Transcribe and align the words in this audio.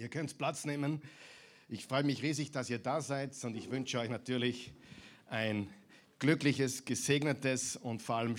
Ihr 0.00 0.08
könnt 0.08 0.38
Platz 0.38 0.64
nehmen. 0.64 1.02
Ich 1.68 1.84
freue 1.84 2.04
mich 2.04 2.22
riesig, 2.22 2.52
dass 2.52 2.70
ihr 2.70 2.78
da 2.78 3.00
seid 3.00 3.32
und 3.42 3.56
ich 3.56 3.68
wünsche 3.68 3.98
euch 3.98 4.08
natürlich 4.08 4.72
ein 5.28 5.68
glückliches, 6.20 6.84
gesegnetes 6.84 7.74
und 7.74 8.00
vor 8.00 8.14
allem 8.18 8.36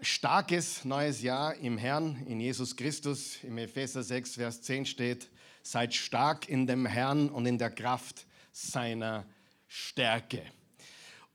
starkes 0.00 0.86
neues 0.86 1.20
Jahr 1.20 1.54
im 1.56 1.76
Herrn, 1.76 2.24
in 2.26 2.40
Jesus 2.40 2.76
Christus. 2.76 3.44
Im 3.44 3.58
Epheser 3.58 4.02
6, 4.02 4.36
Vers 4.36 4.62
10 4.62 4.86
steht, 4.86 5.28
seid 5.62 5.92
stark 5.92 6.48
in 6.48 6.66
dem 6.66 6.86
Herrn 6.86 7.28
und 7.28 7.44
in 7.44 7.58
der 7.58 7.70
Kraft 7.70 8.24
seiner 8.50 9.26
Stärke. 9.66 10.40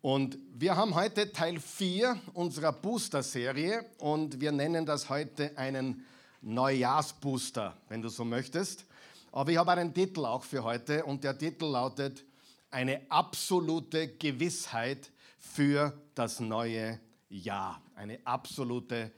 Und 0.01 0.39
wir 0.55 0.75
haben 0.75 0.95
heute 0.95 1.31
Teil 1.31 1.59
4 1.59 2.19
unserer 2.33 2.73
Booster-Serie 2.73 3.85
und 3.99 4.41
wir 4.41 4.51
nennen 4.51 4.87
das 4.87 5.09
heute 5.09 5.55
einen 5.55 6.03
Neujahrsbooster, 6.41 7.77
wenn 7.89 8.01
du 8.01 8.09
so 8.09 8.25
möchtest. 8.25 8.87
Aber 9.33 9.51
ich 9.51 9.57
habe 9.57 9.71
einen 9.71 9.91
Titel 9.91 10.25
auch 10.25 10.43
für 10.43 10.63
heute 10.63 11.03
und 11.05 11.23
der 11.23 11.35
Titel 11.35 11.65
lautet 11.65 12.23
Eine 12.69 13.01
absolute 13.09 14.09
Gewissheit 14.09 15.11
für 15.39 15.99
das 16.13 16.39
neue 16.39 16.99
Jahr. 17.29 17.81
Eine 17.95 18.19
absolute 18.27 19.11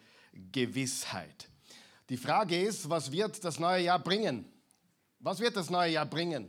Gewissheit. 0.54 1.50
Die 2.08 2.16
Frage 2.16 2.62
ist, 2.62 2.90
was 2.90 3.12
wird 3.12 3.44
das 3.44 3.60
neue 3.60 3.84
Jahr 3.84 4.00
bringen? 4.00 4.46
Was 5.20 5.42
wird 5.42 5.58
das 5.58 5.70
neue 5.70 5.92
Jahr 5.92 6.06
bringen? 6.06 6.48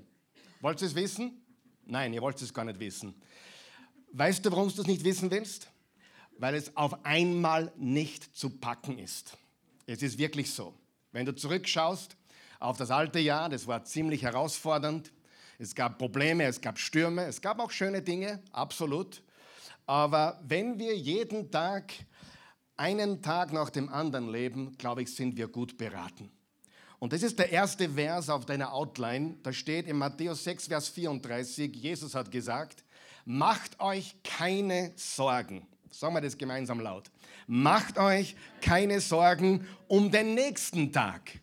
Wollt 0.60 0.80
ihr 0.80 0.86
es 0.86 0.94
wissen? 0.94 1.44
Nein, 1.86 2.14
ihr 2.14 2.22
wollt 2.22 2.40
es 2.40 2.54
gar 2.54 2.64
nicht 2.64 2.78
wissen. 2.78 3.20
Weißt 4.12 4.46
du, 4.46 4.52
warum 4.52 4.72
du 4.72 4.80
es 4.80 4.86
nicht 4.86 5.02
wissen 5.02 5.28
willst? 5.28 5.68
Weil 6.38 6.54
es 6.54 6.76
auf 6.76 7.04
einmal 7.04 7.72
nicht 7.76 8.36
zu 8.36 8.48
packen 8.48 9.00
ist. 9.00 9.36
Es 9.86 10.02
ist 10.02 10.18
wirklich 10.18 10.52
so. 10.52 10.72
Wenn 11.10 11.26
du 11.26 11.34
zurückschaust, 11.34 12.16
auf 12.58 12.76
das 12.76 12.90
alte 12.90 13.18
Jahr. 13.18 13.48
Das 13.48 13.66
war 13.66 13.84
ziemlich 13.84 14.22
herausfordernd. 14.22 15.12
Es 15.58 15.74
gab 15.74 15.98
Probleme, 15.98 16.44
es 16.44 16.60
gab 16.60 16.78
Stürme, 16.78 17.24
es 17.24 17.40
gab 17.40 17.60
auch 17.60 17.70
schöne 17.70 18.02
Dinge, 18.02 18.42
absolut. 18.52 19.22
Aber 19.86 20.40
wenn 20.46 20.78
wir 20.78 20.96
jeden 20.96 21.50
Tag 21.50 21.92
einen 22.76 23.22
Tag 23.22 23.52
nach 23.52 23.70
dem 23.70 23.88
anderen 23.88 24.30
leben, 24.30 24.76
glaube 24.76 25.02
ich, 25.02 25.14
sind 25.14 25.36
wir 25.36 25.48
gut 25.48 25.78
beraten. 25.78 26.30
Und 26.98 27.12
das 27.12 27.22
ist 27.22 27.38
der 27.38 27.50
erste 27.50 27.90
Vers 27.90 28.28
auf 28.28 28.46
deiner 28.46 28.72
Outline. 28.72 29.36
Da 29.42 29.52
steht 29.52 29.86
in 29.86 29.96
Matthäus 29.96 30.44
6, 30.44 30.68
Vers 30.68 30.88
34, 30.88 31.74
Jesus 31.74 32.14
hat 32.14 32.30
gesagt, 32.30 32.84
macht 33.24 33.80
euch 33.80 34.16
keine 34.22 34.92
Sorgen. 34.96 35.66
Sagen 35.90 36.14
wir 36.14 36.20
das 36.20 36.36
gemeinsam 36.36 36.80
laut. 36.80 37.10
Macht 37.46 37.98
euch 37.98 38.36
keine 38.60 39.00
Sorgen 39.00 39.66
um 39.88 40.10
den 40.10 40.34
nächsten 40.34 40.92
Tag. 40.92 41.40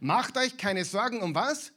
Macht 0.00 0.36
euch 0.36 0.56
keine 0.56 0.84
Sorgen 0.84 1.22
um 1.22 1.34
was? 1.34 1.72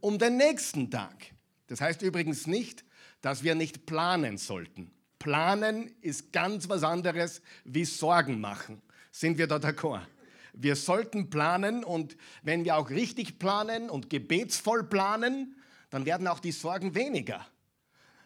Um 0.00 0.18
den 0.18 0.36
nächsten 0.36 0.90
Tag. 0.90 1.32
Das 1.66 1.80
heißt 1.80 2.02
übrigens 2.02 2.46
nicht, 2.46 2.84
dass 3.20 3.42
wir 3.42 3.54
nicht 3.54 3.86
planen 3.86 4.38
sollten. 4.38 4.92
Planen 5.18 5.94
ist 6.02 6.32
ganz 6.32 6.68
was 6.68 6.84
anderes 6.84 7.40
wie 7.64 7.84
Sorgen 7.84 8.40
machen. 8.40 8.82
Sind 9.10 9.38
wir 9.38 9.46
da 9.46 9.56
d'accord? 9.56 10.06
Wir 10.52 10.76
sollten 10.76 11.30
planen 11.30 11.82
und 11.82 12.16
wenn 12.42 12.64
wir 12.64 12.76
auch 12.76 12.90
richtig 12.90 13.38
planen 13.38 13.90
und 13.90 14.08
gebetsvoll 14.08 14.84
planen, 14.84 15.56
dann 15.90 16.06
werden 16.06 16.28
auch 16.28 16.38
die 16.38 16.52
Sorgen 16.52 16.94
weniger. 16.94 17.44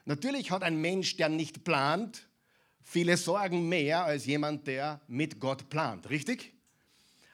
Natürlich 0.04 0.50
hat 0.50 0.62
ein 0.62 0.80
Mensch, 0.80 1.16
der 1.16 1.28
nicht 1.28 1.64
plant, 1.64 2.28
viele 2.82 3.16
Sorgen 3.16 3.68
mehr 3.68 4.04
als 4.04 4.26
jemand, 4.26 4.66
der 4.66 5.00
mit 5.06 5.40
Gott 5.40 5.70
plant. 5.70 6.10
Richtig? 6.10 6.57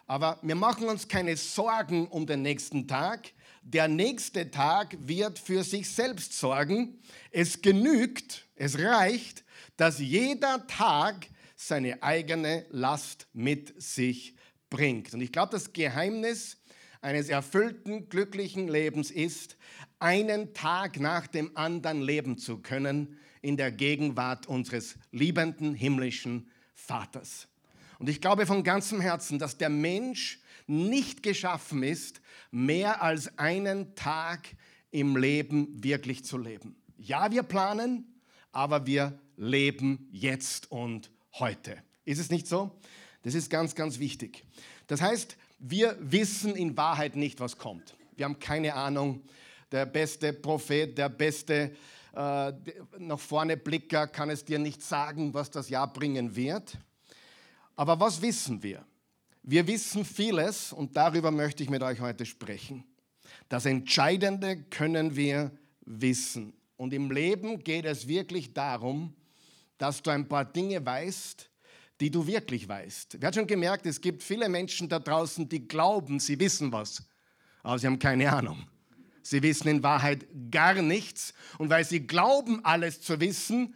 Aber 0.07 0.39
wir 0.43 0.55
machen 0.55 0.89
uns 0.89 1.09
keine 1.09 1.37
Sorgen 1.37 2.07
um 2.09 2.27
den 2.27 2.43
nächsten 2.43 2.87
Tag. 2.87 3.33
Der 3.63 3.89
nächste 3.89 4.51
Tag 4.51 4.97
wird 5.01 5.39
für 5.39 5.65
sich 5.65 5.89
selbst 5.89 6.35
sorgen. 6.35 7.01
Es 7.31 7.63
genügt, 7.63 8.47
es 8.55 8.79
reicht, 8.79 9.45
dass 9.77 9.99
jeder 9.99 10.67
Tag 10.67 11.27
seine 11.57 12.03
eigene 12.03 12.67
Last 12.71 13.27
mit 13.33 13.81
sich 13.81 14.37
bringt. 14.69 15.15
Und 15.15 15.23
ich 15.23 15.33
glaube, 15.33 15.53
das 15.53 15.73
Geheimnis 15.73 16.59
eines 17.01 17.29
erfüllten, 17.29 18.09
glücklichen 18.09 18.69
Lebens 18.69 19.11
ist, 19.11 19.57
einen 19.99 20.53
Tag 20.53 21.01
nach 21.01 21.27
dem 21.27 21.57
anderen 21.57 22.03
leben 22.03 22.37
zu 22.37 22.59
können 22.59 23.19
in 23.41 23.57
der 23.57 23.73
Gegenwart 23.73 24.47
unseres 24.47 24.97
liebenden 25.13 25.75
himmlischen 25.75 26.51
Vaters. 26.75 27.49
Und 27.99 28.09
ich 28.09 28.21
glaube 28.21 28.47
von 28.47 28.65
ganzem 28.65 29.01
Herzen, 29.01 29.39
dass 29.39 29.59
der 29.59 29.69
Mensch 29.69 30.41
nicht 30.67 31.23
geschaffen 31.23 31.83
ist, 31.83 32.21
mehr 32.51 33.03
als 33.03 33.39
einen 33.39 33.95
Tag 33.95 34.49
im 34.91 35.17
Leben 35.17 35.83
wirklich 35.83 36.25
zu 36.25 36.39
leben. 36.39 36.77
Ja, 36.97 37.31
wir 37.31 37.43
planen, 37.43 38.21
aber 38.53 38.87
wir 38.87 39.19
leben 39.37 40.09
jetzt 40.13 40.71
und 40.71 41.11
heute. 41.35 41.77
Ist 42.05 42.21
es 42.21 42.31
nicht 42.31 42.47
so? 42.47 42.79
Das 43.23 43.35
ist 43.35 43.51
ganz, 43.51 43.75
ganz 43.75 43.99
wichtig. 43.99 44.45
Das 44.87 45.01
heißt, 45.01 45.37
wir 45.59 45.97
wissen 46.01 46.55
in 46.55 46.77
Wahrheit 46.77 47.17
nicht, 47.17 47.41
was 47.41 47.59
kommt. 47.59 47.97
Wir 48.17 48.27
haben 48.27 48.39
keine 48.39 48.75
Ahnung. 48.75 49.23
Der 49.73 49.87
beste 49.87 50.33
Prophet, 50.33 50.97
der 50.97 51.09
beste 51.09 51.75
äh, 52.15 52.53
nach 52.99 53.19
vorne 53.19 53.57
Blicker 53.57 54.07
kann 54.07 54.31
es 54.31 54.45
dir 54.45 54.59
nicht 54.59 54.83
sagen, 54.83 55.35
was 55.35 55.51
das 55.51 55.69
Jahr 55.69 55.93
bringen 55.93 56.37
wird. 56.37 56.79
Aber 57.77 57.99
was 57.99 58.21
wissen 58.23 58.63
wir? 58.63 58.85
Wir 59.43 59.67
wissen 59.67 60.05
vieles 60.05 60.73
und 60.73 60.97
darüber 60.97 61.31
möchte 61.31 61.63
ich 61.63 61.71
mit 61.71 61.83
euch 61.83 62.01
heute 62.01 62.25
sprechen. 62.25 62.85
Das 63.49 63.67
Entscheidende 63.67 64.63
können 64.65 65.17
wir 65.17 65.51
wissen. 65.85 66.55
Und 66.77 66.93
im 66.93 67.11
Leben 67.11 67.63
geht 67.63 67.85
es 67.85 68.09
wirklich 68.09 68.53
darum, 68.55 69.15
dass 69.79 70.03
du 70.03 70.11
ein 70.11 70.29
paar 70.29 70.45
Dinge 70.45 70.85
weißt, 70.85 71.51
die 72.01 72.11
du 72.11 72.27
wirklich 72.27 72.69
weißt. 72.69 73.21
Wer 73.21 73.29
hat 73.29 73.35
schon 73.35 73.47
gemerkt, 73.47 73.87
es 73.87 74.01
gibt 74.01 74.23
viele 74.23 74.49
Menschen 74.49 74.89
da 74.89 74.99
draußen, 74.99 75.49
die 75.49 75.69
glauben, 75.69 76.21
sie 76.21 76.39
wissen 76.41 76.73
was, 76.73 77.05
aber 77.63 77.79
sie 77.79 77.87
haben 77.87 77.99
keine 77.99 78.33
Ahnung. 78.33 78.67
Sie 79.23 79.43
wissen 79.43 79.69
in 79.69 79.83
Wahrheit 79.83 80.27
gar 80.51 80.75
nichts. 80.83 81.33
Und 81.57 81.71
weil 81.71 81.85
sie 81.85 82.07
glauben, 82.07 82.63
alles 82.65 83.01
zu 83.01 83.21
wissen, 83.21 83.75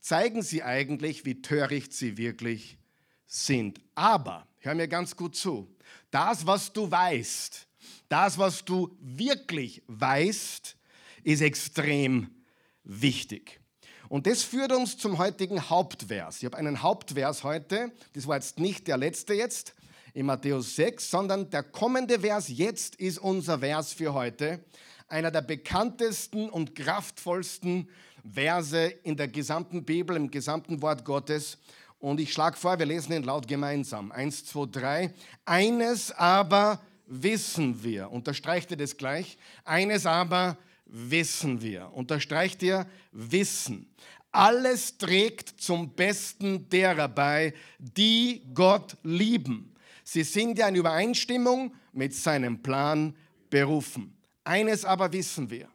zeigen 0.00 0.42
sie 0.42 0.62
eigentlich, 0.62 1.24
wie 1.24 1.42
töricht 1.42 1.92
sie 1.92 2.16
wirklich 2.16 2.78
sind. 3.26 3.80
Aber, 3.94 4.46
hör 4.58 4.74
mir 4.74 4.88
ganz 4.88 5.16
gut 5.16 5.36
zu, 5.36 5.74
das, 6.10 6.46
was 6.46 6.72
du 6.72 6.90
weißt, 6.90 7.66
das, 8.08 8.38
was 8.38 8.64
du 8.64 8.96
wirklich 9.00 9.82
weißt, 9.86 10.76
ist 11.24 11.40
extrem 11.42 12.30
wichtig. 12.84 13.60
Und 14.08 14.26
das 14.26 14.42
führt 14.42 14.72
uns 14.72 14.96
zum 14.96 15.18
heutigen 15.18 15.68
Hauptvers. 15.68 16.38
Ich 16.38 16.44
habe 16.44 16.56
einen 16.56 16.82
Hauptvers 16.82 17.42
heute, 17.42 17.92
das 18.12 18.26
war 18.26 18.36
jetzt 18.36 18.58
nicht 18.60 18.86
der 18.86 18.96
letzte 18.96 19.34
jetzt 19.34 19.74
in 20.14 20.26
Matthäus 20.26 20.76
6, 20.76 21.10
sondern 21.10 21.50
der 21.50 21.64
kommende 21.64 22.20
Vers 22.20 22.48
jetzt 22.48 22.96
ist 22.96 23.18
unser 23.18 23.58
Vers 23.58 23.92
für 23.92 24.14
heute. 24.14 24.64
Einer 25.08 25.30
der 25.30 25.42
bekanntesten 25.42 26.48
und 26.48 26.74
kraftvollsten 26.74 27.88
Verse 28.32 28.86
in 29.02 29.16
der 29.16 29.28
gesamten 29.28 29.84
Bibel, 29.84 30.16
im 30.16 30.30
gesamten 30.30 30.80
Wort 30.82 31.04
Gottes. 31.04 31.58
Und 32.06 32.20
ich 32.20 32.32
schlage 32.32 32.56
vor, 32.56 32.78
wir 32.78 32.86
lesen 32.86 33.14
ihn 33.14 33.24
laut 33.24 33.48
gemeinsam. 33.48 34.12
Eins, 34.12 34.44
zwei, 34.44 34.66
drei. 34.70 35.12
Eines 35.44 36.12
aber 36.12 36.80
wissen 37.08 37.82
wir. 37.82 38.12
Unterstreicht 38.12 38.70
ihr 38.70 38.76
das 38.76 38.96
gleich? 38.96 39.36
Eines 39.64 40.06
aber 40.06 40.56
wissen 40.84 41.60
wir. 41.60 41.92
Unterstreicht 41.92 42.62
ihr 42.62 42.86
Wissen. 43.10 43.92
Alles 44.30 44.96
trägt 44.98 45.60
zum 45.60 45.94
Besten 45.94 46.68
derer 46.68 47.08
bei, 47.08 47.52
die 47.80 48.46
Gott 48.54 48.96
lieben. 49.02 49.74
Sie 50.04 50.22
sind 50.22 50.58
ja 50.58 50.68
in 50.68 50.76
Übereinstimmung 50.76 51.74
mit 51.92 52.14
seinem 52.14 52.62
Plan 52.62 53.16
berufen. 53.50 54.16
Eines 54.44 54.84
aber 54.84 55.12
wissen 55.12 55.50
wir. 55.50 55.68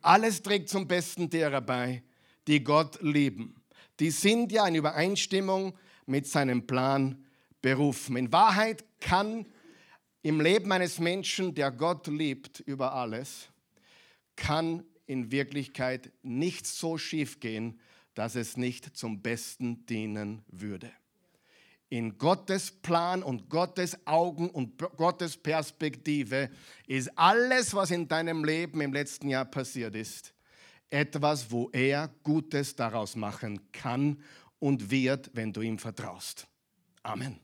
Alles 0.00 0.40
trägt 0.40 0.68
zum 0.68 0.86
Besten 0.86 1.28
derer 1.28 1.60
bei, 1.60 2.04
die 2.46 2.62
Gott 2.62 3.02
lieben 3.02 3.56
die 4.00 4.10
sind 4.10 4.52
ja 4.52 4.66
in 4.66 4.74
Übereinstimmung 4.74 5.74
mit 6.06 6.26
seinem 6.26 6.66
Plan 6.66 7.24
berufen. 7.62 8.16
In 8.16 8.32
Wahrheit 8.32 8.84
kann 9.00 9.46
im 10.22 10.40
Leben 10.40 10.72
eines 10.72 10.98
Menschen, 10.98 11.54
der 11.54 11.70
Gott 11.70 12.06
liebt 12.06 12.60
über 12.60 12.94
alles, 12.94 13.48
kann 14.34 14.84
in 15.06 15.30
Wirklichkeit 15.30 16.12
nichts 16.22 16.78
so 16.78 16.98
schief 16.98 17.40
gehen, 17.40 17.80
dass 18.14 18.34
es 18.34 18.56
nicht 18.56 18.96
zum 18.96 19.22
Besten 19.22 19.86
dienen 19.86 20.42
würde. 20.48 20.90
In 21.88 22.18
Gottes 22.18 22.72
Plan 22.72 23.22
und 23.22 23.48
Gottes 23.48 24.06
Augen 24.06 24.50
und 24.50 24.78
Gottes 24.96 25.36
Perspektive 25.36 26.50
ist 26.88 27.16
alles, 27.16 27.74
was 27.74 27.92
in 27.92 28.08
deinem 28.08 28.44
Leben 28.44 28.80
im 28.80 28.92
letzten 28.92 29.28
Jahr 29.28 29.44
passiert 29.44 29.94
ist, 29.94 30.34
etwas, 30.90 31.50
wo 31.50 31.70
er 31.72 32.10
Gutes 32.22 32.76
daraus 32.76 33.16
machen 33.16 33.60
kann 33.72 34.22
und 34.58 34.90
wird, 34.90 35.30
wenn 35.34 35.52
du 35.52 35.60
ihm 35.60 35.78
vertraust. 35.78 36.46
Amen. 37.02 37.38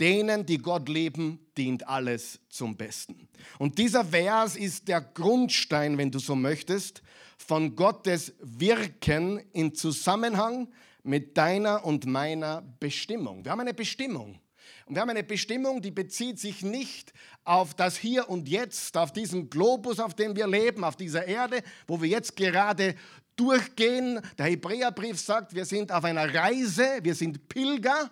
denen, 0.00 0.46
die 0.46 0.58
Gott 0.58 0.88
lieben, 0.88 1.40
dient 1.56 1.88
alles 1.88 2.40
zum 2.48 2.76
Besten. 2.76 3.28
Und 3.58 3.78
dieser 3.78 4.04
Vers 4.04 4.56
ist 4.56 4.86
der 4.88 5.00
Grundstein, 5.00 5.98
wenn 5.98 6.10
du 6.10 6.18
so 6.18 6.36
möchtest, 6.36 7.02
von 7.36 7.74
Gottes 7.74 8.34
Wirken 8.40 9.38
in 9.52 9.74
Zusammenhang 9.74 10.68
mit 11.02 11.36
deiner 11.36 11.84
und 11.84 12.06
meiner 12.06 12.62
Bestimmung. 12.78 13.44
Wir 13.44 13.52
haben 13.52 13.60
eine 13.60 13.74
Bestimmung. 13.74 14.38
Und 14.88 14.94
wir 14.94 15.02
haben 15.02 15.10
eine 15.10 15.22
Bestimmung, 15.22 15.82
die 15.82 15.90
bezieht 15.90 16.38
sich 16.38 16.62
nicht 16.62 17.12
auf 17.44 17.74
das 17.74 17.98
Hier 17.98 18.30
und 18.30 18.48
Jetzt, 18.48 18.96
auf 18.96 19.12
diesen 19.12 19.50
Globus, 19.50 20.00
auf 20.00 20.14
dem 20.14 20.34
wir 20.34 20.46
leben, 20.46 20.82
auf 20.82 20.96
dieser 20.96 21.26
Erde, 21.26 21.62
wo 21.86 22.00
wir 22.00 22.08
jetzt 22.08 22.34
gerade 22.36 22.94
durchgehen. 23.36 24.18
Der 24.38 24.46
Hebräerbrief 24.46 25.20
sagt, 25.20 25.54
wir 25.54 25.66
sind 25.66 25.92
auf 25.92 26.04
einer 26.04 26.34
Reise, 26.34 27.00
wir 27.02 27.14
sind 27.14 27.50
Pilger. 27.50 28.10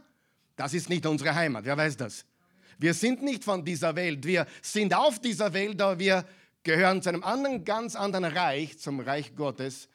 Das 0.54 0.74
ist 0.74 0.90
nicht 0.90 1.06
unsere 1.06 1.34
Heimat, 1.34 1.64
wer 1.64 1.78
weiß 1.78 1.96
das? 1.96 2.26
Wir 2.78 2.92
sind 2.92 3.22
nicht 3.22 3.42
von 3.42 3.64
dieser 3.64 3.96
Welt, 3.96 4.26
wir 4.26 4.46
sind 4.60 4.92
auf 4.92 5.18
dieser 5.18 5.54
Welt, 5.54 5.80
aber 5.80 5.98
wir 5.98 6.26
gehören 6.62 7.00
zu 7.00 7.08
einem 7.08 7.24
anderen, 7.24 7.64
ganz 7.64 7.96
anderen 7.96 8.26
Reich, 8.26 8.78
zum 8.78 9.00
Reich 9.00 9.34
Gottes. 9.34 9.88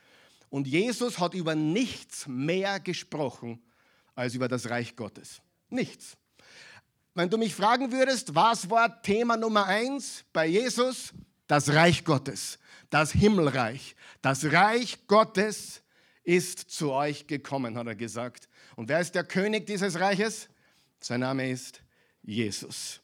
Und 0.49 0.65
Jesus 0.65 1.19
hat 1.19 1.35
über 1.35 1.53
nichts 1.53 2.25
mehr 2.25 2.79
gesprochen 2.79 3.61
als 4.15 4.33
über 4.33 4.47
das 4.47 4.67
Reich 4.71 4.95
Gottes. 4.95 5.43
Nichts. 5.69 6.17
Wenn 7.13 7.29
du 7.29 7.37
mich 7.37 7.53
fragen 7.53 7.91
würdest, 7.91 8.33
was 8.33 8.69
war 8.69 9.01
Thema 9.01 9.35
Nummer 9.35 9.65
eins 9.65 10.23
bei 10.31 10.47
Jesus? 10.47 11.13
Das 11.45 11.67
Reich 11.73 12.05
Gottes, 12.05 12.57
das 12.89 13.11
Himmelreich. 13.11 13.97
Das 14.21 14.45
Reich 14.45 14.97
Gottes 15.07 15.81
ist 16.23 16.71
zu 16.71 16.93
euch 16.93 17.27
gekommen, 17.27 17.77
hat 17.77 17.87
er 17.87 17.95
gesagt. 17.95 18.47
Und 18.77 18.87
wer 18.87 19.01
ist 19.01 19.13
der 19.13 19.25
König 19.25 19.67
dieses 19.67 19.99
Reiches? 19.99 20.47
Sein 21.01 21.19
Name 21.19 21.49
ist 21.49 21.81
Jesus. 22.23 23.01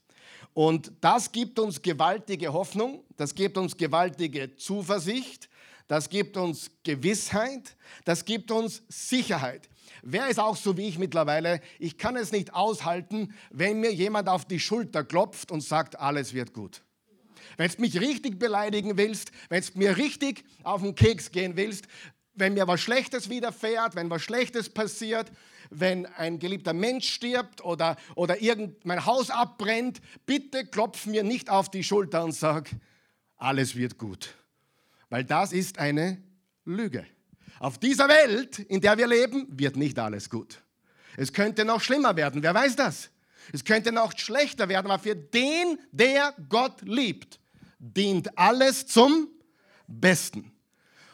Und 0.53 0.93
das 1.01 1.29
gibt 1.29 1.59
uns 1.59 1.81
gewaltige 1.81 2.53
Hoffnung, 2.53 3.03
das 3.17 3.35
gibt 3.35 3.57
uns 3.57 3.75
gewaltige 3.75 4.55
Zuversicht, 4.55 5.49
das 5.89 6.09
gibt 6.09 6.37
uns 6.37 6.71
Gewissheit, 6.83 7.75
das 8.05 8.23
gibt 8.23 8.51
uns 8.51 8.83
Sicherheit. 8.87 9.67
Wer 10.03 10.27
ist 10.27 10.39
auch 10.39 10.55
so 10.55 10.77
wie 10.77 10.87
ich 10.87 10.97
mittlerweile? 10.97 11.61
Ich 11.79 11.97
kann 11.97 12.15
es 12.15 12.31
nicht 12.31 12.53
aushalten, 12.53 13.33
wenn 13.49 13.79
mir 13.79 13.93
jemand 13.93 14.29
auf 14.29 14.45
die 14.45 14.59
Schulter 14.59 15.03
klopft 15.03 15.51
und 15.51 15.61
sagt, 15.61 15.99
alles 15.99 16.33
wird 16.33 16.53
gut. 16.53 16.83
Wenn 17.57 17.71
du 17.71 17.81
mich 17.81 17.99
richtig 17.99 18.39
beleidigen 18.39 18.97
willst, 18.97 19.31
wenn 19.49 19.63
du 19.63 19.79
mir 19.79 19.97
richtig 19.97 20.43
auf 20.63 20.81
den 20.81 20.95
Keks 20.95 21.31
gehen 21.31 21.55
willst, 21.55 21.87
wenn 22.35 22.53
mir 22.53 22.67
was 22.67 22.81
Schlechtes 22.81 23.29
widerfährt, 23.29 23.95
wenn 23.95 24.09
was 24.09 24.21
Schlechtes 24.21 24.69
passiert, 24.69 25.31
wenn 25.69 26.05
ein 26.05 26.39
geliebter 26.39 26.73
Mensch 26.73 27.09
stirbt 27.09 27.63
oder, 27.63 27.97
oder 28.15 28.41
irgend 28.41 28.85
mein 28.85 29.05
Haus 29.05 29.29
abbrennt, 29.29 30.01
bitte 30.25 30.65
klopf 30.65 31.05
mir 31.07 31.23
nicht 31.23 31.49
auf 31.49 31.69
die 31.69 31.83
Schulter 31.83 32.23
und 32.23 32.33
sag, 32.33 32.69
alles 33.37 33.75
wird 33.75 33.97
gut. 33.97 34.35
Weil 35.09 35.23
das 35.23 35.51
ist 35.51 35.79
eine 35.79 36.21
Lüge. 36.65 37.05
Auf 37.59 37.77
dieser 37.77 38.07
Welt, 38.07 38.59
in 38.59 38.81
der 38.81 38.97
wir 38.97 39.07
leben, 39.07 39.47
wird 39.49 39.75
nicht 39.75 39.97
alles 39.99 40.29
gut. 40.29 40.61
Es 41.15 41.33
könnte 41.33 41.65
noch 41.65 41.81
schlimmer 41.81 42.15
werden, 42.15 42.43
wer 42.43 42.53
weiß 42.53 42.75
das? 42.75 43.09
Es 43.53 43.63
könnte 43.63 43.91
noch 43.91 44.17
schlechter 44.17 44.69
werden, 44.69 44.91
aber 44.91 44.99
für 44.99 45.15
den, 45.15 45.79
der 45.91 46.33
Gott 46.49 46.81
liebt, 46.81 47.39
dient 47.79 48.37
alles 48.37 48.85
zum 48.87 49.29
Besten. 49.87 50.51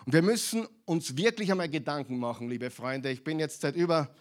Und 0.05 0.13
wir 0.13 0.21
müssen 0.21 0.67
uns 0.85 1.15
wirklich 1.15 1.51
einmal 1.51 1.69
Gedanken 1.69 2.17
machen, 2.17 2.49
liebe 2.49 2.69
Freunde. 2.69 3.09
Ich 3.11 3.23
bin 3.23 3.39
jetzt 3.39 3.61
seit 3.61 3.75
über, 3.75 4.13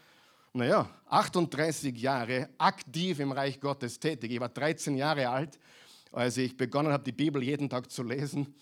naja, 0.52 0.88
38 1.08 1.96
Jahre 1.96 2.50
aktiv 2.58 3.18
im 3.18 3.32
Reich 3.32 3.58
Gottes 3.58 3.98
tätig. 3.98 4.30
Ich 4.30 4.40
war 4.40 4.50
13 4.50 4.96
Jahre 4.96 5.28
alt, 5.28 5.58
als 6.12 6.36
ich 6.36 6.56
begonnen 6.56 6.92
habe, 6.92 7.02
die 7.02 7.12
Bibel 7.12 7.42
jeden 7.42 7.68
Tag 7.68 7.90
zu 7.90 8.02
lesen. 8.02 8.54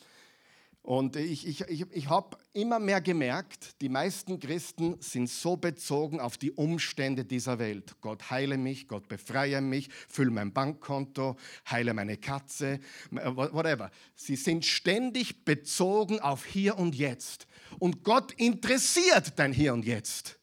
Und 0.83 1.17
ich, 1.17 1.47
ich, 1.47 1.61
ich, 1.63 1.85
ich 1.93 2.09
habe 2.09 2.39
immer 2.55 2.79
mehr 2.79 3.03
gemerkt, 3.03 3.81
die 3.83 3.91
meisten 3.91 4.41
Christen 4.41 4.97
sind 5.01 5.29
so 5.29 5.57
bezogen 5.57 6.21
auf 6.21 6.39
die 6.39 6.53
Umstände 6.53 7.25
dieser 7.25 7.59
Welt. 7.59 7.97
Gott 8.01 8.31
heile 8.31 8.57
mich, 8.57 8.89
Gott 8.89 9.07
befreie 9.07 9.61
mich, 9.61 9.91
fülle 10.09 10.31
mein 10.31 10.53
Bankkonto, 10.53 11.37
heile 11.71 11.93
meine 11.93 12.17
Katze, 12.17 12.81
whatever. 13.11 13.91
Sie 14.15 14.37
sind 14.37 14.65
ständig 14.65 15.45
bezogen 15.45 16.19
auf 16.21 16.47
hier 16.47 16.79
und 16.79 16.95
jetzt. 16.95 17.47
Und 17.79 18.03
Gott 18.03 18.33
interessiert 18.33 19.39
dein 19.39 19.53
Hier 19.53 19.75
und 19.75 19.85
Jetzt. 19.85 20.39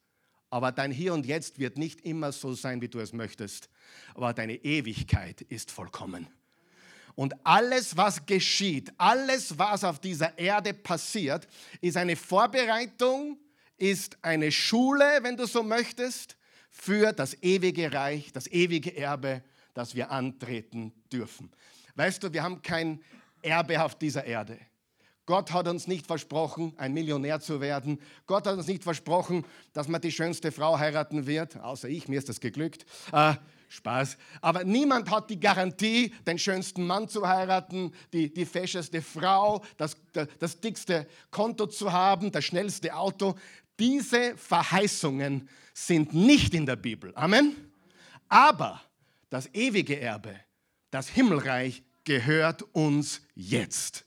Aber 0.49 0.71
dein 0.71 0.91
Hier 0.91 1.13
und 1.13 1.25
Jetzt 1.25 1.59
wird 1.59 1.77
nicht 1.77 2.01
immer 2.01 2.31
so 2.31 2.53
sein, 2.53 2.79
wie 2.81 2.87
du 2.87 2.99
es 2.99 3.11
möchtest. 3.11 3.69
Aber 4.13 4.33
deine 4.33 4.55
Ewigkeit 4.55 5.41
ist 5.41 5.71
vollkommen. 5.71 6.27
Und 7.17 7.33
alles, 7.43 7.97
was 7.97 8.23
geschieht, 8.27 8.93
alles, 8.95 9.57
was 9.57 9.83
auf 9.83 9.97
dieser 9.97 10.37
Erde 10.37 10.71
passiert, 10.71 11.47
ist 11.81 11.97
eine 11.97 12.15
Vorbereitung, 12.15 13.39
ist 13.75 14.19
eine 14.21 14.51
Schule, 14.51 15.03
wenn 15.23 15.35
du 15.35 15.47
so 15.47 15.63
möchtest, 15.63 16.37
für 16.69 17.13
das 17.13 17.33
ewige 17.41 17.91
Reich, 17.91 18.31
das 18.33 18.45
ewige 18.45 18.95
Erbe, 18.95 19.41
das 19.73 19.95
wir 19.95 20.11
antreten 20.11 20.93
dürfen. 21.11 21.51
Weißt 21.95 22.21
du, 22.21 22.31
wir 22.33 22.43
haben 22.43 22.61
kein 22.61 23.01
Erbe 23.41 23.83
auf 23.83 23.95
dieser 23.95 24.23
Erde. 24.23 24.59
Gott 25.25 25.51
hat 25.51 25.67
uns 25.67 25.87
nicht 25.87 26.05
versprochen, 26.05 26.75
ein 26.77 26.93
Millionär 26.93 27.39
zu 27.39 27.59
werden. 27.61 27.99
Gott 28.27 28.45
hat 28.45 28.55
uns 28.55 28.67
nicht 28.67 28.83
versprochen, 28.83 29.43
dass 29.73 29.87
man 29.87 30.01
die 30.01 30.11
schönste 30.11 30.51
Frau 30.51 30.77
heiraten 30.77 31.25
wird, 31.25 31.57
außer 31.57 31.89
ich, 31.89 32.07
mir 32.07 32.19
ist 32.19 32.29
das 32.29 32.39
geglückt. 32.39 32.85
Spaß. 33.69 34.17
Aber 34.41 34.63
niemand 34.63 35.09
hat 35.09 35.29
die 35.29 35.39
Garantie, 35.39 36.13
den 36.25 36.39
schönsten 36.39 36.85
Mann 36.85 37.07
zu 37.09 37.27
heiraten, 37.27 37.93
die, 38.13 38.33
die 38.33 38.45
fescheste 38.45 39.01
Frau, 39.01 39.63
das, 39.77 39.97
das 40.39 40.59
dickste 40.59 41.07
Konto 41.31 41.67
zu 41.67 41.91
haben, 41.91 42.31
das 42.31 42.45
schnellste 42.45 42.95
Auto. 42.95 43.35
Diese 43.79 44.37
Verheißungen 44.37 45.47
sind 45.73 46.13
nicht 46.13 46.53
in 46.53 46.65
der 46.65 46.75
Bibel. 46.75 47.11
Amen. 47.15 47.55
Aber 48.29 48.81
das 49.29 49.53
ewige 49.53 49.99
Erbe, 49.99 50.35
das 50.89 51.09
Himmelreich 51.09 51.83
gehört 52.03 52.63
uns 52.73 53.21
jetzt. 53.35 54.05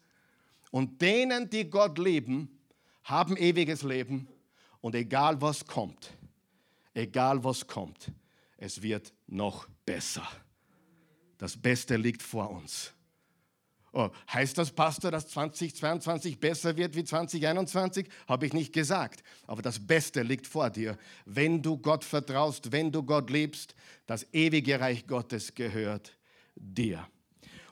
Und 0.70 1.02
denen, 1.02 1.50
die 1.50 1.68
Gott 1.68 1.98
lieben, 1.98 2.60
haben 3.04 3.36
ewiges 3.36 3.82
Leben. 3.82 4.28
Und 4.80 4.94
egal 4.94 5.40
was 5.42 5.66
kommt, 5.66 6.16
egal 6.94 7.44
was 7.44 7.66
kommt, 7.66 8.10
es 8.60 8.82
wird 8.82 9.12
noch 9.26 9.66
besser. 9.84 10.26
Das 11.38 11.56
Beste 11.56 11.96
liegt 11.96 12.22
vor 12.22 12.50
uns. 12.50 12.92
Oh, 13.92 14.10
heißt 14.32 14.56
das, 14.56 14.70
Pastor, 14.70 15.10
dass 15.10 15.26
2022 15.28 16.38
besser 16.38 16.76
wird 16.76 16.94
wie 16.94 17.02
2021? 17.02 18.08
Habe 18.28 18.46
ich 18.46 18.52
nicht 18.52 18.72
gesagt. 18.72 19.24
Aber 19.46 19.62
das 19.62 19.84
Beste 19.84 20.22
liegt 20.22 20.46
vor 20.46 20.70
dir. 20.70 20.96
Wenn 21.24 21.60
du 21.60 21.76
Gott 21.78 22.04
vertraust, 22.04 22.70
wenn 22.70 22.92
du 22.92 23.02
Gott 23.02 23.30
liebst, 23.30 23.74
das 24.06 24.26
ewige 24.32 24.78
Reich 24.78 25.06
Gottes 25.06 25.54
gehört 25.54 26.16
dir. 26.54 27.08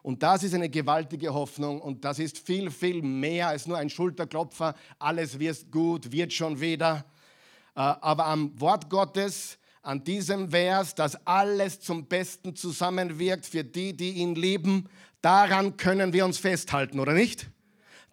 Und 0.02 0.22
das 0.22 0.42
ist 0.42 0.54
eine 0.54 0.70
gewaltige 0.70 1.34
Hoffnung 1.34 1.80
und 1.82 2.04
das 2.04 2.18
ist 2.18 2.38
viel, 2.38 2.70
viel 2.70 3.02
mehr 3.02 3.48
als 3.48 3.66
nur 3.66 3.76
ein 3.76 3.90
Schulterklopfer. 3.90 4.74
Alles 4.98 5.38
wird 5.38 5.70
gut, 5.70 6.10
wird 6.10 6.32
schon 6.32 6.58
wieder. 6.60 7.04
Äh, 7.76 7.80
aber 7.80 8.26
am 8.26 8.58
Wort 8.58 8.88
Gottes 8.88 9.58
an 9.88 10.04
diesem 10.04 10.50
Vers, 10.50 10.94
dass 10.94 11.26
alles 11.26 11.80
zum 11.80 12.08
Besten 12.08 12.54
zusammenwirkt 12.54 13.46
für 13.46 13.64
die, 13.64 13.96
die 13.96 14.10
ihn 14.10 14.34
lieben, 14.34 14.86
daran 15.22 15.78
können 15.78 16.12
wir 16.12 16.26
uns 16.26 16.36
festhalten, 16.36 17.00
oder 17.00 17.14
nicht? 17.14 17.48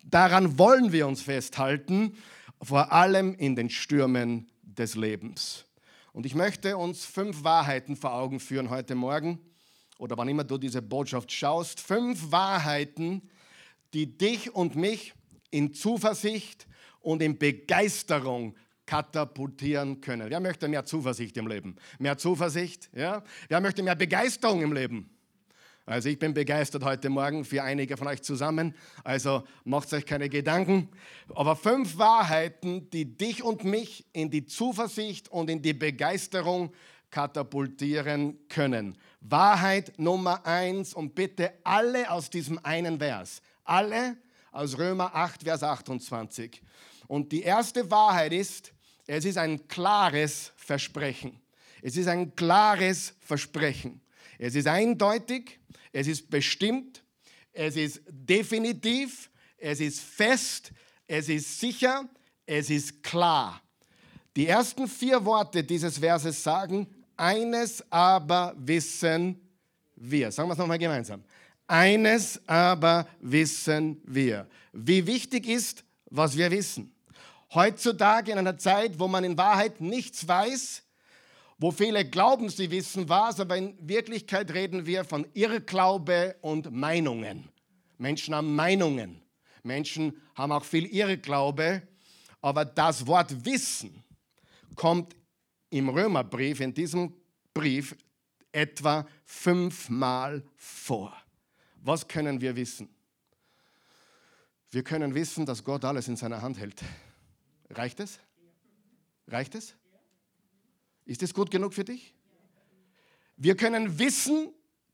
Daran 0.05 0.57
wollen 0.57 0.93
wir 0.93 1.05
uns 1.05 1.21
festhalten, 1.21 2.15
vor 2.61 2.93
allem 2.93 3.35
in 3.35 3.57
den 3.57 3.69
Stürmen 3.69 4.47
des 4.63 4.95
Lebens. 4.95 5.65
Und 6.13 6.25
ich 6.25 6.33
möchte 6.33 6.77
uns 6.77 7.03
fünf 7.03 7.43
Wahrheiten 7.43 7.97
vor 7.97 8.13
Augen 8.13 8.39
führen 8.39 8.69
heute 8.69 8.95
Morgen, 8.95 9.37
oder 9.97 10.17
wann 10.17 10.29
immer 10.29 10.45
du 10.45 10.57
diese 10.57 10.81
Botschaft 10.81 11.29
schaust, 11.33 11.81
fünf 11.81 12.31
Wahrheiten, 12.31 13.21
die 13.93 14.17
dich 14.17 14.55
und 14.55 14.77
mich 14.77 15.13
in 15.51 15.73
Zuversicht 15.73 16.67
und 17.01 17.21
in 17.21 17.37
Begeisterung 17.37 18.55
katapultieren 18.85 20.01
können. 20.01 20.29
Wer 20.29 20.39
möchte 20.39 20.67
mehr 20.67 20.85
Zuversicht 20.85 21.37
im 21.37 21.47
Leben? 21.47 21.75
Mehr 21.99 22.17
Zuversicht? 22.17 22.89
Ja? 22.93 23.23
Wer 23.47 23.61
möchte 23.61 23.83
mehr 23.83 23.95
Begeisterung 23.95 24.61
im 24.61 24.73
Leben? 24.73 25.09
Also 25.87 26.09
ich 26.09 26.17
bin 26.17 26.33
begeistert 26.33 26.83
heute 26.83 27.09
Morgen 27.09 27.45
für 27.45 27.61
einige 27.61 27.95
von 27.95 28.07
euch 28.07 28.23
zusammen. 28.23 28.73
Also 29.03 29.43
macht 29.65 29.93
euch 29.93 30.05
keine 30.07 30.29
Gedanken. 30.29 30.89
Aber 31.35 31.55
fünf 31.55 31.99
Wahrheiten, 31.99 32.89
die 32.89 33.17
dich 33.17 33.43
und 33.43 33.63
mich 33.63 34.05
in 34.11 34.31
die 34.31 34.47
Zuversicht 34.47 35.29
und 35.29 35.47
in 35.47 35.61
die 35.61 35.73
Begeisterung 35.73 36.73
katapultieren 37.11 38.39
können. 38.49 38.97
Wahrheit 39.21 39.93
Nummer 39.97 40.45
eins 40.45 40.93
und 40.93 41.13
bitte 41.13 41.53
alle 41.63 42.09
aus 42.09 42.31
diesem 42.31 42.59
einen 42.63 42.97
Vers. 42.97 43.43
Alle 43.63 44.17
aus 44.51 44.77
Römer 44.79 45.13
8, 45.13 45.43
Vers 45.43 45.61
28. 45.61 46.63
Und 47.07 47.31
die 47.31 47.43
erste 47.43 47.91
Wahrheit 47.91 48.33
ist, 48.33 48.73
es 49.07 49.25
ist 49.25 49.37
ein 49.37 49.67
klares 49.67 50.51
Versprechen. 50.55 51.39
Es 51.81 51.97
ist 51.97 52.07
ein 52.07 52.35
klares 52.35 53.13
Versprechen. 53.19 54.01
Es 54.39 54.55
ist 54.55 54.67
eindeutig, 54.67 55.59
es 55.91 56.07
ist 56.07 56.29
bestimmt, 56.29 57.03
es 57.53 57.75
ist 57.75 58.01
definitiv, 58.09 59.29
es 59.57 59.79
ist 59.79 60.01
fest, 60.01 60.71
es 61.07 61.29
ist 61.29 61.59
sicher, 61.59 62.09
es 62.45 62.69
ist 62.69 63.03
klar. 63.03 63.61
Die 64.35 64.47
ersten 64.47 64.87
vier 64.87 65.23
Worte 65.23 65.63
dieses 65.63 65.99
Verses 65.99 66.43
sagen, 66.43 66.87
eines 67.15 67.83
aber 67.91 68.53
wissen 68.57 69.39
wir. 69.95 70.31
Sagen 70.31 70.49
wir 70.49 70.53
es 70.53 70.57
nochmal 70.57 70.79
gemeinsam. 70.79 71.23
Eines 71.67 72.41
aber 72.47 73.07
wissen 73.21 74.01
wir. 74.05 74.47
Wie 74.73 75.05
wichtig 75.05 75.47
ist, 75.47 75.83
was 76.09 76.35
wir 76.35 76.51
wissen. 76.51 76.94
Heutzutage 77.55 78.33
in 78.33 78.37
einer 78.37 78.57
Zeit, 78.57 78.99
wo 78.99 79.07
man 79.07 79.23
in 79.23 79.37
Wahrheit 79.37 79.79
nichts 79.79 80.27
weiß, 80.27 80.83
wo 81.57 81.71
viele 81.71 82.03
glauben, 82.03 82.49
sie 82.49 82.69
wissen 82.69 83.07
was, 83.07 83.39
aber 83.39 83.55
in 83.55 83.77
Wirklichkeit 83.79 84.53
reden 84.53 84.85
wir 84.85 85.05
von 85.05 85.25
Irrglaube 85.33 86.35
und 86.41 86.71
Meinungen. 86.71 87.47
Menschen 87.97 88.35
haben 88.35 88.53
Meinungen. 88.55 89.21
Menschen 89.63 90.21
haben 90.35 90.51
auch 90.51 90.65
viel 90.65 90.85
Irrglaube, 90.85 91.81
aber 92.41 92.65
das 92.65 93.07
Wort 93.07 93.45
Wissen 93.45 94.03
kommt 94.75 95.15
im 95.69 95.87
Römerbrief, 95.87 96.59
in 96.59 96.73
diesem 96.73 97.13
Brief, 97.53 97.95
etwa 98.51 99.07
fünfmal 99.23 100.43
vor. 100.57 101.15
Was 101.81 102.05
können 102.07 102.41
wir 102.41 102.55
wissen? 102.55 102.89
Wir 104.71 104.83
können 104.83 105.15
wissen, 105.15 105.45
dass 105.45 105.63
Gott 105.63 105.85
alles 105.85 106.09
in 106.09 106.17
seiner 106.17 106.41
Hand 106.41 106.59
hält. 106.59 106.81
Reicht 107.69 107.99
es? 107.99 108.19
Reicht 109.27 109.55
es? 109.55 109.75
Ist 111.05 111.23
es 111.23 111.33
gut 111.33 111.51
genug 111.51 111.73
für 111.73 111.83
dich? 111.83 112.13
Wir 113.37 113.55
können 113.55 113.99
wissen, 113.99 114.53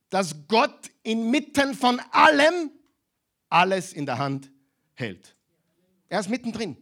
dass 0.10 0.48
Gott 0.48 0.90
inmitten 1.04 1.74
von 1.74 2.00
allem 2.12 2.72
alles 3.50 3.94
in 3.94 4.06
der 4.06 4.18
Hand 4.18 4.52
hält. 4.94 5.36
Er 6.10 6.20
ist 6.20 6.30
mittendrin. 6.30 6.78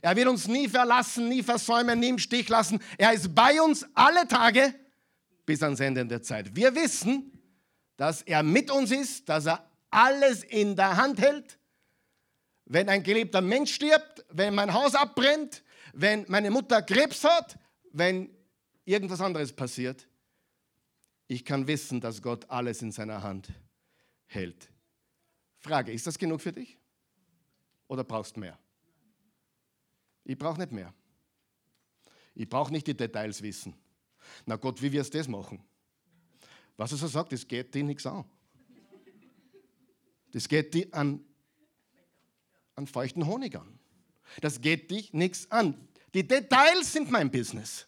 Er 0.00 0.16
will 0.16 0.28
uns 0.28 0.46
nie 0.46 0.68
verlassen, 0.68 1.28
nie 1.28 1.42
versäumen, 1.42 1.98
nie 1.98 2.08
im 2.08 2.18
Stich 2.18 2.48
lassen. 2.48 2.80
Er 2.96 3.12
ist 3.12 3.34
bei 3.34 3.60
uns 3.60 3.86
alle 3.94 4.26
Tage 4.28 4.74
bis 5.44 5.62
ans 5.62 5.80
Ende 5.80 6.06
der 6.06 6.22
Zeit. 6.22 6.54
Wir 6.54 6.74
wissen, 6.74 7.32
dass 7.96 8.22
er 8.22 8.42
mit 8.42 8.70
uns 8.70 8.90
ist, 8.90 9.28
dass 9.28 9.46
er 9.46 9.68
alles 9.90 10.44
in 10.44 10.76
der 10.76 10.96
Hand 10.96 11.20
hält. 11.20 11.57
Wenn 12.70 12.90
ein 12.90 13.02
geliebter 13.02 13.40
Mensch 13.40 13.74
stirbt, 13.74 14.26
wenn 14.28 14.54
mein 14.54 14.74
Haus 14.74 14.94
abbrennt, 14.94 15.62
wenn 15.94 16.26
meine 16.28 16.50
Mutter 16.50 16.82
Krebs 16.82 17.24
hat, 17.24 17.58
wenn 17.92 18.30
irgendwas 18.84 19.22
anderes 19.22 19.54
passiert, 19.54 20.06
ich 21.28 21.46
kann 21.46 21.66
wissen, 21.66 22.00
dass 22.00 22.20
Gott 22.20 22.48
alles 22.50 22.82
in 22.82 22.92
seiner 22.92 23.22
Hand 23.22 23.48
hält. 24.26 24.68
Frage, 25.58 25.92
ist 25.92 26.06
das 26.06 26.18
genug 26.18 26.42
für 26.42 26.52
dich? 26.52 26.78
Oder 27.86 28.04
brauchst 28.04 28.36
du 28.36 28.40
mehr? 28.40 28.58
Ich 30.24 30.36
brauche 30.36 30.58
nicht 30.58 30.72
mehr. 30.72 30.92
Ich 32.34 32.48
brauche 32.48 32.70
nicht 32.70 32.86
die 32.86 32.96
Details 32.96 33.40
wissen. 33.42 33.74
Na 34.44 34.56
Gott, 34.56 34.80
wie 34.82 34.92
wirst 34.92 35.14
du 35.14 35.18
das 35.18 35.26
machen? 35.26 35.64
Was 36.76 36.92
er 36.92 36.98
so 36.98 37.06
sagt, 37.06 37.32
das 37.32 37.48
geht 37.48 37.74
dir 37.74 37.82
nichts 37.82 38.04
an. 38.04 38.26
Das 40.32 40.46
geht 40.46 40.74
dir 40.74 40.86
an, 40.92 41.24
an 42.78 42.86
feuchten 42.86 43.26
Honig 43.26 43.56
an. 43.56 43.78
Das 44.40 44.60
geht 44.60 44.90
dich 44.90 45.12
nichts 45.12 45.50
an. 45.50 45.88
Die 46.14 46.26
Details 46.26 46.92
sind 46.92 47.10
mein 47.10 47.30
Business. 47.30 47.86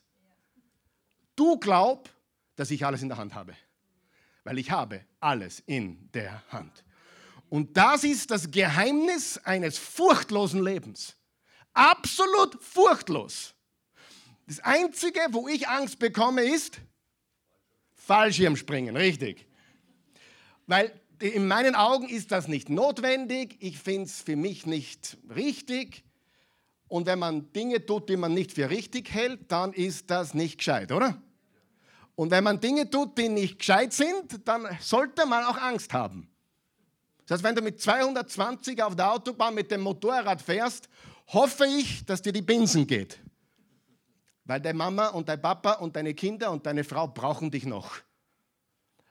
Du 1.36 1.58
glaub, 1.58 2.10
dass 2.56 2.70
ich 2.70 2.84
alles 2.84 3.00
in 3.00 3.08
der 3.08 3.16
Hand 3.16 3.34
habe. 3.34 3.56
Weil 4.44 4.58
ich 4.58 4.70
habe 4.70 5.04
alles 5.20 5.60
in 5.60 6.10
der 6.12 6.42
Hand. 6.50 6.84
Und 7.48 7.76
das 7.76 8.04
ist 8.04 8.30
das 8.30 8.50
Geheimnis 8.50 9.38
eines 9.38 9.78
furchtlosen 9.78 10.62
Lebens. 10.62 11.16
Absolut 11.72 12.62
furchtlos. 12.62 13.54
Das 14.46 14.60
Einzige, 14.60 15.20
wo 15.30 15.48
ich 15.48 15.68
Angst 15.68 15.98
bekomme, 15.98 16.42
ist 16.42 16.80
Fallschirmspringen, 17.94 18.96
richtig. 18.96 19.46
Weil 20.66 20.99
in 21.20 21.46
meinen 21.46 21.74
Augen 21.74 22.08
ist 22.08 22.32
das 22.32 22.48
nicht 22.48 22.68
notwendig, 22.68 23.56
ich 23.60 23.78
finde 23.78 24.04
es 24.04 24.20
für 24.20 24.36
mich 24.36 24.66
nicht 24.66 25.18
richtig. 25.34 26.04
Und 26.88 27.06
wenn 27.06 27.18
man 27.18 27.52
Dinge 27.52 27.84
tut, 27.86 28.08
die 28.08 28.16
man 28.16 28.34
nicht 28.34 28.52
für 28.52 28.68
richtig 28.68 29.10
hält, 29.12 29.52
dann 29.52 29.72
ist 29.72 30.10
das 30.10 30.34
nicht 30.34 30.58
gescheit, 30.58 30.90
oder? 30.90 31.22
Und 32.16 32.30
wenn 32.30 32.42
man 32.42 32.60
Dinge 32.60 32.90
tut, 32.90 33.16
die 33.16 33.28
nicht 33.28 33.60
gescheit 33.60 33.92
sind, 33.92 34.46
dann 34.46 34.66
sollte 34.80 35.24
man 35.26 35.44
auch 35.44 35.56
Angst 35.56 35.92
haben. 35.92 36.28
Das 37.26 37.36
heißt, 37.36 37.44
wenn 37.44 37.54
du 37.54 37.62
mit 37.62 37.80
220 37.80 38.82
auf 38.82 38.96
der 38.96 39.12
Autobahn 39.12 39.54
mit 39.54 39.70
dem 39.70 39.82
Motorrad 39.82 40.42
fährst 40.42 40.88
hoffe 41.32 41.64
ich, 41.66 42.04
dass 42.04 42.22
dir 42.22 42.32
die 42.32 42.42
Binsen 42.42 42.86
geht. 42.86 43.20
Weil 44.44 44.60
deine 44.60 44.76
Mama 44.76 45.08
und 45.08 45.28
dein 45.28 45.40
Papa 45.40 45.74
und 45.74 45.94
deine 45.94 46.14
Kinder 46.14 46.50
und 46.50 46.66
deine 46.66 46.82
Frau 46.82 47.06
brauchen 47.06 47.50
dich 47.50 47.66
noch. 47.66 47.98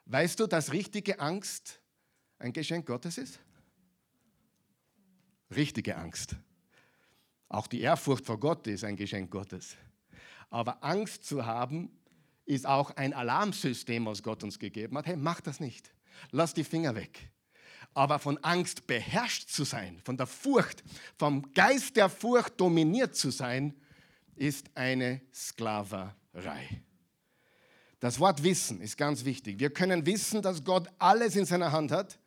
Weißt 0.06 0.40
du, 0.40 0.48
dass 0.48 0.74
richtige 0.74 1.20
Angst 1.20 1.79
ein 2.40 2.54
Geschenk 2.54 2.86
Gottes 2.86 3.18
ist? 3.18 3.40
Richtige 5.56 5.98
Angst. 5.98 6.36
Auch 7.50 7.68
die 7.68 7.82
Ehrfurcht 7.82 8.26
vor 8.26 8.40
Gott 8.40 8.68
ist 8.68 8.84
ein 8.84 8.96
Geschenk 8.96 9.32
Gottes. 9.32 9.76
Aber 10.50 10.84
Angst 10.84 11.26
zu 11.26 11.46
haben, 11.46 11.92
ist 12.46 12.66
auch 12.66 12.92
ein 12.92 13.14
Alarmsystem, 13.14 14.06
was 14.06 14.24
Gott 14.24 14.44
uns 14.44 14.58
gegeben 14.58 14.98
hat. 14.98 15.06
Hey, 15.06 15.16
mach 15.16 15.42
das 15.42 15.60
nicht. 15.60 15.94
Lass 16.32 16.54
die 16.54 16.64
Finger 16.64 16.96
weg. 16.96 17.30
Aber 17.94 18.20
von 18.20 18.38
Angst 18.40 18.88
beherrscht 18.88 19.50
zu 19.50 19.64
sein, 19.64 20.00
von 20.04 20.18
der 20.18 20.28
Furcht, 20.28 20.84
vom 21.18 21.52
Geist 21.54 21.96
der 21.96 22.10
Furcht 22.10 22.60
dominiert 22.60 23.16
zu 23.16 23.32
sein, 23.32 23.76
ist 24.36 24.70
eine 24.76 25.22
Sklaverei. 25.34 26.84
Das 28.00 28.20
Wort 28.20 28.44
Wissen 28.44 28.82
ist 28.82 28.98
ganz 28.98 29.26
wichtig. 29.26 29.60
Wir 29.60 29.72
können 29.72 30.06
wissen, 30.06 30.42
dass 30.42 30.64
Gott 30.64 30.88
alles 30.98 31.36
in 31.36 31.46
seiner 31.46 31.72
Hand 31.72 31.92
hat 31.92 32.20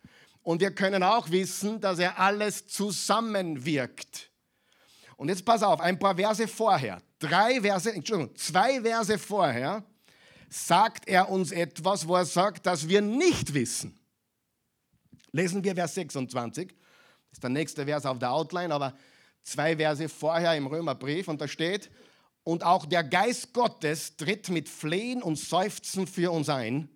und 0.43 0.61
wir 0.61 0.75
können 0.75 1.03
auch 1.03 1.31
wissen, 1.31 1.81
dass 1.81 1.99
er 1.99 2.19
alles 2.19 2.67
zusammenwirkt. 2.67 4.31
Und 5.17 5.29
jetzt 5.29 5.45
pass 5.45 5.63
auf, 5.63 5.81
ein 5.81 5.99
paar 5.99 6.17
Verse 6.17 6.49
vorher, 6.49 7.01
drei 7.19 7.61
Verse, 7.61 7.93
Entschuldigung, 7.93 8.35
zwei 8.37 8.81
Verse 8.83 9.19
vorher 9.19 9.85
sagt 10.49 11.09
er 11.09 11.31
uns 11.31 11.53
etwas, 11.53 12.07
wo 12.07 12.17
er 12.17 12.27
sagt, 12.27 12.67
dass 12.67 12.89
wir 12.89 13.01
nicht 13.01 13.55
wissen. 13.55 13.99
Lesen 15.31 15.65
wir 15.65 15.75
Vers 15.75 15.95
26. 15.95 16.69
Das 16.69 16.77
ist 17.33 17.43
der 17.43 17.51
nächste 17.51 17.87
Vers 17.87 18.05
auf 18.05 18.19
der 18.19 18.33
Outline, 18.33 18.75
aber 18.75 18.95
zwei 19.43 19.77
Verse 19.77 20.09
vorher 20.09 20.55
im 20.57 20.67
Römerbrief 20.67 21.29
und 21.29 21.41
da 21.41 21.49
steht, 21.49 21.91
und 22.45 22.65
auch 22.65 22.87
der 22.87 23.05
Geist 23.05 23.53
Gottes 23.53 24.17
tritt 24.17 24.49
mit 24.49 24.69
Flehen 24.69 25.23
und 25.23 25.37
Seufzen 25.37 26.07
für 26.07 26.33
uns 26.33 26.49
ein. 26.49 26.89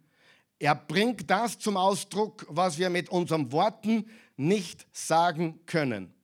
Er 0.58 0.74
bringt 0.74 1.30
das 1.30 1.58
zum 1.58 1.76
Ausdruck, 1.76 2.46
was 2.48 2.78
wir 2.78 2.88
mit 2.90 3.10
unseren 3.10 3.52
Worten 3.52 4.08
nicht 4.36 4.86
sagen 4.92 5.60
können. 5.66 6.14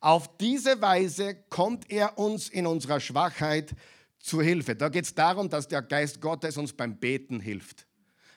Auf 0.00 0.36
diese 0.38 0.80
Weise 0.80 1.36
kommt 1.48 1.90
er 1.90 2.18
uns 2.18 2.48
in 2.48 2.66
unserer 2.66 3.00
Schwachheit 3.00 3.74
zu 4.18 4.40
Hilfe. 4.40 4.74
Da 4.74 4.88
geht 4.88 5.04
es 5.04 5.14
darum, 5.14 5.48
dass 5.48 5.68
der 5.68 5.82
Geist 5.82 6.20
Gottes 6.20 6.56
uns 6.56 6.72
beim 6.72 6.98
Beten 6.98 7.40
hilft. 7.40 7.86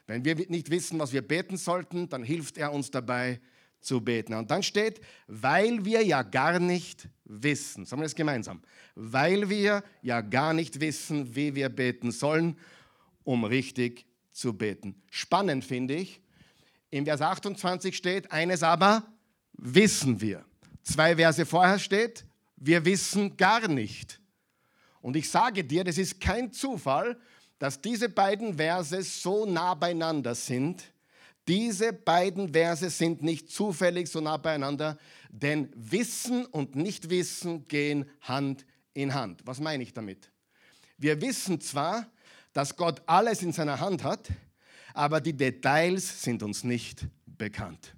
Wenn 0.07 0.23
wir 0.25 0.35
nicht 0.49 0.69
wissen, 0.69 0.99
was 0.99 1.13
wir 1.13 1.27
beten 1.27 1.57
sollten, 1.57 2.09
dann 2.09 2.23
hilft 2.23 2.57
er 2.57 2.71
uns 2.71 2.91
dabei 2.91 3.39
zu 3.81 4.01
beten. 4.01 4.33
Und 4.33 4.51
dann 4.51 4.63
steht, 4.63 5.01
weil 5.27 5.85
wir 5.85 6.03
ja 6.03 6.23
gar 6.23 6.59
nicht 6.59 7.07
wissen. 7.23 7.85
Sagen 7.85 8.01
wir 8.01 8.05
das 8.05 8.15
gemeinsam. 8.15 8.61
Weil 8.95 9.49
wir 9.49 9.83
ja 10.01 10.21
gar 10.21 10.53
nicht 10.53 10.79
wissen, 10.79 11.35
wie 11.35 11.55
wir 11.55 11.69
beten 11.69 12.11
sollen, 12.11 12.57
um 13.23 13.43
richtig 13.43 14.05
zu 14.35 14.53
beten. 14.53 15.01
Spannend 15.09 15.65
finde 15.65 15.95
ich. 15.95 16.21
In 16.91 17.05
Vers 17.05 17.21
28 17.21 17.95
steht, 17.95 18.31
eines 18.31 18.63
aber 18.63 19.03
wissen 19.53 20.21
wir. 20.21 20.45
Zwei 20.83 21.15
Verse 21.15 21.45
vorher 21.45 21.79
steht, 21.79 22.25
wir 22.57 22.85
wissen 22.85 23.37
gar 23.37 23.67
nicht. 23.67 24.19
Und 25.01 25.15
ich 25.15 25.29
sage 25.29 25.63
dir, 25.63 25.83
das 25.83 25.97
ist 25.97 26.19
kein 26.19 26.51
Zufall, 26.51 27.17
dass 27.59 27.81
diese 27.81 28.09
beiden 28.09 28.55
Verse 28.55 29.01
so 29.01 29.45
nah 29.45 29.73
beieinander 29.73 30.35
sind. 30.35 30.83
Diese 31.47 31.93
beiden 31.93 32.53
Verse 32.53 32.89
sind 32.89 33.23
nicht 33.23 33.49
zufällig 33.49 34.09
so 34.09 34.19
nah 34.19 34.37
beieinander, 34.37 34.97
denn 35.29 35.69
Wissen 35.75 36.45
und 36.45 36.75
Nichtwissen 36.75 37.67
gehen 37.67 38.09
Hand 38.21 38.65
in 38.93 39.13
Hand. 39.13 39.41
Was 39.45 39.59
meine 39.59 39.83
ich 39.83 39.93
damit? 39.93 40.31
Wir 40.97 41.21
wissen 41.21 41.61
zwar, 41.61 42.07
dass 42.55 42.77
Gott 42.77 43.01
alles 43.05 43.43
in 43.43 43.51
seiner 43.51 43.81
Hand 43.81 44.05
hat, 44.05 44.29
aber 44.93 45.19
die 45.19 45.35
Details 45.35 46.23
sind 46.23 46.41
uns 46.41 46.63
nicht 46.63 47.05
bekannt. 47.25 47.93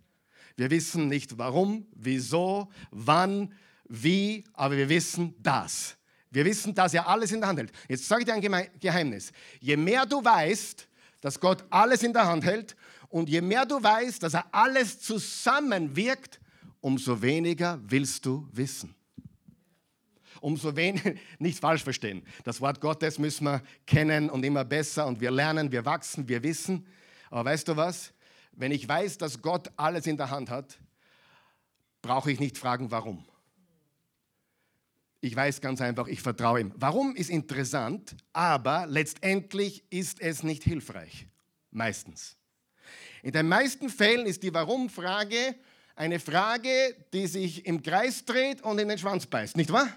Wir 0.55 0.71
wissen 0.71 1.07
nicht 1.07 1.37
warum, 1.37 1.85
wieso, 1.93 2.67
wann, 2.89 3.53
wie, 3.87 4.43
aber 4.53 4.75
wir 4.75 4.89
wissen 4.89 5.35
das. 5.43 5.95
Wir 6.31 6.43
wissen, 6.43 6.73
dass 6.73 6.95
er 6.95 7.07
alles 7.07 7.31
in 7.31 7.39
der 7.39 7.49
Hand 7.49 7.59
hält. 7.59 7.71
Jetzt 7.87 8.07
sage 8.07 8.21
ich 8.21 8.25
dir 8.25 8.33
ein 8.33 8.69
Geheimnis. 8.79 9.31
Je 9.59 9.77
mehr 9.77 10.07
du 10.07 10.25
weißt, 10.25 10.87
dass 11.21 11.39
Gott 11.39 11.63
alles 11.69 12.01
in 12.01 12.11
der 12.11 12.25
Hand 12.25 12.43
hält. 12.43 12.75
Und 13.09 13.29
je 13.29 13.41
mehr 13.41 13.63
du 13.63 13.81
weißt, 13.81 14.23
dass 14.23 14.33
er 14.33 14.51
alles 14.51 14.99
zusammenwirkt, 14.99 16.41
umso 16.81 17.21
weniger 17.21 17.79
willst 17.83 18.25
du 18.25 18.47
wissen. 18.51 18.97
Umso 20.41 20.75
weniger, 20.75 21.13
nicht 21.39 21.60
falsch 21.60 21.84
verstehen. 21.84 22.24
Das 22.44 22.62
Wort 22.62 22.82
Gottes 22.82 23.20
müssen 23.20 23.46
wir 23.46 23.62
kennen 23.86 24.29
und 24.29 24.44
immer 24.44 24.65
besser 24.65 25.08
und 25.08 25.20
wir 25.22 25.32
lernen, 25.32 25.72
wir 25.72 25.86
wachsen, 25.86 26.27
wir 26.27 26.44
wissen. 26.44 26.86
Aber 27.29 27.46
weißt 27.46 27.67
du 27.67 27.75
was? 27.75 28.13
Wenn 28.51 28.72
ich 28.72 28.88
weiß, 28.88 29.17
dass 29.17 29.41
Gott 29.41 29.70
alles 29.75 30.08
in 30.08 30.17
der 30.17 30.29
Hand 30.29 30.50
hat, 30.50 30.79
brauche 32.01 32.32
ich 32.32 32.39
nicht 32.39 32.58
fragen, 32.58 32.91
warum. 32.91 33.25
Ich 35.20 35.36
weiß 35.36 35.62
ganz 35.62 35.82
einfach, 35.82 36.08
ich 36.08 36.22
vertraue 36.22 36.62
ihm. 36.62 36.74
Warum 36.75 37.15
ist 37.15 37.29
interessant, 37.29 38.15
aber 38.34 38.86
letztendlich 38.88 39.84
ist 39.91 40.22
es 40.22 40.44
nicht 40.44 40.63
hilfreich. 40.63 41.27
Meistens. 41.72 42.38
In 43.24 43.32
den 43.32 43.48
meisten 43.48 43.89
Fällen 43.89 44.25
ist 44.25 44.44
die 44.44 44.53
Warum-Frage 44.53 45.56
eine 45.96 46.20
Frage, 46.20 46.96
die 47.12 47.27
sich 47.27 47.65
im 47.65 47.82
Kreis 47.82 48.24
dreht 48.24 48.62
und 48.62 48.79
in 48.79 48.88
den 48.88 48.98
Schwanz 48.98 49.25
beißt, 49.25 49.58
nicht 49.58 49.72
wahr? 49.72 49.89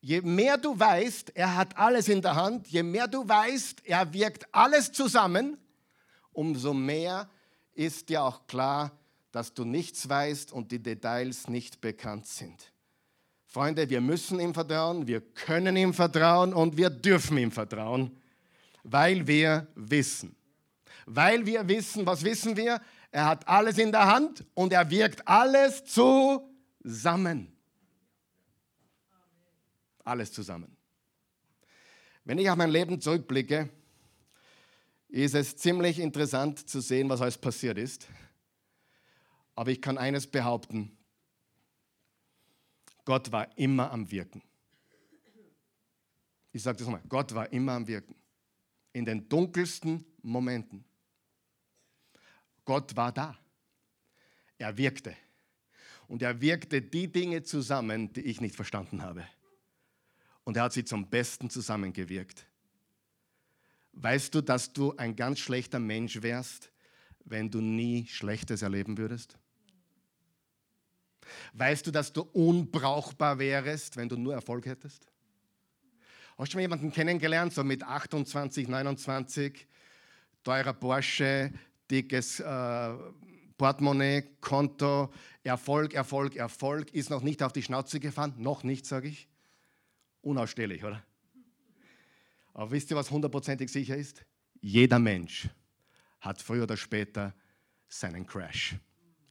Je 0.00 0.20
mehr 0.20 0.58
du 0.58 0.78
weißt, 0.78 1.32
er 1.34 1.56
hat 1.56 1.76
alles 1.76 2.08
in 2.08 2.22
der 2.22 2.36
Hand, 2.36 2.68
je 2.68 2.82
mehr 2.82 3.08
du 3.08 3.26
weißt, 3.26 3.84
er 3.84 4.12
wirkt 4.12 4.46
alles 4.54 4.92
zusammen, 4.92 5.58
umso 6.32 6.74
mehr 6.74 7.28
ist 7.74 8.08
dir 8.08 8.22
auch 8.22 8.46
klar, 8.46 8.92
dass 9.32 9.52
du 9.52 9.64
nichts 9.64 10.08
weißt 10.08 10.52
und 10.52 10.70
die 10.72 10.82
Details 10.82 11.48
nicht 11.48 11.80
bekannt 11.80 12.26
sind. 12.26 12.72
Freunde, 13.46 13.88
wir 13.88 14.00
müssen 14.00 14.38
ihm 14.40 14.52
vertrauen, 14.52 15.06
wir 15.06 15.20
können 15.20 15.76
ihm 15.76 15.94
vertrauen 15.94 16.52
und 16.52 16.76
wir 16.76 16.90
dürfen 16.90 17.38
ihm 17.38 17.50
vertrauen, 17.50 18.16
weil 18.82 19.26
wir 19.26 19.66
wissen. 19.74 20.36
Weil 21.06 21.46
wir 21.46 21.66
wissen, 21.68 22.04
was 22.04 22.22
wissen 22.22 22.56
wir? 22.56 22.80
Er 23.10 23.26
hat 23.26 23.48
alles 23.48 23.78
in 23.78 23.92
der 23.92 24.06
Hand 24.06 24.44
und 24.54 24.72
er 24.72 24.90
wirkt 24.90 25.26
alles 25.26 25.84
zusammen. 25.84 27.55
Alles 30.06 30.32
zusammen. 30.32 30.76
Wenn 32.24 32.38
ich 32.38 32.48
auf 32.48 32.56
mein 32.56 32.70
Leben 32.70 33.00
zurückblicke, 33.00 33.68
ist 35.08 35.34
es 35.34 35.56
ziemlich 35.56 35.98
interessant 35.98 36.68
zu 36.68 36.80
sehen, 36.80 37.08
was 37.08 37.20
alles 37.20 37.36
passiert 37.36 37.76
ist. 37.76 38.06
Aber 39.56 39.70
ich 39.70 39.82
kann 39.82 39.98
eines 39.98 40.26
behaupten, 40.26 40.96
Gott 43.04 43.32
war 43.32 43.56
immer 43.58 43.90
am 43.90 44.10
Wirken. 44.10 44.42
Ich 46.52 46.62
sage 46.62 46.78
das 46.78 46.86
nochmal, 46.86 47.02
Gott 47.08 47.34
war 47.34 47.52
immer 47.52 47.72
am 47.72 47.86
Wirken. 47.86 48.14
In 48.92 49.04
den 49.04 49.28
dunkelsten 49.28 50.04
Momenten. 50.22 50.84
Gott 52.64 52.94
war 52.96 53.12
da. 53.12 53.36
Er 54.58 54.76
wirkte. 54.76 55.16
Und 56.08 56.22
er 56.22 56.40
wirkte 56.40 56.80
die 56.80 57.10
Dinge 57.10 57.42
zusammen, 57.42 58.12
die 58.12 58.22
ich 58.22 58.40
nicht 58.40 58.54
verstanden 58.54 59.02
habe. 59.02 59.26
Und 60.46 60.56
er 60.56 60.62
hat 60.62 60.72
sie 60.72 60.84
zum 60.84 61.10
Besten 61.10 61.50
zusammengewirkt. 61.50 62.46
Weißt 63.94 64.32
du, 64.32 64.40
dass 64.40 64.72
du 64.72 64.96
ein 64.96 65.16
ganz 65.16 65.40
schlechter 65.40 65.80
Mensch 65.80 66.22
wärst, 66.22 66.70
wenn 67.24 67.50
du 67.50 67.60
nie 67.60 68.06
Schlechtes 68.06 68.62
erleben 68.62 68.96
würdest? 68.96 69.36
Weißt 71.52 71.84
du, 71.84 71.90
dass 71.90 72.12
du 72.12 72.22
unbrauchbar 72.22 73.40
wärst, 73.40 73.96
wenn 73.96 74.08
du 74.08 74.16
nur 74.16 74.34
Erfolg 74.34 74.66
hättest? 74.66 75.08
Hast 76.38 76.48
du 76.48 76.52
schon 76.52 76.58
mal 76.58 76.62
jemanden 76.62 76.92
kennengelernt, 76.92 77.52
so 77.52 77.64
mit 77.64 77.82
28, 77.82 78.68
29, 78.68 79.66
teurer 80.44 80.74
Porsche, 80.74 81.52
dickes 81.90 82.38
äh, 82.38 82.94
Portemonnaie, 83.58 84.22
Konto, 84.40 85.12
Erfolg, 85.42 85.94
Erfolg, 85.94 86.36
Erfolg, 86.36 86.94
ist 86.94 87.10
noch 87.10 87.22
nicht 87.22 87.42
auf 87.42 87.52
die 87.52 87.64
Schnauze 87.64 87.98
gefahren? 87.98 88.34
Noch 88.36 88.62
nicht, 88.62 88.86
sage 88.86 89.08
ich. 89.08 89.28
Unausstehlich, 90.22 90.82
oder? 90.84 91.04
Aber 92.52 92.70
wisst 92.70 92.90
ihr, 92.90 92.96
was 92.96 93.10
hundertprozentig 93.10 93.70
sicher 93.70 93.96
ist? 93.96 94.24
Jeder 94.60 94.98
Mensch 94.98 95.48
hat 96.20 96.40
früher 96.40 96.64
oder 96.64 96.76
später 96.76 97.34
seinen 97.88 98.26
Crash. 98.26 98.76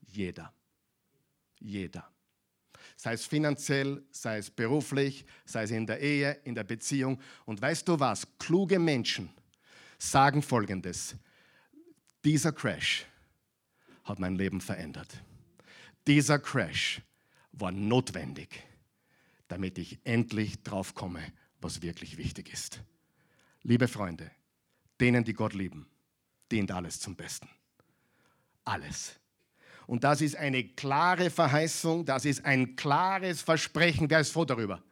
Jeder. 0.05 0.53
Jeder. 1.59 2.07
Sei 2.95 3.13
es 3.13 3.25
finanziell, 3.25 4.03
sei 4.11 4.37
es 4.37 4.49
beruflich, 4.49 5.25
sei 5.43 5.63
es 5.63 5.71
in 5.71 5.85
der 5.85 5.99
Ehe, 5.99 6.33
in 6.43 6.55
der 6.55 6.63
Beziehung. 6.63 7.19
Und 7.45 7.61
weißt 7.61 7.87
du 7.87 7.99
was? 7.99 8.27
Kluge 8.37 8.79
Menschen 8.79 9.29
sagen 9.97 10.41
Folgendes. 10.41 11.15
Dieser 12.23 12.51
Crash 12.51 13.05
hat 14.03 14.19
mein 14.19 14.35
Leben 14.35 14.61
verändert. 14.61 15.21
Dieser 16.07 16.39
Crash 16.39 17.01
war 17.51 17.71
notwendig, 17.71 18.63
damit 19.47 19.77
ich 19.77 19.99
endlich 20.03 20.63
drauf 20.63 20.93
komme, 20.93 21.21
was 21.61 21.81
wirklich 21.81 22.17
wichtig 22.17 22.51
ist. 22.51 22.81
Liebe 23.63 23.87
Freunde, 23.87 24.29
denen, 24.99 25.23
die 25.23 25.33
Gott 25.33 25.53
lieben, 25.53 25.87
dient 26.51 26.71
alles 26.71 26.99
zum 26.99 27.15
Besten. 27.15 27.49
Alles. 28.63 29.19
Und 29.87 30.03
das 30.03 30.21
ist 30.21 30.35
eine 30.35 30.63
klare 30.63 31.29
Verheißung, 31.29 32.05
das 32.05 32.25
ist 32.25 32.43
ein 32.45 32.75
klares 32.75 33.41
Versprechen. 33.41 34.09
Wer 34.09 34.21
ist 34.21 34.31
froh 34.31 34.45
darüber? 34.45 34.83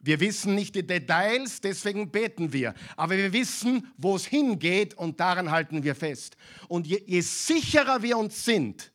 Wir 0.00 0.20
wissen 0.20 0.54
nicht 0.54 0.76
die 0.76 0.86
Details, 0.86 1.60
deswegen 1.60 2.10
beten 2.10 2.52
wir. 2.52 2.74
Aber 2.96 3.16
wir 3.16 3.32
wissen, 3.32 3.92
wo 3.96 4.14
es 4.14 4.26
hingeht 4.26 4.94
und 4.94 5.18
daran 5.18 5.50
halten 5.50 5.82
wir 5.82 5.96
fest. 5.96 6.36
Und 6.68 6.86
je, 6.86 7.02
je 7.04 7.20
sicherer 7.20 8.02
wir 8.02 8.16
uns 8.16 8.44
sind, 8.44 8.92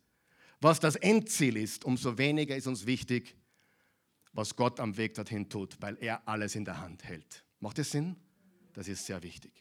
was 0.61 0.79
das 0.79 0.95
Endziel 0.95 1.57
ist, 1.57 1.83
umso 1.83 2.17
weniger 2.17 2.55
ist 2.55 2.67
uns 2.67 2.85
wichtig, 2.85 3.35
was 4.33 4.55
Gott 4.55 4.79
am 4.79 4.97
Weg 4.97 5.13
dorthin 5.13 5.49
tut, 5.49 5.77
weil 5.79 5.97
er 6.01 6.21
alles 6.27 6.55
in 6.55 6.65
der 6.65 6.81
Hand 6.81 7.03
hält. 7.03 7.43
Macht 7.59 7.77
das 7.77 7.91
Sinn? 7.91 8.15
Das 8.73 8.87
ist 8.87 9.05
sehr 9.05 9.21
wichtig. 9.23 9.51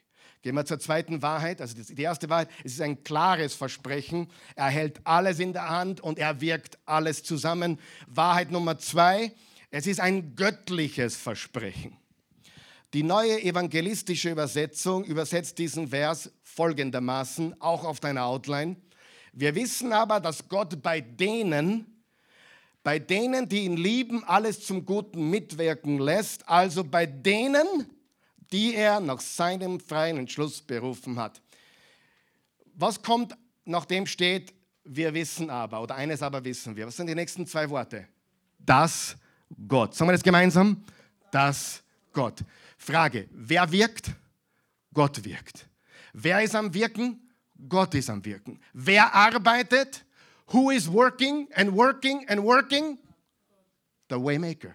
Gehen 0.41 0.57
wir 0.57 0.65
zur 0.65 0.81
zweiten 0.81 1.23
Wahrheit. 1.23 1.61
Also 1.61 1.77
die 1.77 2.03
erste 2.03 2.29
Wahrheit, 2.29 2.49
es 2.65 2.73
ist 2.73 2.81
ein 2.81 3.05
klares 3.05 3.55
Versprechen. 3.55 4.29
Er 4.57 4.71
hält 4.71 5.01
alles 5.05 5.39
in 5.39 5.53
der 5.53 5.69
Hand 5.69 6.01
und 6.01 6.19
er 6.19 6.41
wirkt 6.41 6.79
alles 6.85 7.23
zusammen. 7.23 7.79
Wahrheit 8.09 8.51
Nummer 8.51 8.79
zwei, 8.79 9.33
es 9.71 9.87
ist 9.87 10.01
ein 10.01 10.35
göttliches 10.35 11.17
Versprechen. 11.17 11.97
Die 12.93 13.05
neue 13.05 13.43
evangelistische 13.43 14.31
Übersetzung 14.31 15.05
übersetzt 15.05 15.59
diesen 15.59 15.89
Vers 15.89 16.31
folgendermaßen, 16.43 17.59
auch 17.61 17.85
auf 17.85 18.01
deiner 18.01 18.27
Outline. 18.27 18.77
Wir 19.33 19.55
wissen 19.55 19.93
aber, 19.95 20.21
dass 20.21 20.49
Gott 20.49 20.83
bei 20.83 21.01
denen, 21.01 21.87
bei 22.83 22.99
denen, 22.99 23.49
die 23.49 23.65
ihn 23.65 23.77
lieben, 23.77 24.25
alles 24.25 24.65
zum 24.65 24.85
Guten 24.85 25.31
mitwirken 25.31 25.99
lässt, 25.99 26.49
also 26.49 26.83
bei 26.83 27.07
denen, 27.07 27.67
die 28.53 28.75
er 28.75 29.01
nach 29.01 29.21
seinem 29.21 29.81
freien 29.81 30.19
Entschluss 30.19 30.61
berufen 30.61 31.19
hat. 31.19 31.41
Was 32.75 33.03
kommt, 33.03 33.37
nachdem 33.65 34.07
steht, 34.07 34.53
wir 34.85 35.15
wissen 35.15 35.49
aber, 35.49 35.81
oder 35.81 35.95
eines 35.95 36.23
aber 36.23 36.45
wissen 36.45 36.75
wir. 36.75 36.87
Was 36.87 36.97
sind 36.97 37.07
die 37.07 37.15
nächsten 37.15 37.47
zwei 37.47 37.69
Worte? 37.71 38.09
Das 38.59 39.17
Gott. 39.69 39.95
Sagen 39.95 40.09
wir 40.09 40.13
das 40.13 40.23
gemeinsam? 40.23 40.85
Das 41.31 41.83
Gott. 42.13 42.41
Frage, 42.77 43.29
wer 43.31 43.71
wirkt? 43.71 44.11
Gott 44.93 45.25
wirkt. 45.25 45.69
Wer 46.13 46.43
ist 46.43 46.55
am 46.55 46.75
Wirken? 46.75 47.31
Gott 47.69 47.95
ist 47.95 48.11
am 48.11 48.25
Wirken. 48.25 48.61
Wer 48.73 49.15
arbeitet? 49.15 50.05
Who 50.53 50.71
is 50.71 50.89
working 50.89 51.49
and 51.57 51.75
working 51.75 52.27
and 52.29 52.45
working? 52.45 52.99
The 54.09 54.19
Waymaker. 54.19 54.75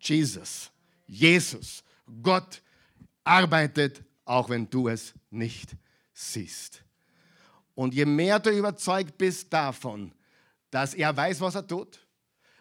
Jesus. 0.00 0.70
Jesus. 1.06 1.82
Gott 2.22 2.62
arbeitet, 3.24 4.02
auch 4.24 4.48
wenn 4.48 4.68
du 4.68 4.88
es 4.88 5.12
nicht 5.30 5.76
siehst. 6.14 6.82
Und 7.74 7.94
je 7.94 8.06
mehr 8.06 8.38
du 8.38 8.50
überzeugt 8.50 9.18
bist 9.18 9.52
davon, 9.52 10.12
dass 10.70 10.94
er 10.94 11.14
weiß, 11.14 11.40
was 11.42 11.54
er 11.54 11.66
tut, 11.66 11.98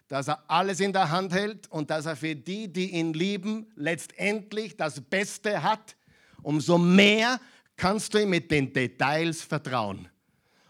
dass 0.08 0.28
er 0.28 0.44
alles 0.50 0.80
in 0.80 0.94
der 0.94 1.10
Hand 1.10 1.34
hält 1.34 1.72
und 1.72 1.90
dass 1.90 2.06
er 2.06 2.16
für 2.16 2.36
die, 2.36 2.72
die 2.72 2.92
ihn 2.92 3.14
lieben, 3.14 3.72
letztendlich 3.76 4.76
das 4.76 5.02
Beste 5.02 5.64
hat, 5.64 5.96
umso 6.44 6.78
mehr 6.78 7.40
kannst 7.78 8.14
du 8.14 8.22
ihm 8.22 8.30
mit 8.30 8.52
den 8.52 8.72
Details 8.72 9.42
vertrauen. 9.42 10.10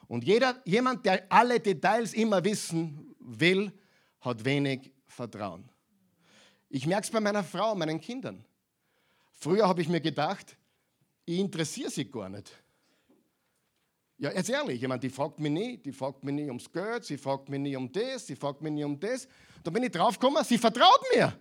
Und 0.07 0.23
jeder, 0.23 0.61
jemand, 0.65 1.05
der 1.05 1.25
alle 1.29 1.59
Details 1.59 2.13
immer 2.13 2.43
wissen 2.43 3.15
will, 3.19 3.71
hat 4.21 4.43
wenig 4.43 4.91
Vertrauen. 5.05 5.69
Ich 6.69 6.85
merke 6.85 7.03
es 7.03 7.11
bei 7.11 7.19
meiner 7.19 7.43
Frau, 7.43 7.75
meinen 7.75 7.99
Kindern. 7.99 8.43
Früher 9.31 9.67
habe 9.67 9.81
ich 9.81 9.89
mir 9.89 10.01
gedacht, 10.01 10.57
ich 11.25 11.39
interessiere 11.39 11.89
sie 11.89 12.09
gar 12.09 12.29
nicht. 12.29 12.51
Ja, 14.17 14.31
jetzt 14.31 14.49
ehrlich, 14.49 14.81
jemand, 14.81 15.03
die 15.03 15.09
fragt 15.09 15.39
mich 15.39 15.51
nie, 15.51 15.77
die 15.77 15.91
fragt 15.91 16.23
mich 16.23 16.33
nie 16.33 16.47
ums 16.47 16.71
Geld, 16.71 17.05
sie 17.05 17.17
fragt 17.17 17.49
mich 17.49 17.59
nie 17.59 17.75
um 17.75 17.91
das, 17.91 18.25
sie 18.25 18.35
fragt 18.35 18.61
mich 18.61 18.71
nie 18.71 18.83
um 18.83 18.99
das. 18.99 19.27
Da 19.63 19.69
bin 19.69 19.83
ich 19.83 19.91
draufgekommen, 19.91 20.43
sie 20.43 20.57
vertraut 20.57 21.03
mir. 21.13 21.37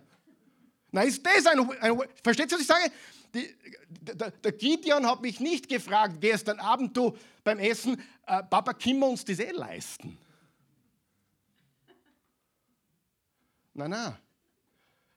Na, 0.91 1.01
ist 1.01 1.25
das 1.25 1.45
ein, 1.47 1.59
ein 1.81 1.99
versteht 2.23 2.51
ihr, 2.51 2.55
was 2.55 2.61
ich 2.61 2.67
sage? 2.67 2.91
Die, 3.37 3.55
der, 3.89 4.31
der, 4.31 4.51
Gideon 4.51 5.05
hat 5.05 5.21
mich 5.21 5.39
nicht 5.39 5.69
gefragt 5.69 6.19
gestern 6.19 6.59
Abend, 6.59 6.97
du 6.97 7.15
beim 7.43 7.59
Essen, 7.59 8.01
äh, 8.25 8.41
Papa, 8.41 8.73
können 8.73 8.99
wir 8.99 9.07
uns 9.07 9.23
das 9.23 9.37
eh 9.37 9.51
leisten? 9.51 10.17
Nein, 13.75 13.91
nein. 13.91 14.17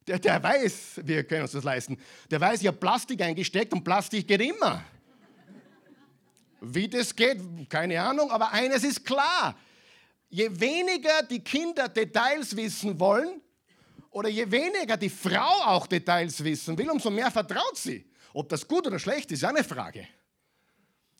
Der, 0.07 0.19
der 0.19 0.43
weiß, 0.43 1.01
wir 1.03 1.25
können 1.25 1.43
uns 1.43 1.53
das 1.53 1.65
leisten. 1.65 1.99
Der 2.31 2.39
weiß, 2.39 2.61
ich 2.61 2.67
habe 2.67 2.77
Plastik 2.77 3.23
eingesteckt 3.23 3.73
und 3.73 3.83
Plastik 3.83 4.29
geht 4.29 4.43
immer. 4.43 4.85
Wie 6.61 6.89
das 6.89 7.17
geht, 7.17 7.41
keine 7.71 8.03
Ahnung, 8.03 8.31
aber 8.31 8.53
eines 8.53 8.85
ist 8.85 9.03
klar. 9.03 9.57
Je 10.29 10.61
weniger 10.61 11.23
die 11.23 11.41
Kinder 11.41 11.89
Details 11.89 12.55
wissen 12.55 13.01
wollen, 13.01 13.41
oder 14.11 14.29
je 14.29 14.51
weniger 14.51 14.97
die 14.97 15.09
Frau 15.09 15.63
auch 15.65 15.87
Details 15.87 16.43
wissen 16.43 16.77
will, 16.77 16.91
umso 16.91 17.11
mehr 17.11 17.31
vertraut 17.31 17.77
sie. 17.77 18.10
Ob 18.33 18.49
das 18.49 18.67
gut 18.67 18.87
oder 18.87 18.99
schlecht 18.99 19.31
ist, 19.31 19.43
ist 19.43 19.49
eine 19.49 19.65
Frage. 19.65 20.07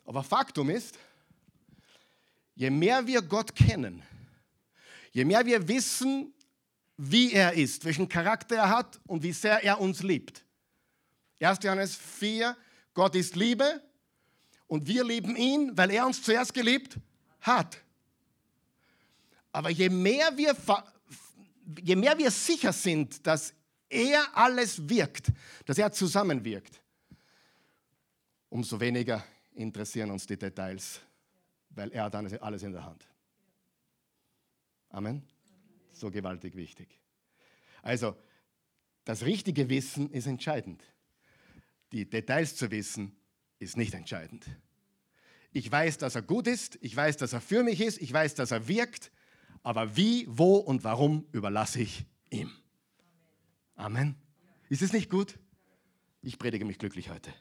Aber 0.05 0.23
Faktum 0.23 0.69
ist, 0.69 0.97
je 2.55 2.69
mehr 2.69 3.05
wir 3.05 3.21
Gott 3.21 3.55
kennen, 3.55 4.03
je 5.11 5.25
mehr 5.25 5.45
wir 5.45 5.67
wissen, 5.67 6.33
wie 6.97 7.33
er 7.33 7.53
ist, 7.53 7.83
welchen 7.85 8.07
Charakter 8.07 8.55
er 8.55 8.69
hat 8.69 8.99
und 9.07 9.23
wie 9.23 9.33
sehr 9.33 9.63
er 9.63 9.79
uns 9.79 10.03
liebt. 10.03 10.45
1. 11.39 11.59
Johannes 11.63 11.95
4, 11.95 12.55
Gott 12.93 13.15
ist 13.15 13.35
Liebe 13.35 13.81
und 14.67 14.87
wir 14.87 15.03
lieben 15.03 15.35
ihn, 15.35 15.75
weil 15.75 15.91
er 15.91 16.05
uns 16.05 16.21
zuerst 16.21 16.53
geliebt 16.53 16.97
hat. 17.41 17.77
Aber 19.51 19.69
je 19.69 19.89
mehr 19.89 20.37
wir, 20.37 20.55
je 21.81 21.95
mehr 21.95 22.17
wir 22.17 22.31
sicher 22.31 22.71
sind, 22.71 23.25
dass 23.25 23.53
er 23.89 24.25
alles 24.35 24.87
wirkt, 24.87 25.31
dass 25.65 25.77
er 25.77 25.91
zusammenwirkt, 25.91 26.80
umso 28.51 28.79
weniger 28.79 29.23
interessieren 29.55 30.11
uns 30.11 30.27
die 30.27 30.37
Details, 30.37 31.01
weil 31.69 31.91
er 31.91 32.03
hat 32.03 32.15
alles 32.15 32.63
in 32.63 32.73
der 32.73 32.85
Hand. 32.85 33.07
Amen. 34.89 35.23
So 35.93 36.11
gewaltig 36.11 36.55
wichtig. 36.55 36.99
Also, 37.81 38.15
das 39.05 39.23
richtige 39.25 39.69
Wissen 39.69 40.11
ist 40.11 40.27
entscheidend. 40.27 40.83
Die 41.91 42.07
Details 42.09 42.55
zu 42.55 42.69
wissen 42.69 43.15
ist 43.57 43.77
nicht 43.77 43.93
entscheidend. 43.93 44.45
Ich 45.53 45.69
weiß, 45.69 45.97
dass 45.97 46.15
er 46.15 46.21
gut 46.21 46.47
ist, 46.47 46.77
ich 46.81 46.95
weiß, 46.95 47.17
dass 47.17 47.33
er 47.33 47.41
für 47.41 47.63
mich 47.63 47.81
ist, 47.81 48.01
ich 48.01 48.11
weiß, 48.11 48.35
dass 48.35 48.51
er 48.51 48.67
wirkt, 48.67 49.11
aber 49.63 49.95
wie, 49.95 50.25
wo 50.29 50.57
und 50.57 50.83
warum 50.83 51.25
überlasse 51.31 51.81
ich 51.81 52.05
ihm. 52.29 52.51
Amen. 53.75 54.15
Ist 54.69 54.81
es 54.81 54.93
nicht 54.93 55.09
gut? 55.09 55.39
Ich 56.21 56.37
predige 56.37 56.65
mich 56.65 56.79
glücklich 56.79 57.09
heute. 57.09 57.33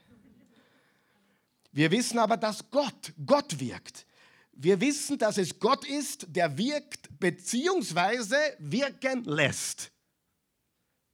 Wir 1.72 1.90
wissen 1.90 2.18
aber, 2.18 2.36
dass 2.36 2.68
Gott, 2.70 3.12
Gott 3.24 3.58
wirkt. 3.60 4.06
Wir 4.52 4.80
wissen, 4.80 5.16
dass 5.18 5.38
es 5.38 5.58
Gott 5.58 5.86
ist, 5.86 6.26
der 6.28 6.56
wirkt 6.58 7.08
bzw. 7.18 8.34
wirken 8.58 9.24
lässt. 9.24 9.90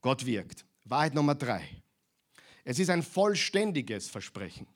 Gott 0.01 0.25
wirkt. 0.25 0.65
Wahrheit 0.85 1.15
Nummer 1.15 1.35
drei. 1.35 1.63
Es 2.65 2.79
ist 2.79 2.91
ein 2.91 3.03
vollständiges 3.03 4.09
Versprechen. 4.09 4.67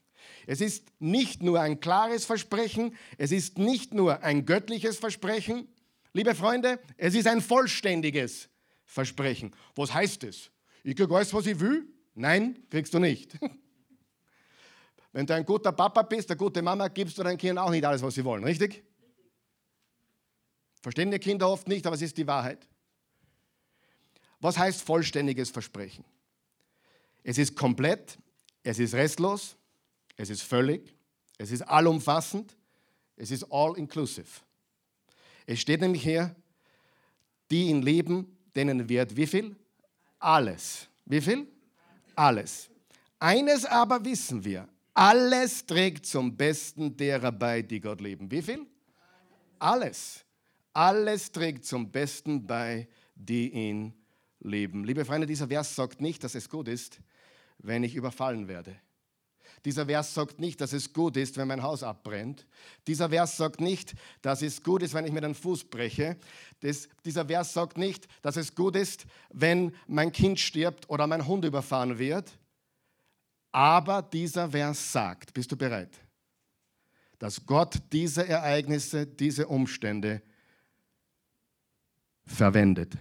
Es 0.46 0.60
ist 0.60 0.84
nicht 0.98 1.42
nur 1.42 1.60
ein 1.60 1.80
klares 1.80 2.24
Versprechen, 2.24 2.96
es 3.18 3.32
ist 3.32 3.58
nicht 3.58 3.94
nur 3.94 4.22
ein 4.22 4.46
göttliches 4.46 4.98
Versprechen. 4.98 5.68
Liebe 6.12 6.34
Freunde, 6.34 6.80
es 6.96 7.14
ist 7.14 7.26
ein 7.26 7.40
vollständiges 7.40 8.48
Versprechen. 8.84 9.54
Was 9.74 9.94
heißt 9.94 10.24
es? 10.24 10.50
Ich 10.82 10.96
kriege 10.96 11.14
alles, 11.14 11.32
was 11.32 11.46
ich 11.46 11.58
will? 11.60 11.86
Nein, 12.14 12.64
kriegst 12.70 12.92
du 12.94 12.98
nicht. 12.98 13.38
Wenn 15.12 15.26
du 15.26 15.34
ein 15.34 15.44
guter 15.44 15.72
Papa 15.72 16.02
bist, 16.02 16.30
eine 16.30 16.36
gute 16.36 16.62
Mama, 16.62 16.88
gibst 16.88 17.18
du 17.18 17.22
deinen 17.22 17.38
Kindern 17.38 17.66
auch 17.66 17.70
nicht 17.70 17.84
alles, 17.84 18.02
was 18.02 18.14
sie 18.14 18.24
wollen, 18.24 18.44
richtig? 18.44 18.84
Verstehen 20.82 21.10
die 21.10 21.18
Kinder 21.18 21.48
oft 21.48 21.68
nicht, 21.68 21.86
aber 21.86 21.96
es 21.96 22.02
ist 22.02 22.16
die 22.16 22.26
Wahrheit. 22.26 22.66
Was 24.40 24.56
heißt 24.56 24.82
vollständiges 24.82 25.50
Versprechen? 25.50 26.04
Es 27.22 27.36
ist 27.36 27.54
komplett, 27.54 28.18
es 28.62 28.78
ist 28.78 28.94
restlos, 28.94 29.56
es 30.16 30.30
ist 30.30 30.42
völlig, 30.42 30.94
es 31.36 31.50
ist 31.50 31.62
allumfassend, 31.62 32.56
es 33.16 33.30
ist 33.30 33.44
all 33.50 33.76
inclusive. 33.76 34.28
Es 35.44 35.60
steht 35.60 35.80
nämlich 35.80 36.02
hier, 36.02 36.34
die 37.50 37.68
ihn 37.68 37.82
leben, 37.82 38.38
denen 38.54 38.88
wird 38.88 39.16
wie 39.16 39.26
viel? 39.26 39.56
Alles. 40.18 40.88
Wie 41.04 41.20
viel? 41.20 41.46
Alles. 42.14 42.70
Eines 43.18 43.66
aber 43.66 44.02
wissen 44.04 44.44
wir, 44.44 44.68
alles 44.94 45.66
trägt 45.66 46.06
zum 46.06 46.36
Besten 46.36 46.96
derer 46.96 47.32
bei, 47.32 47.62
die 47.62 47.80
Gott 47.80 48.00
lieben. 48.00 48.30
Wie 48.30 48.42
viel? 48.42 48.66
Alles. 49.58 50.24
Alles 50.72 51.30
trägt 51.32 51.64
zum 51.64 51.90
Besten 51.90 52.46
bei, 52.46 52.88
die 53.14 53.50
ihn 53.50 53.94
lieben. 54.40 54.84
Liebe 54.84 55.04
Freunde, 55.04 55.26
dieser 55.26 55.48
Vers 55.48 55.74
sagt 55.74 56.00
nicht, 56.00 56.24
dass 56.24 56.34
es 56.34 56.48
gut 56.48 56.68
ist, 56.68 57.00
wenn 57.58 57.84
ich 57.84 57.94
überfallen 57.94 58.48
werde. 58.48 58.76
Dieser 59.64 59.86
Vers 59.86 60.14
sagt 60.14 60.40
nicht, 60.40 60.60
dass 60.60 60.72
es 60.72 60.92
gut 60.92 61.16
ist, 61.16 61.36
wenn 61.36 61.48
mein 61.48 61.62
Haus 61.62 61.82
abbrennt. 61.82 62.46
Dieser 62.86 63.10
Vers 63.10 63.36
sagt 63.36 63.60
nicht, 63.60 63.94
dass 64.22 64.40
es 64.40 64.62
gut 64.62 64.82
ist, 64.82 64.94
wenn 64.94 65.04
ich 65.04 65.12
mir 65.12 65.20
den 65.20 65.34
Fuß 65.34 65.64
breche. 65.64 66.16
Das, 66.60 66.88
dieser 67.04 67.26
Vers 67.26 67.52
sagt 67.52 67.76
nicht, 67.76 68.08
dass 68.22 68.36
es 68.36 68.54
gut 68.54 68.76
ist, 68.76 69.04
wenn 69.30 69.74
mein 69.86 70.12
Kind 70.12 70.40
stirbt 70.40 70.88
oder 70.88 71.06
mein 71.06 71.26
Hund 71.26 71.44
überfahren 71.44 71.98
wird. 71.98 72.38
Aber 73.52 74.02
dieser 74.02 74.48
Vers 74.50 74.92
sagt, 74.92 75.32
bist 75.34 75.50
du 75.50 75.56
bereit, 75.56 75.98
dass 77.18 77.44
Gott 77.44 77.80
diese 77.92 78.26
Ereignisse, 78.26 79.06
diese 79.06 79.46
Umstände 79.46 80.22
verwendet. 82.24 82.96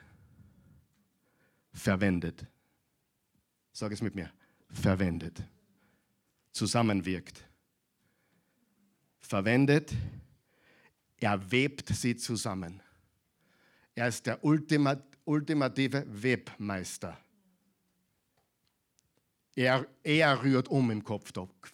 Verwendet. 1.71 2.45
Sag 3.71 3.91
es 3.91 4.01
mit 4.01 4.15
mir. 4.15 4.31
Verwendet. 4.69 5.41
Zusammenwirkt. 6.51 7.45
Verwendet. 9.19 9.93
Er 11.17 11.51
webt 11.51 11.89
sie 11.89 12.15
zusammen. 12.15 12.81
Er 13.93 14.07
ist 14.07 14.25
der 14.25 14.43
ultimative 14.43 16.05
Webmeister. 16.07 17.17
Er, 19.55 19.87
er 20.03 20.43
rührt 20.43 20.67
um 20.67 20.91
im 20.91 21.03
Kopftopf. 21.03 21.73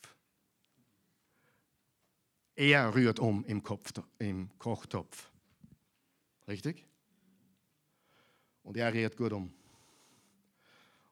Er 2.55 2.95
rührt 2.95 3.19
um 3.19 3.43
im, 3.45 3.61
Kopf, 3.61 3.91
im 4.17 4.49
Kochtopf. 4.57 5.29
Richtig? 6.47 6.85
Und 8.63 8.77
er 8.77 8.93
rührt 8.93 9.17
gut 9.17 9.33
um. 9.33 9.53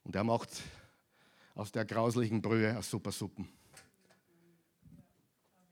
Und 0.03 0.15
er 0.15 0.23
macht 0.23 0.49
aus 1.55 1.71
der 1.71 1.85
grauslichen 1.85 2.41
Brühe 2.41 2.69
eine 2.69 2.81
super 2.81 3.11
Suppen. 3.11 3.47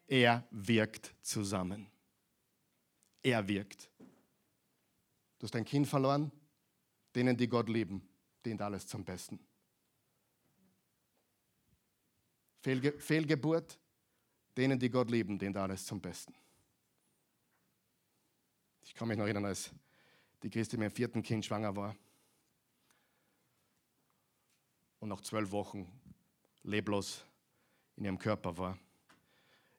Er 0.07 0.45
wirkt 0.51 1.15
zusammen. 1.21 1.87
Er 3.23 3.47
wirkt. 3.47 3.89
Du 5.39 5.45
hast 5.45 5.55
dein 5.55 5.65
Kind 5.65 5.87
verloren, 5.87 6.31
denen, 7.15 7.37
die 7.37 7.47
Gott 7.47 7.69
lieben, 7.69 8.07
dient 8.45 8.61
alles 8.61 8.85
zum 8.85 9.03
Besten. 9.05 9.39
Fehlge 12.61 12.93
Fehlgeburt, 12.99 13.79
denen, 14.55 14.79
die 14.79 14.89
Gott 14.89 15.09
lieben, 15.09 15.37
dient 15.37 15.57
alles 15.57 15.85
zum 15.85 15.99
Besten. 15.99 16.33
Ich 18.83 18.93
kann 18.93 19.07
mich 19.07 19.17
noch 19.17 19.25
erinnern, 19.25 19.45
als 19.45 19.71
die 20.43 20.49
Christi 20.49 20.77
mit 20.77 20.91
dem 20.91 20.95
vierten 20.95 21.23
Kind 21.23 21.45
schwanger 21.45 21.75
war 21.75 21.95
und 24.99 25.09
nach 25.09 25.21
zwölf 25.21 25.51
Wochen 25.51 25.87
leblos 26.63 27.25
in 27.95 28.05
ihrem 28.05 28.19
Körper 28.19 28.57
war, 28.57 28.77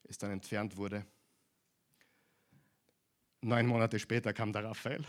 es 0.05 0.19
dann 0.19 0.33
entfernt 0.33 0.77
wurde. 0.77 1.07
Neun 3.41 3.67
Monate 3.67 3.99
später 3.99 4.33
kam 4.33 4.53
der 4.53 4.65
Raphael. 4.65 5.05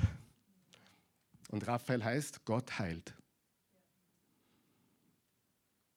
Und 1.49 1.67
Raphael 1.67 2.03
heißt, 2.03 2.45
Gott 2.45 2.79
heilt. 2.79 3.13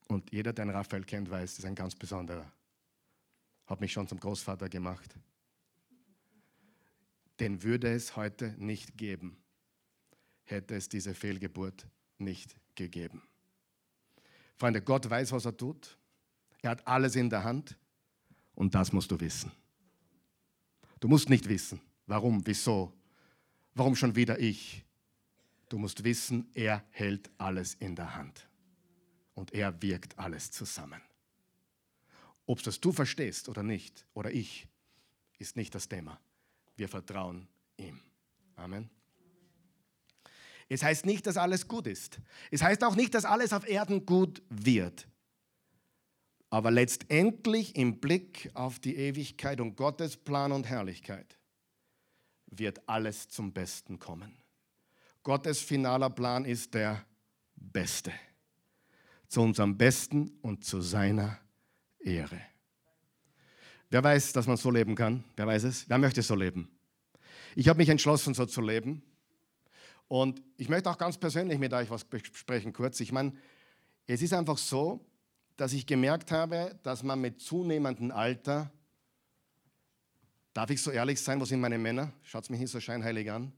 Und 0.08 0.32
jeder, 0.32 0.52
der 0.52 0.62
einen 0.62 0.74
Raphael 0.74 1.04
kennt, 1.04 1.30
weiß, 1.30 1.52
das 1.52 1.58
ist 1.60 1.64
ein 1.64 1.74
ganz 1.74 1.94
besonderer. 1.94 2.50
Hat 3.66 3.80
mich 3.80 3.92
schon 3.92 4.06
zum 4.06 4.20
Großvater 4.20 4.68
gemacht. 4.68 5.16
Den 7.40 7.62
würde 7.62 7.92
es 7.92 8.16
heute 8.16 8.54
nicht 8.58 8.96
geben, 8.96 9.36
hätte 10.44 10.74
es 10.74 10.88
diese 10.88 11.14
Fehlgeburt 11.14 11.86
nicht 12.18 12.56
gegeben. 12.74 13.22
Freunde, 14.56 14.80
Gott 14.80 15.08
weiß, 15.08 15.32
was 15.32 15.44
er 15.44 15.56
tut. 15.56 15.98
Er 16.62 16.70
hat 16.70 16.86
alles 16.86 17.16
in 17.16 17.28
der 17.28 17.44
Hand 17.44 17.76
und 18.54 18.74
das 18.74 18.92
musst 18.92 19.10
du 19.10 19.20
wissen. 19.20 19.52
Du 21.00 21.08
musst 21.08 21.28
nicht 21.28 21.48
wissen, 21.48 21.80
warum, 22.06 22.46
wieso, 22.46 22.92
warum 23.74 23.94
schon 23.94 24.16
wieder 24.16 24.38
ich. 24.38 24.82
Du 25.68 25.78
musst 25.78 26.04
wissen, 26.04 26.48
er 26.54 26.84
hält 26.90 27.28
alles 27.36 27.74
in 27.74 27.94
der 27.94 28.14
Hand. 28.14 28.48
Und 29.46 29.54
er 29.54 29.80
wirkt 29.80 30.18
alles 30.18 30.50
zusammen. 30.50 31.00
Ob 32.46 32.62
das 32.62 32.80
du 32.80 32.92
verstehst 32.92 33.48
oder 33.48 33.62
nicht, 33.62 34.04
oder 34.12 34.32
ich, 34.32 34.66
ist 35.38 35.56
nicht 35.56 35.74
das 35.74 35.88
Thema. 35.88 36.20
Wir 36.76 36.88
vertrauen 36.88 37.46
ihm. 37.76 38.00
Amen. 38.56 38.90
Es 40.68 40.82
heißt 40.82 41.06
nicht, 41.06 41.26
dass 41.26 41.36
alles 41.36 41.68
gut 41.68 41.86
ist. 41.86 42.18
Es 42.50 42.62
heißt 42.62 42.82
auch 42.82 42.96
nicht, 42.96 43.14
dass 43.14 43.24
alles 43.24 43.52
auf 43.52 43.68
Erden 43.68 44.04
gut 44.04 44.42
wird. 44.48 45.06
Aber 46.50 46.72
letztendlich 46.72 47.76
im 47.76 48.00
Blick 48.00 48.50
auf 48.54 48.80
die 48.80 48.96
Ewigkeit 48.96 49.60
und 49.60 49.76
Gottes 49.76 50.16
Plan 50.16 50.50
und 50.50 50.66
Herrlichkeit 50.66 51.38
wird 52.46 52.88
alles 52.88 53.28
zum 53.28 53.52
Besten 53.52 54.00
kommen. 54.00 54.36
Gottes 55.22 55.60
finaler 55.60 56.10
Plan 56.10 56.44
ist 56.44 56.74
der 56.74 57.04
beste. 57.54 58.12
Zu 59.28 59.42
unserem 59.42 59.76
Besten 59.76 60.38
und 60.42 60.64
zu 60.64 60.80
seiner 60.80 61.38
Ehre. 61.98 62.40
Wer 63.90 64.02
weiß, 64.02 64.32
dass 64.32 64.46
man 64.46 64.56
so 64.56 64.70
leben 64.70 64.94
kann? 64.94 65.24
Wer 65.36 65.46
weiß 65.46 65.64
es? 65.64 65.88
Wer 65.88 65.98
möchte 65.98 66.22
so 66.22 66.34
leben? 66.34 66.68
Ich 67.54 67.68
habe 67.68 67.78
mich 67.78 67.88
entschlossen, 67.88 68.34
so 68.34 68.46
zu 68.46 68.60
leben. 68.60 69.02
Und 70.08 70.42
ich 70.56 70.68
möchte 70.68 70.90
auch 70.90 70.98
ganz 70.98 71.18
persönlich 71.18 71.58
mit 71.58 71.72
euch 71.72 71.90
was 71.90 72.04
besprechen, 72.04 72.72
kurz. 72.72 73.00
Ich 73.00 73.12
meine, 73.12 73.32
es 74.06 74.22
ist 74.22 74.32
einfach 74.32 74.58
so, 74.58 75.04
dass 75.56 75.72
ich 75.72 75.86
gemerkt 75.86 76.30
habe, 76.30 76.78
dass 76.82 77.02
man 77.02 77.20
mit 77.20 77.40
zunehmendem 77.40 78.10
Alter, 78.10 78.70
darf 80.52 80.70
ich 80.70 80.82
so 80.82 80.90
ehrlich 80.90 81.20
sein, 81.20 81.40
wo 81.40 81.44
sind 81.44 81.60
meine 81.60 81.78
Männer? 81.78 82.12
Schaut 82.22 82.48
mich 82.50 82.60
nicht 82.60 82.70
so 82.70 82.80
scheinheilig 82.80 83.30
an. 83.30 83.52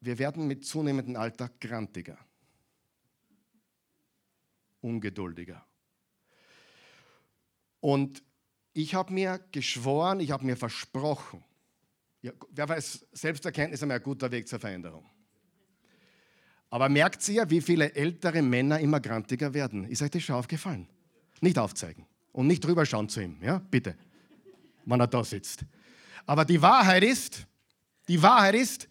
Wir 0.00 0.18
werden 0.18 0.46
mit 0.46 0.64
zunehmendem 0.64 1.16
Alter 1.16 1.50
grantiger, 1.60 2.18
ungeduldiger. 4.86 5.66
Und 7.80 8.22
ich 8.72 8.94
habe 8.94 9.12
mir 9.12 9.40
geschworen, 9.52 10.20
ich 10.20 10.30
habe 10.30 10.44
mir 10.44 10.56
versprochen, 10.56 11.44
ja, 12.22 12.32
wer 12.50 12.68
weiß, 12.68 13.06
Selbsterkenntnis 13.12 13.82
ist 13.82 13.90
ein 13.90 14.02
guter 14.02 14.30
Weg 14.30 14.48
zur 14.48 14.58
Veränderung. 14.58 15.08
Aber 16.70 16.88
merkt 16.88 17.28
ihr, 17.28 17.48
wie 17.50 17.60
viele 17.60 17.94
ältere 17.94 18.42
Männer 18.42 18.80
immer 18.80 19.00
grantiger 19.00 19.54
werden? 19.54 19.84
Ist 19.84 20.02
euch 20.02 20.10
das 20.10 20.22
schon 20.22 20.36
aufgefallen? 20.36 20.88
Nicht 21.40 21.58
aufzeigen 21.58 22.06
und 22.32 22.46
nicht 22.46 22.64
drüber 22.64 22.84
schauen 22.84 23.08
zu 23.08 23.20
ihm, 23.20 23.38
ja, 23.42 23.58
bitte, 23.58 23.96
wenn 24.84 25.00
er 25.00 25.06
da 25.06 25.22
sitzt. 25.22 25.64
Aber 26.26 26.44
die 26.44 26.60
Wahrheit 26.60 27.04
ist, 27.04 27.46
die 28.08 28.20
Wahrheit 28.20 28.56
ist, 28.56 28.88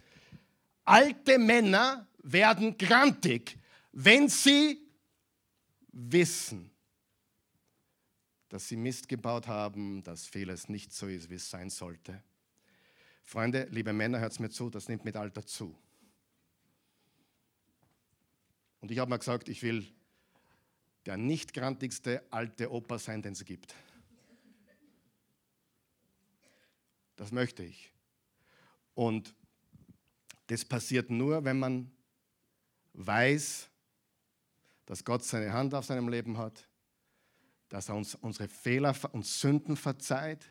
alte 0.84 1.38
Männer 1.38 2.08
werden 2.23 2.77
grantig, 2.77 3.58
wenn 3.91 4.29
sie 4.29 4.85
wissen, 5.95 6.69
dass 8.49 8.67
sie 8.67 8.75
Mist 8.75 9.08
gebaut 9.08 9.47
haben, 9.47 10.03
dass 10.03 10.25
vieles 10.25 10.69
nicht 10.69 10.93
so 10.93 11.08
ist, 11.08 11.29
wie 11.29 11.36
es 11.36 11.49
sein 11.49 11.69
sollte. 11.69 12.21
Freunde, 13.23 13.67
liebe 13.71 13.91
Männer, 13.91 14.19
hört 14.19 14.39
mir 14.39 14.49
zu, 14.49 14.69
das 14.69 14.88
nimmt 14.88 15.03
mit 15.03 15.15
Alter 15.15 15.45
zu. 15.45 15.75
Und 18.81 18.91
ich 18.91 18.99
habe 18.99 19.10
mir 19.10 19.17
gesagt, 19.17 19.49
ich 19.49 19.63
will 19.63 19.88
der 21.05 21.17
nicht 21.17 21.53
grantigste 21.53 22.23
alte 22.29 22.71
Opa 22.71 22.99
sein, 22.99 23.21
den 23.21 23.34
es 23.34 23.45
gibt. 23.45 23.73
Das 27.15 27.31
möchte 27.31 27.63
ich. 27.63 27.91
Und 28.93 29.34
das 30.47 30.65
passiert 30.65 31.10
nur, 31.10 31.43
wenn 31.45 31.58
man 31.58 31.91
weiß, 32.93 33.69
dass 34.86 35.04
Gott 35.04 35.24
seine 35.24 35.54
Hand 35.54 35.74
auf 35.74 35.86
seinem 35.86 36.10
Leben 36.10 36.38
hat, 36.38 36.67
dass 37.69 37.89
er 37.89 37.95
uns 37.95 38.15
unsere 38.15 38.48
Fehler 38.48 38.95
und 39.12 39.26
Sünden 39.26 39.76
verzeiht 39.76 40.45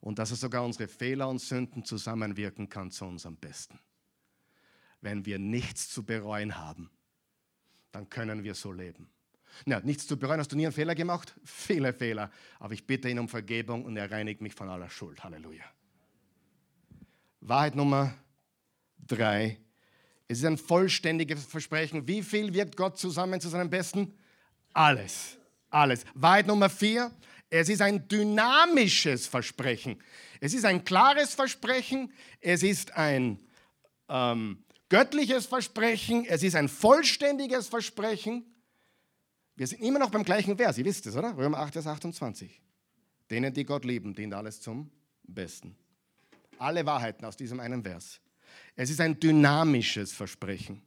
und 0.00 0.18
dass 0.18 0.30
er 0.30 0.36
sogar 0.36 0.64
unsere 0.64 0.88
Fehler 0.88 1.28
und 1.28 1.40
Sünden 1.40 1.84
zusammenwirken 1.84 2.68
kann 2.68 2.90
zu 2.90 3.04
unserem 3.04 3.36
Besten. 3.36 3.78
Wenn 5.00 5.26
wir 5.26 5.38
nichts 5.38 5.90
zu 5.90 6.04
bereuen 6.04 6.56
haben, 6.56 6.90
dann 7.92 8.08
können 8.08 8.42
wir 8.44 8.54
so 8.54 8.72
leben. 8.72 9.10
Ja, 9.64 9.80
nichts 9.80 10.06
zu 10.06 10.18
bereuen, 10.18 10.40
hast 10.40 10.52
du 10.52 10.56
nie 10.56 10.66
einen 10.66 10.72
Fehler 10.72 10.94
gemacht? 10.94 11.34
Viele 11.44 11.92
Fehler. 11.92 12.30
Aber 12.58 12.74
ich 12.74 12.86
bitte 12.86 13.08
ihn 13.08 13.18
um 13.18 13.28
Vergebung 13.28 13.84
und 13.84 13.96
er 13.96 14.10
reinigt 14.10 14.40
mich 14.40 14.54
von 14.54 14.68
aller 14.68 14.90
Schuld. 14.90 15.22
Halleluja. 15.24 15.64
Wahrheit 17.40 17.74
Nummer 17.74 18.14
drei. 18.98 19.58
Es 20.28 20.38
ist 20.38 20.44
ein 20.44 20.58
vollständiges 20.58 21.44
Versprechen. 21.44 22.06
Wie 22.08 22.22
viel 22.22 22.52
wirkt 22.52 22.76
Gott 22.76 22.98
zusammen 22.98 23.40
zu 23.40 23.48
seinem 23.48 23.70
Besten? 23.70 24.12
Alles. 24.72 25.36
Alles. 25.70 26.04
Wahrheit 26.14 26.46
Nummer 26.46 26.68
vier. 26.68 27.12
Es 27.48 27.68
ist 27.68 27.80
ein 27.80 28.08
dynamisches 28.08 29.26
Versprechen. 29.26 30.02
Es 30.40 30.52
ist 30.52 30.64
ein 30.64 30.84
klares 30.84 31.34
Versprechen. 31.34 32.12
Es 32.40 32.62
ist 32.62 32.96
ein 32.96 33.38
ähm, 34.08 34.64
göttliches 34.88 35.46
Versprechen. 35.46 36.24
Es 36.26 36.42
ist 36.42 36.56
ein 36.56 36.68
vollständiges 36.68 37.68
Versprechen. 37.68 38.44
Wir 39.54 39.66
sind 39.66 39.80
immer 39.80 39.98
noch 40.00 40.10
beim 40.10 40.24
gleichen 40.24 40.56
Vers. 40.56 40.76
Ihr 40.76 40.84
wisst 40.84 41.06
es, 41.06 41.16
oder? 41.16 41.36
Römer 41.36 41.58
8, 41.58 41.74
Vers 41.74 41.86
28. 41.86 42.60
Denen, 43.30 43.54
die 43.54 43.64
Gott 43.64 43.84
lieben, 43.84 44.14
dient 44.14 44.34
alles 44.34 44.60
zum 44.60 44.90
Besten. 45.22 45.76
Alle 46.58 46.84
Wahrheiten 46.84 47.24
aus 47.24 47.36
diesem 47.36 47.60
einen 47.60 47.82
Vers. 47.82 48.20
Es 48.76 48.90
ist 48.90 49.00
ein 49.00 49.18
dynamisches 49.18 50.12
Versprechen. 50.12 50.82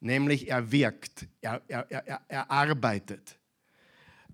Nämlich 0.00 0.48
er 0.48 0.70
wirkt, 0.70 1.26
er, 1.40 1.62
er, 1.68 1.88
er, 1.90 2.20
er 2.26 2.50
arbeitet. 2.50 3.38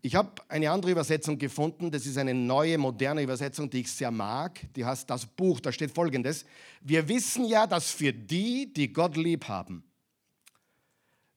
Ich 0.00 0.14
habe 0.14 0.30
eine 0.48 0.70
andere 0.70 0.92
Übersetzung 0.92 1.38
gefunden, 1.38 1.90
das 1.90 2.06
ist 2.06 2.16
eine 2.16 2.32
neue, 2.32 2.78
moderne 2.78 3.22
Übersetzung, 3.22 3.68
die 3.68 3.80
ich 3.80 3.92
sehr 3.92 4.10
mag. 4.10 4.60
Die 4.74 4.84
heißt 4.84 5.10
das 5.10 5.26
Buch, 5.26 5.60
da 5.60 5.70
steht 5.70 5.90
folgendes. 5.90 6.46
Wir 6.80 7.06
wissen 7.08 7.44
ja, 7.44 7.66
dass 7.66 7.90
für 7.90 8.12
die, 8.12 8.72
die 8.72 8.92
Gott 8.92 9.16
lieb 9.16 9.46
haben, 9.48 9.84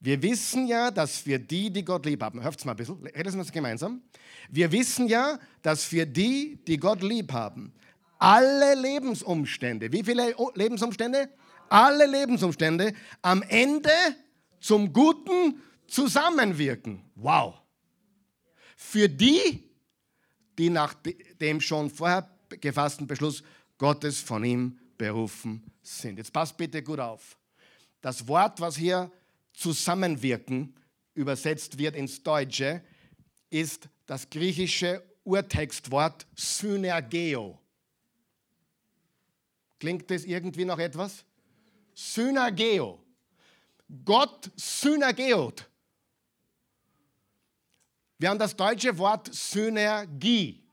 wir 0.04 0.20
wissen 0.24 0.66
ja, 0.66 0.90
dass 0.90 1.18
für 1.18 1.38
die, 1.38 1.72
die 1.72 1.86
Gott 1.86 2.08
lieb 2.08 2.24
haben, 2.24 2.42
hört 2.42 2.66
mal 2.66 2.72
ein 2.72 2.78
bisschen, 2.78 3.06
reden 3.06 3.34
wir 3.34 3.40
uns 3.40 3.52
gemeinsam. 3.52 4.02
Wir 4.50 4.72
wissen 4.72 5.08
ja, 5.08 5.38
dass 5.62 5.84
für 5.84 6.08
die, 6.08 6.60
die 6.68 6.78
Gott 6.78 7.04
lieb 7.04 7.32
haben, 7.32 7.72
alle 8.18 8.74
Lebensumstände, 8.74 9.92
wie 9.92 10.04
viele 10.04 10.36
Lebensumstände? 10.56 11.30
Alle 11.72 12.06
Lebensumstände 12.06 12.94
am 13.22 13.42
Ende 13.44 13.92
zum 14.60 14.94
Guten 14.94 15.62
zusammenwirken. 15.88 17.04
Wow 17.16 17.62
für 18.82 19.08
die, 19.08 19.64
die 20.58 20.70
nach 20.72 20.96
dem 21.40 21.62
schon 21.62 21.90
vorher 21.90 22.28
gefassten 22.50 23.06
Beschluss 23.06 23.44
Gottes 23.78 24.20
von 24.20 24.44
ihm 24.44 24.80
berufen 24.98 25.64
sind. 25.84 26.18
Jetzt 26.18 26.34
passt 26.34 26.58
bitte 26.58 26.82
gut 26.82 27.00
auf. 27.00 27.38
Das 28.02 28.28
Wort, 28.28 28.60
was 28.60 28.76
hier 28.76 29.12
zusammenwirken 29.54 30.76
übersetzt 31.14 31.78
wird 31.78 31.96
ins 31.96 32.24
Deutsche, 32.24 32.84
ist 33.52 33.88
das 34.08 34.30
griechische 34.30 35.04
Urtextwort 35.24 36.26
Synergeo. 36.36 37.60
Klingt 39.80 40.10
das 40.10 40.26
irgendwie 40.26 40.66
noch 40.66 40.80
etwas? 40.80 41.24
Synergeo. 41.94 43.00
Gott 44.06 44.50
synergeot. 44.56 45.68
Wir 48.18 48.30
haben 48.30 48.40
das 48.40 48.56
deutsche 48.56 48.98
Wort 48.98 49.34
Synergie. 49.34 50.64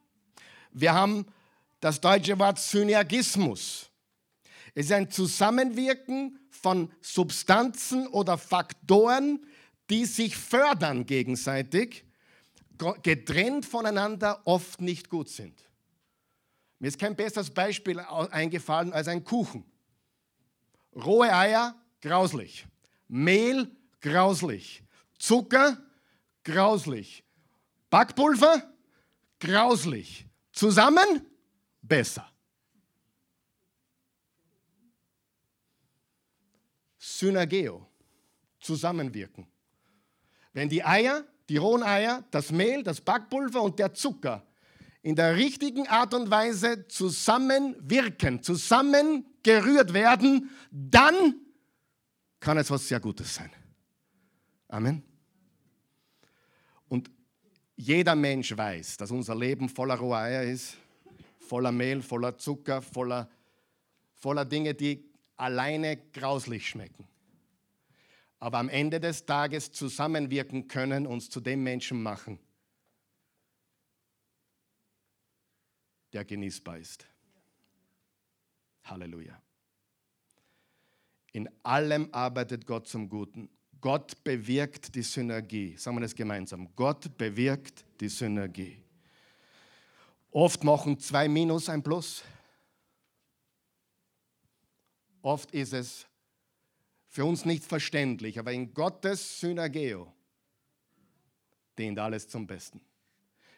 Wir 0.71 0.93
haben 0.93 1.27
das 1.81 2.01
deutsche 2.01 2.39
Wort 2.39 2.59
Synergismus. 2.59 3.91
Es 4.75 4.87
ist 4.87 4.93
ein 4.93 5.11
Zusammenwirken 5.11 6.39
von 6.51 6.93
Substanzen 7.01 8.07
oder 8.09 8.37
Faktoren, 8.37 9.45
die 9.91 10.05
sich 10.05 10.37
fördern 10.37 11.07
gegenseitig, 11.07 12.05
getrennt 13.03 13.65
voneinander 13.65 14.43
oft 14.45 14.81
nicht 14.81 15.09
gut 15.09 15.29
sind. 15.29 15.59
Mir 16.79 16.89
ist 16.89 16.99
kein 16.99 17.17
besseres 17.17 17.51
Beispiel 17.51 17.99
eingefallen 17.99 18.93
als 18.93 19.09
ein 19.09 19.25
Kuchen. 19.25 19.65
Rohe 20.99 21.33
Eier, 21.33 21.75
grauslich. 22.01 22.67
Mehl, 23.07 23.71
grauslich. 24.01 24.83
Zucker, 25.19 25.79
grauslich. 26.45 27.25
Backpulver, 27.91 28.63
grauslich. 29.39 30.27
Zusammen, 30.53 31.25
besser. 31.81 32.31
Synergeo, 36.99 37.87
zusammenwirken. 38.61 39.47
Wenn 40.53 40.69
die 40.69 40.85
Eier, 40.85 41.25
die 41.49 41.57
rohen 41.57 41.83
Eier, 41.83 42.25
das 42.31 42.51
Mehl, 42.51 42.83
das 42.83 43.01
Backpulver 43.01 43.63
und 43.63 43.79
der 43.79 43.95
Zucker 43.95 44.45
in 45.03 45.17
der 45.17 45.37
richtigen 45.37 45.87
Art 45.89 46.13
und 46.13 46.31
Weise 46.31 46.87
zusammenwirken, 46.89 48.43
zusammengerührt 49.43 49.93
werden, 49.93 50.51
dann 50.71 51.35
kann 52.41 52.59
es 52.59 52.71
was 52.71 52.87
sehr 52.87 53.01
Gutes 53.01 53.35
sein. 53.35 53.51
Amen. 54.69 55.03
jeder 57.77 58.15
Mensch 58.15 58.57
weiß, 58.57 58.97
dass 58.97 59.11
unser 59.11 59.35
Leben 59.35 59.69
voller 59.69 59.97
roher 59.97 60.19
Eier 60.19 60.43
ist, 60.45 60.77
voller 61.39 61.73
Mehl, 61.73 62.03
voller 62.03 62.37
Zucker, 62.37 62.83
voller, 62.83 63.29
voller 64.15 64.45
Dinge, 64.45 64.75
die 64.75 65.05
alleine 65.37 65.97
grauslich 66.13 66.69
schmecken. 66.69 67.07
Aber 68.41 68.59
am 68.59 68.69
Ende 68.69 69.01
des 69.01 69.27
Tages 69.27 69.73
zusammenwirken 69.73 70.69
können, 70.69 71.07
uns 71.07 71.29
zu 71.29 71.41
dem 71.41 71.63
Menschen 71.63 72.03
machen, 72.03 72.39
der 76.13 76.25
genießbar 76.25 76.79
ist. 76.79 77.07
Halleluja. 78.91 79.41
In 81.33 81.49
allem 81.63 82.09
arbeitet 82.13 82.67
Gott 82.67 82.89
zum 82.89 83.09
Guten. 83.09 83.49
Gott 83.81 84.23
bewirkt 84.25 84.95
die 84.95 85.03
Synergie. 85.03 85.77
Sagen 85.77 85.97
wir 85.97 86.01
das 86.01 86.15
gemeinsam. 86.15 86.75
Gott 86.75 87.17
bewirkt 87.17 87.85
die 88.01 88.09
Synergie. 88.09 88.83
Oft 90.31 90.65
machen 90.65 90.99
zwei 90.99 91.29
Minus 91.29 91.69
ein 91.69 91.83
Plus. 91.83 92.23
Oft 95.23 95.51
ist 95.53 95.73
es 95.73 96.07
für 97.07 97.25
uns 97.25 97.45
nicht 97.45 97.65
verständlich, 97.65 98.39
aber 98.39 98.53
in 98.53 98.73
Gottes 98.73 99.41
Synergeo 99.41 100.13
dient 101.79 101.99
alles 101.99 102.29
zum 102.29 102.47
Besten. 102.47 102.81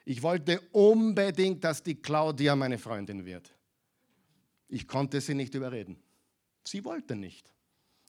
Ich 0.05 0.23
wollte 0.23 0.61
unbedingt, 0.73 1.63
dass 1.65 1.83
die 1.83 1.95
Claudia 1.95 2.57
meine 2.57 2.79
Freundin 2.79 3.25
wird. 3.25 3.53
Ich 4.73 4.87
konnte 4.87 5.21
sie 5.21 5.35
nicht 5.35 5.55
überreden. 5.55 6.01
Sie 6.65 6.85
wollte 6.85 7.17
nicht. 7.17 7.53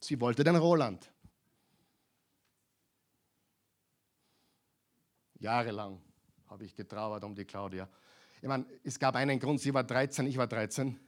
Sie 0.00 0.20
wollte 0.20 0.44
den 0.44 0.54
Roland. 0.54 1.12
Jahrelang 5.40 6.00
habe 6.48 6.64
ich 6.64 6.74
getrauert 6.76 7.24
um 7.24 7.34
die 7.34 7.44
Claudia. 7.44 7.88
Ich 8.40 8.46
meine, 8.46 8.64
es 8.84 8.96
gab 8.96 9.16
einen 9.16 9.40
Grund, 9.40 9.60
sie 9.60 9.74
war 9.74 9.82
13, 9.82 10.26
ich 10.28 10.36
war 10.36 10.46
13. 10.46 10.98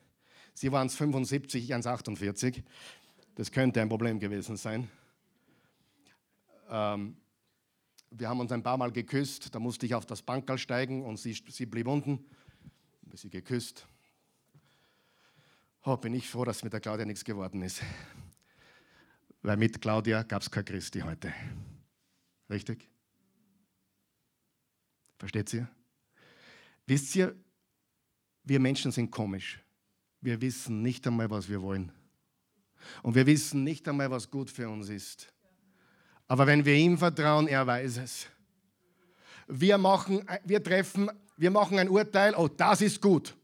Sie 0.55 0.73
waren 0.73 0.89
es 0.89 0.97
75, 0.97 1.65
ich 1.65 1.75
1,48. 1.75 2.65
Das 3.37 3.53
könnte 3.53 3.81
ein 3.81 3.89
Problem 3.89 4.19
gewesen 4.19 4.57
sein. 4.57 4.91
Ähm, 6.69 7.17
wir 8.11 8.29
haben 8.29 8.41
uns 8.41 8.51
ein 8.51 8.63
paar 8.63 8.77
Mal 8.77 8.91
geküsst, 8.91 9.55
da 9.55 9.61
musste 9.61 9.87
ich 9.87 9.95
auf 9.95 10.07
das 10.07 10.23
Bankerl 10.23 10.59
steigen 10.59 11.05
und 11.05 11.17
sie, 11.17 11.33
sie 11.49 11.67
blieb 11.67 11.87
unten. 11.87 12.27
Wir 13.03 13.19
sie 13.19 13.31
geküsst. 13.31 13.87
Oh, 15.87 15.99
bin 15.99 16.15
ich 16.15 16.31
froh, 16.31 16.47
dass 16.47 16.65
mit 16.65 16.73
der 16.73 16.81
Claudia 16.81 17.05
nichts 17.05 17.25
geworden 17.25 17.61
ist. 17.61 17.83
Weil 19.43 19.59
mit 19.59 19.83
Claudia 19.83 20.23
gab 20.23 20.41
es 20.41 20.51
kein 20.51 20.65
Christi 20.65 21.01
heute. 21.01 21.33
Richtig? 22.49 22.89
Versteht 25.19 25.53
ihr? 25.53 25.69
Wisst 26.87 27.15
ihr, 27.17 27.37
wir 28.45 28.61
Menschen 28.61 28.93
sind 28.93 29.11
komisch. 29.11 29.61
Wir 30.23 30.41
wissen 30.41 30.81
nicht 30.81 31.07
einmal, 31.07 31.29
was 31.29 31.51
wir 31.51 31.61
wollen. 31.61 31.93
Und 33.03 33.15
wir 33.15 33.27
wissen 33.27 33.63
nicht 33.63 33.87
einmal, 33.87 34.11
was 34.11 34.31
gut 34.31 34.51
für 34.51 34.69
uns 34.71 34.89
ist. 34.89 35.35
Aber 36.27 36.47
wenn 36.47 36.65
wir 36.65 36.75
ihm 36.75 36.97
vertrauen, 36.97 37.47
er 37.47 37.67
weiß 37.67 37.99
es. 37.99 38.27
Wir 39.47 39.77
machen, 39.77 40.27
wir 40.45 40.63
treffen, 40.63 41.11
wir 41.37 41.51
machen 41.51 41.79
ein 41.79 41.91
Urteil, 41.91 42.35
oh, 42.35 42.49
das 42.49 42.81
ist 42.81 43.03
gut, 43.03 43.37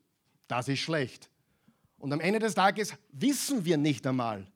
das 0.49 0.69
ist 0.69 0.79
schlecht. 0.79 1.31
Und 2.01 2.13
am 2.15 2.21
Ende 2.21 2.39
des 2.39 2.55
Tages 2.55 2.95
wissen 3.13 3.65
wir 3.65 3.77
nicht 3.77 4.07
einmal, 4.07 4.51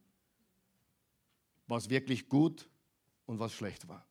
was 1.66 1.90
wirklich 1.90 2.26
gut 2.28 2.68
und 3.26 3.38
was 3.38 3.52
schlecht 3.52 3.86
war. 3.86 4.04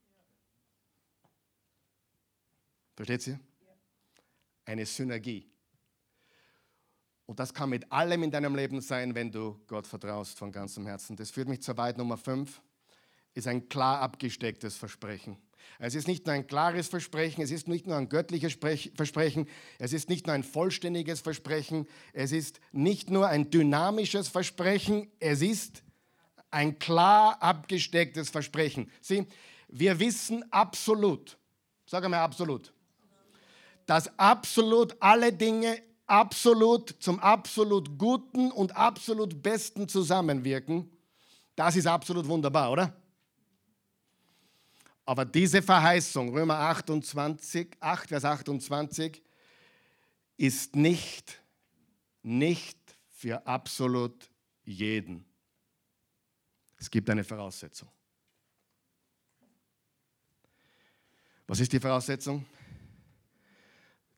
Versteht 2.96 3.28
ihr? 3.28 3.40
Eine 4.66 4.86
Synergie. 4.86 5.50
Und 7.26 7.40
das 7.40 7.52
kann 7.52 7.70
mit 7.70 7.92
allem 7.92 8.22
in 8.22 8.30
deinem 8.30 8.56
Leben 8.56 8.82
sein, 8.82 9.16
wenn 9.16 9.32
du 9.32 9.60
Gott 9.66 9.88
vertraust 9.88 10.38
von 10.38 10.52
ganzem 10.52 10.86
Herzen. 10.86 11.16
Das 11.16 11.32
führt 11.32 11.48
mich 11.48 11.64
zur 11.64 11.76
Wahrheit 11.76 11.98
Nummer 11.98 12.18
5, 12.18 12.62
ist 13.34 13.48
ein 13.48 13.68
klar 13.68 14.00
abgestecktes 14.00 14.78
Versprechen. 14.78 15.38
Es 15.80 15.96
ist 15.96 16.08
nicht 16.08 16.26
nur 16.26 16.36
ein 16.36 16.48
klares 16.48 16.88
Versprechen, 16.88 17.44
es 17.44 17.52
ist 17.52 17.68
nicht 17.68 17.88
nur 17.88 17.98
ein 17.98 18.10
göttliches 18.10 18.58
Versprechen, 18.96 19.48
es 19.80 19.94
ist 19.94 20.10
nicht 20.10 20.28
nur 20.28 20.36
ein 20.36 20.44
vollständiges 20.44 21.22
Versprechen, 21.22 21.88
es 22.14 22.32
ist 22.32 22.60
nicht 22.72 23.10
nur 23.10 23.28
ein 23.28 23.50
dynamisches 23.50 24.28
Versprechen, 24.28 25.12
es 25.20 25.42
ist 25.42 25.84
ein 26.52 26.80
klar 26.80 27.42
abgestecktes 27.42 28.30
Versprechen. 28.30 28.92
Sieh, 29.02 29.26
wir 29.68 30.00
wissen 30.00 30.44
absolut, 30.52 31.38
sag 31.86 32.08
mal 32.08 32.20
absolut, 32.20 32.72
dass 33.86 34.18
absolut 34.18 34.96
alle 35.00 35.34
Dinge 35.34 35.82
absolut 36.06 36.96
zum 37.00 37.20
absolut 37.20 37.98
Guten 37.98 38.52
und 38.52 38.76
absolut 38.76 39.42
Besten 39.42 39.88
zusammenwirken, 39.88 40.90
das 41.56 41.76
ist 41.76 41.88
absolut 41.88 42.28
wunderbar, 42.28 42.72
oder? 42.72 42.96
Aber 45.06 45.26
diese 45.26 45.62
Verheißung, 45.62 46.30
Römer 46.30 46.58
28, 46.60 47.76
8, 47.80 48.10
Vers 48.10 48.26
28, 48.26 49.22
ist 50.38 50.76
nicht, 50.76 51.42
nicht 52.22 52.78
für 53.10 53.46
absolut 53.46 54.30
jeden. 54.64 55.26
Es 56.78 56.90
gibt 56.90 57.10
eine 57.10 57.24
Voraussetzung. 57.24 57.90
Was 61.48 61.60
ist 61.60 61.72
die 61.72 61.80
Voraussetzung? 61.80 62.46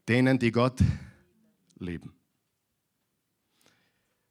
Denen, 0.08 0.38
die 0.38 0.52
Gott 0.52 0.80
lieben. 1.80 2.15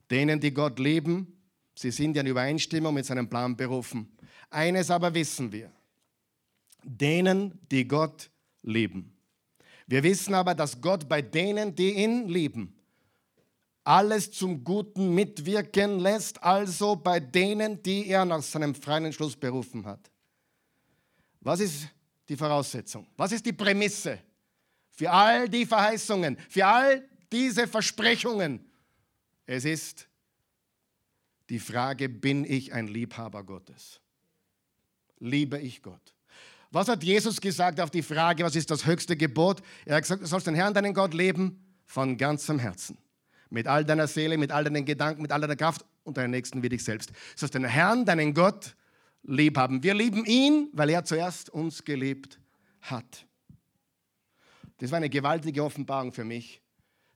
Denen, 0.08 0.40
die 0.40 0.52
Gott 0.52 0.78
lieben, 0.78 1.36
sie 1.74 1.90
sind 1.90 2.16
in 2.16 2.26
Übereinstimmung 2.26 2.94
mit 2.94 3.04
seinem 3.04 3.28
Plan 3.28 3.56
berufen. 3.56 4.16
Eines 4.50 4.90
aber 4.90 5.12
wissen 5.12 5.50
wir, 5.50 5.72
denen, 6.84 7.58
die 7.70 7.86
Gott 7.86 8.30
lieben. 8.62 9.16
Wir 9.86 10.02
wissen 10.02 10.34
aber, 10.34 10.54
dass 10.54 10.80
Gott 10.80 11.08
bei 11.08 11.20
denen, 11.20 11.74
die 11.74 11.90
ihn 11.90 12.28
lieben, 12.28 12.74
alles 13.84 14.30
zum 14.32 14.64
Guten 14.64 15.14
mitwirken 15.14 15.98
lässt, 15.98 16.42
also 16.42 16.96
bei 16.96 17.20
denen, 17.20 17.82
die 17.82 18.08
er 18.08 18.24
nach 18.24 18.42
seinem 18.42 18.74
freien 18.74 19.06
Entschluss 19.06 19.36
berufen 19.36 19.84
hat. 19.84 20.10
Was 21.40 21.60
ist 21.60 21.88
die 22.26 22.36
Voraussetzung? 22.36 23.06
Was 23.16 23.32
ist 23.32 23.44
die 23.44 23.52
Prämisse 23.52 24.18
für 24.90 25.10
all 25.10 25.48
die 25.48 25.66
Verheißungen, 25.66 26.38
für 26.48 26.64
all 26.64 27.06
diese 27.30 27.68
Versprechungen? 27.68 28.64
Es 29.44 29.66
ist 29.66 30.08
die 31.50 31.58
Frage, 31.58 32.08
bin 32.08 32.44
ich 32.44 32.72
ein 32.72 32.88
Liebhaber 32.88 33.44
Gottes? 33.44 34.00
Liebe 35.18 35.58
ich 35.58 35.82
Gott? 35.82 36.13
Was 36.74 36.88
hat 36.88 37.04
Jesus 37.04 37.40
gesagt 37.40 37.78
auf 37.78 37.92
die 37.92 38.02
Frage, 38.02 38.42
was 38.42 38.56
ist 38.56 38.68
das 38.68 38.84
höchste 38.84 39.16
Gebot? 39.16 39.62
Er 39.84 39.94
hat 39.94 40.02
gesagt, 40.02 40.22
du 40.22 40.26
sollst 40.26 40.48
den 40.48 40.56
Herrn, 40.56 40.74
deinen 40.74 40.92
Gott, 40.92 41.14
leben 41.14 41.64
von 41.84 42.16
ganzem 42.16 42.58
Herzen. 42.58 42.98
Mit 43.48 43.68
all 43.68 43.84
deiner 43.84 44.08
Seele, 44.08 44.36
mit 44.36 44.50
all 44.50 44.64
deinen 44.64 44.84
Gedanken, 44.84 45.22
mit 45.22 45.30
all 45.30 45.40
deiner 45.40 45.54
Kraft 45.54 45.84
und 46.02 46.16
deinen 46.16 46.32
Nächsten 46.32 46.64
wie 46.64 46.68
dich 46.68 46.82
selbst. 46.82 47.10
Du 47.10 47.14
sollst 47.36 47.54
den 47.54 47.64
Herrn, 47.64 48.04
deinen 48.04 48.34
Gott, 48.34 48.74
lieb 49.22 49.56
haben. 49.56 49.84
Wir 49.84 49.94
lieben 49.94 50.24
ihn, 50.24 50.68
weil 50.72 50.90
er 50.90 51.04
zuerst 51.04 51.48
uns 51.48 51.84
geliebt 51.84 52.40
hat. 52.80 53.24
Das 54.78 54.90
war 54.90 54.96
eine 54.96 55.10
gewaltige 55.10 55.62
Offenbarung 55.62 56.12
für 56.12 56.24
mich, 56.24 56.60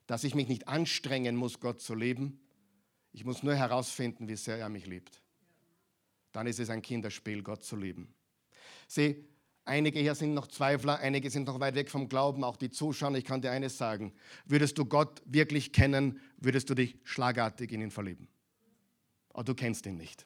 dass 0.07 0.23
ich 0.23 0.35
mich 0.35 0.47
nicht 0.47 0.69
anstrengen 0.69 1.35
muss, 1.35 1.59
Gott 1.59 1.81
zu 1.81 1.95
lieben. 1.95 2.39
Ich 3.11 3.25
muss 3.25 3.43
nur 3.43 3.55
herausfinden, 3.55 4.29
wie 4.29 4.37
sehr 4.37 4.57
er 4.57 4.69
mich 4.69 4.85
liebt. 4.85 5.21
Dann 6.31 6.47
ist 6.47 6.61
es 6.61 6.69
ein 6.69 6.81
Kinderspiel, 6.81 7.43
Gott 7.43 7.61
zu 7.61 7.75
lieben. 7.75 8.13
Sieh, 8.87 9.27
Einige 9.65 9.99
hier 9.99 10.15
sind 10.15 10.33
noch 10.33 10.47
Zweifler, 10.47 10.99
einige 10.99 11.29
sind 11.29 11.45
noch 11.45 11.59
weit 11.59 11.75
weg 11.75 11.91
vom 11.91 12.09
Glauben, 12.09 12.43
auch 12.43 12.57
die 12.57 12.71
Zuschauer. 12.71 13.15
Ich 13.15 13.25
kann 13.25 13.41
dir 13.41 13.51
eines 13.51 13.77
sagen. 13.77 14.13
Würdest 14.45 14.77
du 14.77 14.85
Gott 14.85 15.21
wirklich 15.25 15.71
kennen, 15.71 16.19
würdest 16.37 16.69
du 16.69 16.73
dich 16.73 16.97
schlagartig 17.03 17.71
in 17.71 17.81
ihn 17.81 17.91
verlieben. 17.91 18.27
Aber 19.33 19.43
du 19.43 19.53
kennst 19.53 19.85
ihn 19.85 19.97
nicht. 19.97 20.25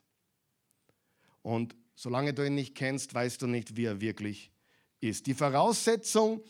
Und 1.42 1.76
solange 1.96 2.34
du 2.34 2.46
ihn 2.46 2.56
nicht 2.56 2.76
kennst, 2.76 3.14
weißt 3.14 3.42
du 3.42 3.48
nicht, 3.48 3.76
wie 3.76 3.86
er 3.86 4.00
wirklich 4.00 4.52
ist. 5.02 5.28
Die 5.28 5.34
Voraussetzung, 5.34 6.42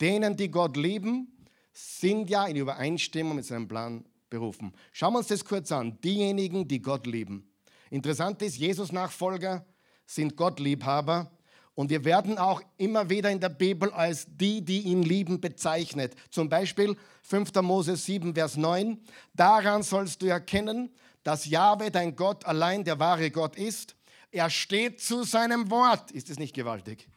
denen, 0.00 0.36
die 0.36 0.50
Gott 0.50 0.76
lieben, 0.76 1.28
sind 1.72 2.28
ja 2.28 2.46
in 2.46 2.56
Übereinstimmung 2.56 3.36
mit 3.36 3.46
seinem 3.46 3.66
Plan 3.66 4.04
berufen. 4.28 4.72
Schauen 4.92 5.14
wir 5.14 5.18
uns 5.18 5.28
das 5.28 5.44
kurz 5.44 5.72
an. 5.72 5.98
Diejenigen, 6.02 6.68
die 6.68 6.82
Gott 6.82 7.06
lieben. 7.06 7.50
Interessant 7.90 8.40
ist, 8.42 8.56
Jesus-Nachfolger 8.56 9.66
sind 10.06 10.36
Gottliebhaber 10.36 11.30
und 11.74 11.90
wir 11.90 12.04
werden 12.04 12.38
auch 12.38 12.62
immer 12.76 13.08
wieder 13.08 13.30
in 13.30 13.40
der 13.40 13.48
Bibel 13.48 13.90
als 13.92 14.26
die, 14.28 14.62
die 14.62 14.80
ihn 14.80 15.02
lieben, 15.02 15.40
bezeichnet. 15.40 16.14
Zum 16.30 16.48
Beispiel 16.48 16.96
5. 17.22 17.54
Mose 17.62 17.96
7, 17.96 18.34
Vers 18.34 18.56
9. 18.56 18.98
Daran 19.34 19.82
sollst 19.82 20.22
du 20.22 20.26
erkennen, 20.26 20.90
dass 21.22 21.46
Jahwe, 21.46 21.90
dein 21.90 22.16
Gott, 22.16 22.44
allein 22.44 22.84
der 22.84 22.98
wahre 22.98 23.30
Gott 23.30 23.56
ist. 23.56 23.96
Er 24.30 24.50
steht 24.50 25.00
zu 25.00 25.24
seinem 25.24 25.70
Wort. 25.70 26.10
Ist 26.10 26.30
es 26.30 26.38
nicht 26.38 26.54
gewaltig? 26.54 27.08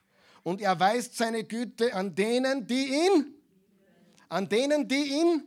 und 0.46 0.62
er 0.62 0.80
weist 0.80 1.18
seine 1.18 1.44
Güte 1.44 1.94
an 1.94 2.14
denen, 2.14 2.68
die 2.68 3.08
ihn, 3.08 3.34
an 4.30 4.48
denen, 4.48 4.88
die 4.88 5.22
ihn 5.22 5.44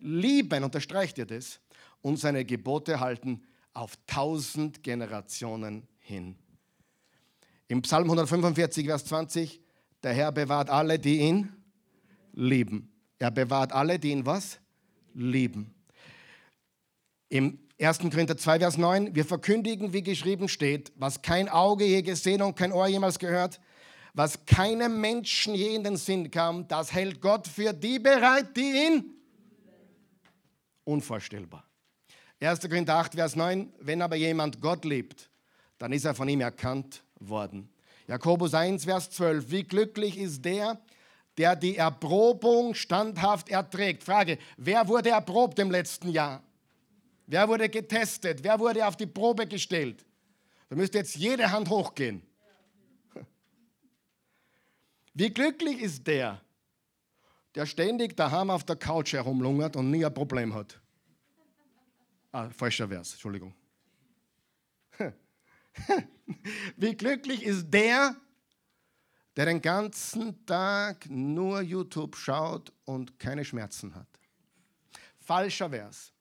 lieben, 0.00 0.64
unterstreicht 0.64 1.18
ihr 1.18 1.26
das, 1.26 1.60
und 2.00 2.16
seine 2.16 2.46
Gebote 2.46 2.98
halten 2.98 3.42
auf 3.74 3.92
tausend 4.06 4.82
Generationen 4.82 5.86
hin. 5.98 6.34
Im 7.68 7.82
Psalm 7.82 8.04
145, 8.04 8.86
Vers 8.86 9.04
20, 9.04 9.60
der 10.02 10.14
Herr 10.14 10.32
bewahrt 10.32 10.70
alle, 10.70 10.98
die 10.98 11.18
ihn 11.18 11.52
lieben. 12.32 12.90
Er 13.18 13.30
bewahrt 13.30 13.72
alle, 13.72 13.98
die 13.98 14.10
ihn 14.10 14.24
was? 14.24 14.58
Lieben. 15.12 15.74
Im 17.28 17.58
1. 17.78 17.98
Korinther 17.98 18.38
2, 18.38 18.60
Vers 18.60 18.78
9, 18.78 19.14
wir 19.14 19.26
verkündigen, 19.26 19.92
wie 19.92 20.02
geschrieben 20.02 20.48
steht, 20.48 20.92
was 20.96 21.20
kein 21.20 21.50
Auge 21.50 21.84
je 21.84 22.00
gesehen 22.00 22.40
und 22.40 22.56
kein 22.56 22.72
Ohr 22.72 22.88
jemals 22.88 23.18
gehört, 23.18 23.60
was 24.14 24.46
keinem 24.46 25.00
Menschen 25.00 25.54
je 25.54 25.74
in 25.74 25.84
den 25.84 25.98
Sinn 25.98 26.30
kam, 26.30 26.66
das 26.68 26.92
hält 26.92 27.20
Gott 27.20 27.46
für 27.46 27.74
die 27.74 27.98
bereit, 27.98 28.56
die 28.56 28.86
ihn 28.86 29.14
unvorstellbar. 30.84 31.64
1. 32.40 32.60
Korinther 32.60 32.94
8, 32.96 33.14
Vers 33.14 33.36
9, 33.36 33.74
wenn 33.80 34.00
aber 34.00 34.16
jemand 34.16 34.62
Gott 34.62 34.86
liebt, 34.86 35.28
dann 35.76 35.92
ist 35.92 36.06
er 36.06 36.14
von 36.14 36.28
ihm 36.28 36.40
erkannt 36.40 37.04
worden. 37.20 37.68
Jakobus 38.06 38.54
1, 38.54 38.84
Vers 38.84 39.10
12, 39.10 39.50
wie 39.50 39.64
glücklich 39.64 40.18
ist 40.18 40.44
der, 40.44 40.80
der 41.36 41.54
die 41.54 41.76
Erprobung 41.76 42.74
standhaft 42.74 43.48
erträgt. 43.48 44.02
Frage, 44.02 44.38
wer 44.56 44.88
wurde 44.88 45.10
erprobt 45.10 45.58
im 45.58 45.70
letzten 45.70 46.08
Jahr? 46.08 46.42
Wer 47.26 47.48
wurde 47.48 47.68
getestet? 47.68 48.42
Wer 48.42 48.58
wurde 48.58 48.86
auf 48.86 48.96
die 48.96 49.06
Probe 49.06 49.46
gestellt? 49.46 50.04
Da 50.68 50.76
müsste 50.76 50.98
jetzt 50.98 51.16
jede 51.16 51.50
Hand 51.50 51.68
hochgehen. 51.68 52.22
Wie 55.14 55.30
glücklich 55.30 55.80
ist 55.80 56.06
der, 56.06 56.40
der 57.54 57.66
ständig 57.66 58.16
daheim 58.16 58.50
auf 58.50 58.64
der 58.64 58.76
Couch 58.76 59.12
herumlungert 59.12 59.76
und 59.76 59.90
nie 59.90 60.04
ein 60.04 60.14
Problem 60.14 60.54
hat. 60.54 60.80
Ah, 62.30 62.48
falscher 62.50 62.88
Vers, 62.88 63.12
Entschuldigung. 63.12 63.52
Wie 66.76 66.94
glücklich 66.94 67.42
ist 67.42 67.70
der, 67.70 68.16
der 69.36 69.46
den 69.46 69.62
ganzen 69.62 70.44
Tag 70.46 71.08
nur 71.08 71.60
YouTube 71.60 72.16
schaut 72.16 72.72
und 72.84 73.18
keine 73.18 73.44
Schmerzen 73.44 73.94
hat. 73.94 74.08
Falscher 75.18 75.70
Vers. 75.70 76.12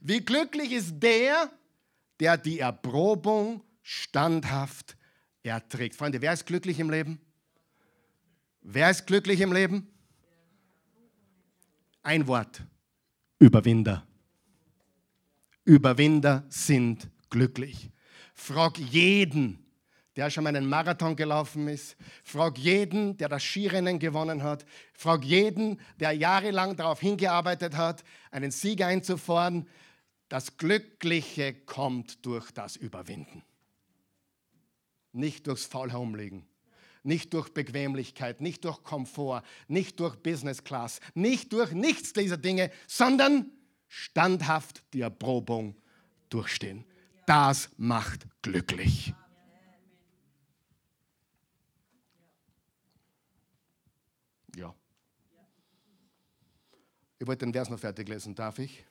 Wie 0.00 0.20
glücklich 0.20 0.72
ist 0.72 0.98
der, 0.98 1.50
der 2.18 2.36
die 2.36 2.58
Erprobung 2.58 3.62
standhaft 3.82 4.96
erträgt. 5.42 5.94
Freunde, 5.94 6.20
wer 6.20 6.32
ist 6.32 6.44
glücklich 6.44 6.80
im 6.80 6.90
Leben? 6.90 7.20
Wer 8.62 8.90
ist 8.90 9.06
glücklich 9.06 9.40
im 9.40 9.52
Leben? 9.52 9.86
Ein 12.02 12.26
Wort. 12.26 12.62
Überwinder. 13.38 14.06
Überwinder 15.64 16.44
sind 16.48 17.08
glücklich. 17.30 17.90
Frag 18.36 18.78
jeden, 18.78 19.66
der 20.14 20.30
schon 20.30 20.44
mal 20.44 20.54
einen 20.54 20.68
Marathon 20.68 21.16
gelaufen 21.16 21.68
ist. 21.68 21.96
Frag 22.22 22.58
jeden, 22.58 23.16
der 23.16 23.28
das 23.28 23.42
Skirennen 23.42 23.98
gewonnen 23.98 24.42
hat. 24.42 24.64
Frag 24.92 25.24
jeden, 25.24 25.80
der 25.98 26.12
jahrelang 26.12 26.76
darauf 26.76 27.00
hingearbeitet 27.00 27.76
hat, 27.76 28.04
einen 28.30 28.50
Sieg 28.50 28.82
einzufahren. 28.82 29.68
Das 30.28 30.58
Glückliche 30.58 31.54
kommt 31.54 32.24
durch 32.24 32.50
das 32.52 32.76
Überwinden. 32.76 33.42
Nicht 35.12 35.46
durchs 35.46 35.64
faul 35.64 35.90
herumlegen, 35.90 36.46
nicht 37.02 37.32
durch 37.32 37.48
Bequemlichkeit, 37.54 38.42
nicht 38.42 38.64
durch 38.66 38.82
Komfort, 38.82 39.42
nicht 39.66 39.98
durch 39.98 40.16
Business 40.16 40.62
Class, 40.62 41.00
nicht 41.14 41.54
durch 41.54 41.72
nichts 41.72 42.12
dieser 42.12 42.36
Dinge, 42.36 42.70
sondern 42.86 43.50
standhaft 43.88 44.82
die 44.92 45.00
Erprobung 45.00 45.74
durchstehen. 46.28 46.84
Das 47.26 47.68
macht 47.76 48.26
glücklich. 48.40 49.12
Ja. 54.54 54.72
Ich 57.18 57.26
wollte 57.26 57.44
den 57.44 57.52
Vers 57.52 57.68
noch 57.68 57.80
fertig 57.80 58.08
lesen, 58.08 58.34
darf 58.34 58.60
ich? 58.60 58.84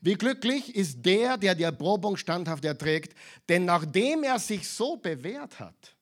Wie 0.00 0.14
glücklich 0.14 0.74
ist 0.74 1.04
der, 1.06 1.36
der 1.36 1.54
die 1.54 1.62
Erprobung 1.62 2.16
standhaft 2.16 2.64
erträgt, 2.64 3.16
denn 3.48 3.64
nachdem 3.64 4.24
er 4.24 4.38
sich 4.38 4.68
so 4.68 4.96
bewährt 4.96 5.60
hat, 5.60 5.96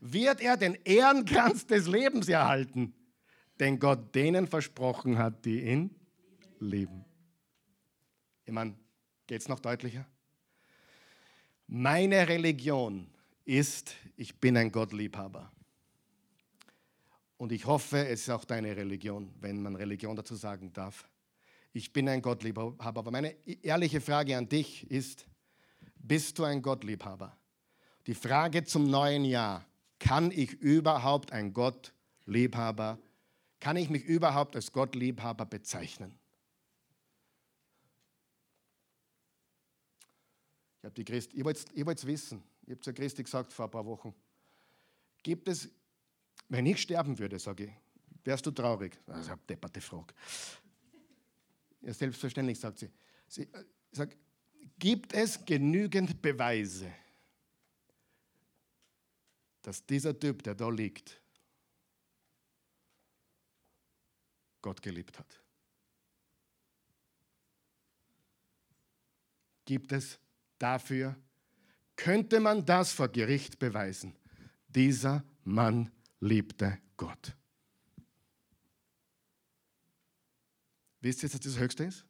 wird 0.00 0.40
er 0.40 0.56
den 0.56 0.74
Ehrenkranz 0.84 1.66
des 1.66 1.88
Lebens 1.88 2.28
erhalten, 2.28 2.94
den 3.58 3.80
Gott 3.80 4.14
denen 4.14 4.46
versprochen 4.46 5.18
hat, 5.18 5.44
die 5.44 5.60
ihn 5.60 5.94
lieben. 6.60 7.04
Ich 8.44 8.52
meine, 8.52 8.76
geht 9.26 9.40
es 9.40 9.48
noch 9.48 9.58
deutlicher? 9.58 10.06
Meine 11.70 12.26
Religion 12.26 13.06
ist, 13.44 13.94
ich 14.16 14.34
bin 14.34 14.56
ein 14.56 14.72
Gottliebhaber. 14.72 15.52
Und 17.36 17.52
ich 17.52 17.66
hoffe, 17.66 18.08
es 18.08 18.22
ist 18.22 18.30
auch 18.30 18.46
deine 18.46 18.74
Religion, 18.74 19.30
wenn 19.40 19.62
man 19.62 19.76
Religion 19.76 20.16
dazu 20.16 20.34
sagen 20.34 20.72
darf. 20.72 21.06
Ich 21.74 21.92
bin 21.92 22.08
ein 22.08 22.22
Gottliebhaber. 22.22 23.02
Aber 23.02 23.10
meine 23.10 23.34
ehrliche 23.62 24.00
Frage 24.00 24.34
an 24.38 24.48
dich 24.48 24.90
ist, 24.90 25.26
bist 25.96 26.38
du 26.38 26.44
ein 26.44 26.62
Gottliebhaber? 26.62 27.36
Die 28.06 28.14
Frage 28.14 28.64
zum 28.64 28.88
neuen 28.88 29.26
Jahr, 29.26 29.66
kann 29.98 30.30
ich 30.30 30.54
überhaupt 30.54 31.32
ein 31.32 31.52
Gottliebhaber, 31.52 32.98
kann 33.60 33.76
ich 33.76 33.90
mich 33.90 34.04
überhaupt 34.04 34.56
als 34.56 34.72
Gottliebhaber 34.72 35.44
bezeichnen? 35.44 36.18
Habe 40.88 40.94
die 40.94 41.04
Christ, 41.04 41.32
ich 41.34 41.44
wollte 41.44 41.68
es 41.74 42.06
wissen. 42.06 42.42
Ich 42.62 42.70
habe 42.70 42.80
zur 42.80 42.92
Christi 42.92 43.22
gesagt 43.22 43.52
vor 43.52 43.66
ein 43.66 43.70
paar 43.70 43.84
Wochen. 43.84 44.14
Gibt 45.22 45.48
es, 45.48 45.68
wenn 46.48 46.66
ich 46.66 46.80
sterben 46.80 47.18
würde, 47.18 47.38
sage 47.38 47.64
ich, 47.64 47.70
wärst 48.24 48.46
du 48.46 48.50
traurig? 48.50 48.98
Das 49.06 49.20
ist 49.20 49.30
eine 49.30 49.40
depperte 49.48 49.80
Frage. 49.80 50.14
Ja, 51.82 51.92
selbstverständlich, 51.92 52.58
sagt 52.58 52.78
sie. 52.78 52.90
Sie 53.26 53.42
äh, 53.42 53.64
sagt, 53.92 54.16
gibt 54.78 55.12
es 55.12 55.44
genügend 55.44 56.20
Beweise, 56.22 56.90
dass 59.62 59.84
dieser 59.84 60.18
Typ, 60.18 60.42
der 60.42 60.54
da 60.54 60.68
liegt, 60.70 61.20
Gott 64.62 64.80
geliebt 64.82 65.18
hat? 65.18 65.40
Gibt 69.66 69.92
es 69.92 70.18
dafür, 70.58 71.16
könnte 71.96 72.40
man 72.40 72.64
das 72.64 72.92
vor 72.92 73.08
Gericht 73.08 73.58
beweisen? 73.58 74.14
Dieser 74.68 75.24
Mann 75.44 75.90
liebte 76.20 76.78
Gott. 76.96 77.36
Wisst 81.00 81.22
ihr, 81.22 81.28
dass 81.28 81.40
das 81.40 81.58
Höchste 81.58 81.84
ist? 81.84 82.04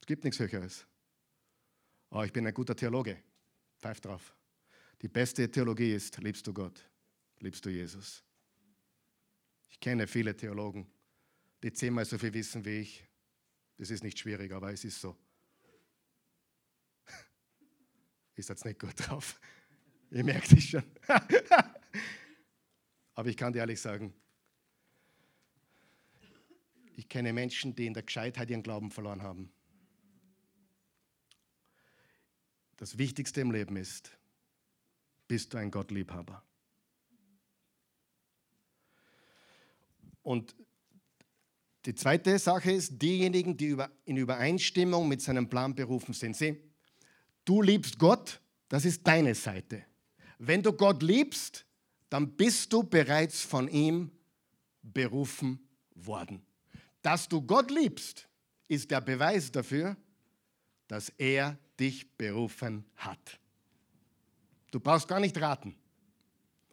Es 0.00 0.06
gibt 0.06 0.24
nichts 0.24 0.38
Höheres. 0.38 0.86
Oh, 2.10 2.22
ich 2.22 2.32
bin 2.32 2.46
ein 2.46 2.54
guter 2.54 2.74
Theologe. 2.74 3.22
Pfeif 3.78 4.00
drauf. 4.00 4.34
Die 5.00 5.08
beste 5.08 5.48
Theologie 5.50 5.92
ist, 5.92 6.18
liebst 6.18 6.46
du 6.46 6.52
Gott, 6.52 6.88
liebst 7.38 7.64
du 7.64 7.70
Jesus. 7.70 8.24
Ich 9.68 9.78
kenne 9.78 10.06
viele 10.06 10.36
Theologen, 10.36 10.90
die 11.62 11.72
zehnmal 11.72 12.04
so 12.04 12.18
viel 12.18 12.34
wissen 12.34 12.64
wie 12.64 12.80
ich. 12.80 13.04
Das 13.76 13.90
ist 13.90 14.02
nicht 14.02 14.18
schwierig, 14.18 14.52
aber 14.52 14.72
es 14.72 14.84
ist 14.84 15.00
so. 15.00 15.16
Ist 18.38 18.50
jetzt 18.50 18.64
nicht 18.64 18.78
gut 18.78 18.94
drauf. 18.96 19.40
Ihr 20.12 20.22
merkt 20.22 20.52
es 20.52 20.62
schon. 20.62 20.84
aber 23.14 23.28
ich 23.28 23.36
kann 23.36 23.52
dir 23.52 23.58
ehrlich 23.58 23.80
sagen, 23.80 24.14
ich 26.94 27.08
kenne 27.08 27.32
Menschen, 27.32 27.74
die 27.74 27.86
in 27.86 27.94
der 27.94 28.04
Gescheitheit 28.04 28.48
ihren 28.48 28.62
Glauben 28.62 28.92
verloren 28.92 29.22
haben. 29.22 29.50
Das 32.76 32.96
Wichtigste 32.96 33.40
im 33.40 33.50
Leben 33.50 33.76
ist, 33.76 34.16
bist 35.26 35.52
du 35.52 35.58
ein 35.58 35.72
Gottliebhaber? 35.72 36.40
Und 40.22 40.54
die 41.86 41.94
zweite 41.96 42.38
Sache 42.38 42.70
ist, 42.70 43.02
diejenigen, 43.02 43.56
die 43.56 43.76
in 44.04 44.16
Übereinstimmung 44.16 45.08
mit 45.08 45.22
seinem 45.22 45.48
Plan 45.48 45.74
berufen 45.74 46.14
sind. 46.14 46.36
Sieh, 46.36 46.67
du 47.48 47.62
liebst 47.62 47.98
Gott, 47.98 48.40
das 48.68 48.84
ist 48.84 49.06
deine 49.06 49.34
Seite. 49.34 49.84
Wenn 50.38 50.62
du 50.62 50.72
Gott 50.72 51.02
liebst, 51.02 51.64
dann 52.10 52.36
bist 52.36 52.72
du 52.72 52.82
bereits 52.82 53.42
von 53.42 53.68
ihm 53.68 54.10
berufen 54.82 55.58
worden. 55.94 56.42
Dass 57.02 57.28
du 57.28 57.40
Gott 57.40 57.70
liebst, 57.70 58.28
ist 58.68 58.90
der 58.90 59.00
Beweis 59.00 59.50
dafür, 59.50 59.96
dass 60.88 61.08
er 61.16 61.58
dich 61.80 62.16
berufen 62.16 62.84
hat. 62.96 63.38
Du 64.70 64.80
brauchst 64.80 65.08
gar 65.08 65.20
nicht 65.20 65.40
raten. 65.40 65.74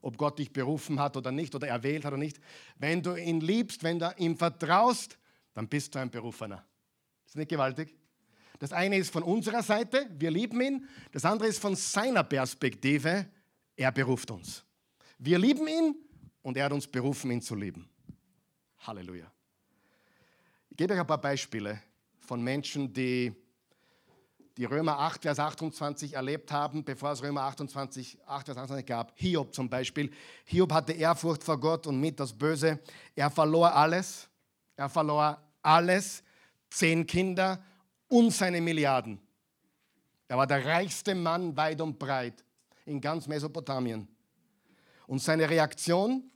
ob 0.01 0.17
Gott 0.19 0.37
dich 0.37 0.53
berufen 0.53 0.99
hat 0.99 1.17
oder 1.17 1.31
nicht 1.31 1.55
oder 1.55 1.67
erwählt 1.67 2.05
hat 2.05 2.13
oder 2.13 2.21
nicht. 2.21 2.39
Wenn 2.77 3.01
du 3.01 3.15
ihn 3.15 3.41
liebst, 3.41 3.81
wenn 3.81 3.97
du 3.97 4.13
ihm 4.17 4.37
vertraust, 4.37 5.17
dann 5.55 5.67
bist 5.67 5.95
du 5.95 5.99
ein 5.99 6.11
Berufener. 6.11 6.63
Ist 7.25 7.35
nicht 7.35 7.49
gewaltig? 7.49 7.95
Das 8.59 8.71
eine 8.71 8.97
ist 8.97 9.11
von 9.11 9.23
unserer 9.23 9.63
Seite, 9.63 10.07
wir 10.17 10.31
lieben 10.31 10.61
ihn. 10.61 10.87
Das 11.11 11.25
andere 11.25 11.47
ist 11.49 11.59
von 11.59 11.75
seiner 11.75 12.23
Perspektive, 12.23 13.27
er 13.75 13.91
beruft 13.91 14.31
uns. 14.31 14.63
Wir 15.17 15.37
lieben 15.37 15.67
ihn 15.67 15.95
und 16.41 16.57
er 16.57 16.65
hat 16.65 16.71
uns 16.71 16.87
berufen, 16.87 17.31
ihn 17.31 17.41
zu 17.41 17.55
lieben. 17.55 17.89
Halleluja. 18.79 19.31
Ich 20.69 20.77
gebe 20.77 20.93
euch 20.93 20.99
ein 20.99 21.07
paar 21.07 21.21
Beispiele 21.21 21.81
von 22.19 22.41
Menschen, 22.43 22.91
die 22.91 23.33
die 24.57 24.65
Römer 24.65 24.99
8, 24.99 25.23
Vers 25.23 25.39
28 25.39 26.13
erlebt 26.13 26.51
haben, 26.51 26.83
bevor 26.83 27.11
es 27.11 27.21
Römer 27.21 27.41
28, 27.41 28.19
8, 28.25 28.45
Vers 28.45 28.57
28 28.57 28.85
gab. 28.85 29.11
Hiob 29.15 29.53
zum 29.53 29.69
Beispiel. 29.69 30.11
Hiob 30.45 30.71
hatte 30.71 30.93
Ehrfurcht 30.93 31.43
vor 31.43 31.59
Gott 31.59 31.87
und 31.87 31.99
mit 31.99 32.19
das 32.19 32.31
Böse. 32.31 32.79
Er 33.15 33.29
verlor 33.29 33.73
alles. 33.73 34.29
Er 34.77 34.87
verlor 34.87 35.41
alles. 35.61 36.23
Zehn 36.69 37.05
Kinder 37.05 37.61
und 38.07 38.31
seine 38.31 38.61
Milliarden. 38.61 39.19
Er 40.27 40.37
war 40.37 40.47
der 40.47 40.65
reichste 40.65 41.15
Mann 41.15 41.55
weit 41.55 41.81
und 41.81 41.99
breit 41.99 42.43
in 42.85 42.99
ganz 42.99 43.27
Mesopotamien. 43.27 44.07
Und 45.07 45.19
seine 45.21 45.49
Reaktion? 45.49 46.31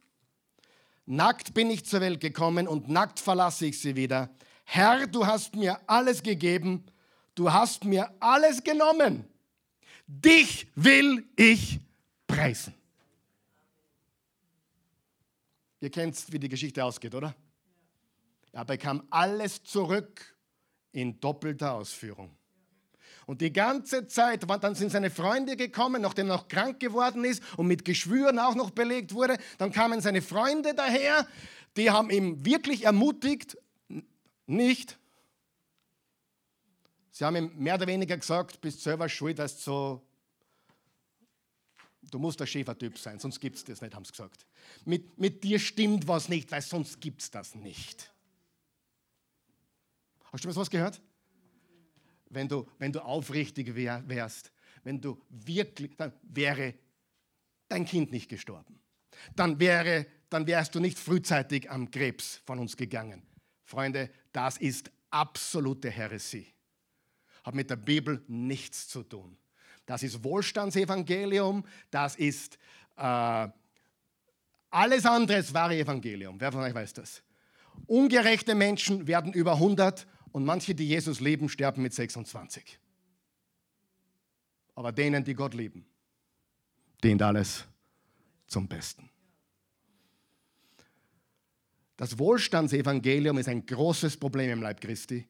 Nackt 1.06 1.54
bin 1.54 1.72
ich 1.72 1.86
zur 1.86 2.02
Welt 2.02 2.20
gekommen 2.20 2.68
und 2.68 2.88
nackt 2.88 3.20
verlasse 3.20 3.66
ich 3.66 3.80
sie 3.80 3.96
wieder. 3.96 4.30
Herr, 4.64 5.08
du 5.08 5.26
hast 5.26 5.56
mir 5.56 5.80
alles 5.88 6.22
gegeben 6.22 6.86
du 7.40 7.52
hast 7.52 7.86
mir 7.86 8.12
alles 8.20 8.62
genommen. 8.64 9.26
Dich 10.06 10.68
will 10.76 11.26
ich 11.36 11.80
preisen. 12.28 12.74
Ihr 15.80 15.90
kennt, 15.90 16.32
wie 16.32 16.40
die 16.40 16.50
Geschichte 16.50 16.84
ausgeht, 16.84 17.16
oder? 17.16 17.34
Er 18.52 18.66
bekam 18.66 19.08
alles 19.10 19.64
zurück 19.64 20.36
in 20.92 21.20
doppelter 21.20 21.74
Ausführung. 21.74 22.32
Und 23.26 23.42
die 23.42 23.54
ganze 23.54 24.08
Zeit, 24.08 24.50
dann 24.50 24.74
sind 24.76 24.92
seine 24.92 25.12
Freunde 25.12 25.56
gekommen, 25.56 26.02
nachdem 26.02 26.30
er 26.30 26.38
noch 26.38 26.48
krank 26.48 26.80
geworden 26.80 27.24
ist 27.24 27.44
und 27.58 27.68
mit 27.68 27.86
Geschwüren 27.86 28.40
auch 28.40 28.56
noch 28.56 28.72
belegt 28.72 29.14
wurde. 29.14 29.38
Dann 29.60 29.72
kamen 29.72 30.02
seine 30.02 30.22
Freunde 30.22 30.74
daher, 30.74 31.28
die 31.78 31.92
haben 31.92 32.10
ihn 32.10 32.44
wirklich 32.44 32.86
ermutigt, 32.86 33.58
nicht 34.48 35.00
Sie 37.20 37.26
haben 37.26 37.36
ihm 37.36 37.52
mehr 37.58 37.76
oder 37.76 37.86
weniger 37.86 38.16
gesagt, 38.16 38.62
bist 38.62 38.82
selber 38.82 39.10
schuld, 39.10 39.40
dass 39.40 39.62
so, 39.62 40.02
du 42.10 42.18
musst 42.18 42.40
der 42.40 42.46
Schäfertyp 42.46 42.98
sein, 42.98 43.20
sonst 43.20 43.42
gibt 43.42 43.58
es 43.58 43.66
das 43.66 43.82
nicht, 43.82 43.94
haben 43.94 44.06
sie 44.06 44.12
gesagt. 44.12 44.46
Mit, 44.86 45.20
mit 45.20 45.44
dir 45.44 45.60
stimmt 45.60 46.08
was 46.08 46.30
nicht, 46.30 46.50
weil 46.50 46.62
sonst 46.62 47.02
gibt 47.02 47.22
es 47.22 47.30
das 47.30 47.56
nicht. 47.56 48.14
Hast 50.32 50.44
du 50.44 50.48
mal 50.48 50.54
sowas 50.54 50.70
gehört? 50.70 51.02
Wenn 52.30 52.48
du, 52.48 52.68
wenn 52.78 52.92
du 52.92 53.04
aufrichtig 53.04 53.76
wär, 53.76 54.04
wärst, 54.08 54.52
wenn 54.84 55.02
du 55.02 55.20
wirklich, 55.30 55.96
dann 55.98 56.14
wäre 56.22 56.76
dein 57.68 57.86
Kind 57.86 58.12
nicht 58.12 58.30
gestorben. 58.30 58.80
Dann, 59.36 59.60
wäre, 59.60 60.06
dann 60.30 60.46
wärst 60.48 60.76
du 60.76 60.80
nicht 60.80 61.00
frühzeitig 61.00 61.70
am 61.70 61.90
Krebs 61.90 62.42
von 62.46 62.60
uns 62.60 62.78
gegangen. 62.78 63.24
Freunde, 63.66 64.10
das 64.32 64.58
ist 64.58 64.92
absolute 65.10 65.90
Heresie 65.90 66.54
hat 67.44 67.56
mit 67.56 67.70
der 67.70 67.76
Bibel 67.78 68.22
nichts 68.28 68.88
zu 68.88 69.04
tun. 69.04 69.38
Das 69.86 70.04
ist 70.04 70.24
Wohlstandsevangelium, 70.24 71.66
das 71.90 72.16
ist 72.16 72.58
äh, 72.96 73.48
alles 74.70 75.06
andere 75.06 75.54
wahre 75.54 75.78
Evangelium. 75.78 76.40
Wer 76.40 76.52
von 76.52 76.62
euch 76.62 76.76
weiß 76.76 76.94
das? 76.94 77.24
Ungerechte 77.88 78.54
Menschen 78.54 79.08
werden 79.08 79.34
über 79.34 79.54
100 79.54 80.06
und 80.32 80.46
manche, 80.46 80.76
die 80.76 80.88
Jesus 80.88 81.20
lieben, 81.20 81.50
sterben 81.50 81.82
mit 81.82 81.94
26. 81.94 82.80
Aber 84.76 84.92
denen, 84.92 85.24
die 85.24 85.34
Gott 85.34 85.54
lieben, 85.54 85.86
dient 87.04 87.22
alles 87.22 87.66
zum 88.48 88.68
Besten. 88.68 89.10
Das 91.98 92.18
Wohlstandsevangelium 92.18 93.38
ist 93.38 93.50
ein 93.50 93.66
großes 93.66 94.18
Problem 94.18 94.52
im 94.52 94.62
Leib 94.62 94.80
Christi 94.80 95.28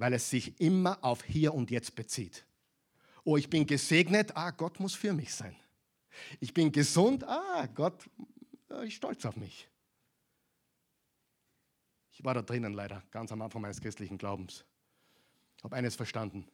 weil 0.00 0.14
es 0.14 0.30
sich 0.30 0.58
immer 0.60 0.98
auf 1.04 1.22
hier 1.22 1.52
und 1.52 1.70
jetzt 1.70 1.94
bezieht. 1.94 2.46
Oh, 3.22 3.36
ich 3.36 3.50
bin 3.50 3.66
gesegnet, 3.66 4.34
ah, 4.34 4.50
Gott 4.50 4.80
muss 4.80 4.94
für 4.94 5.12
mich 5.12 5.34
sein. 5.34 5.54
Ich 6.40 6.54
bin 6.54 6.72
gesund, 6.72 7.22
ah, 7.24 7.66
Gott 7.66 8.08
ist 8.82 8.94
stolz 8.94 9.26
auf 9.26 9.36
mich. 9.36 9.68
Ich 12.20 12.24
war 12.26 12.34
da 12.34 12.42
drinnen 12.42 12.74
leider, 12.74 13.02
ganz 13.12 13.32
am 13.32 13.40
Anfang 13.40 13.62
meines 13.62 13.80
christlichen 13.80 14.18
Glaubens. 14.18 14.66
Ich 15.56 15.64
habe 15.64 15.74
eines 15.74 15.96
verstanden. 15.96 16.46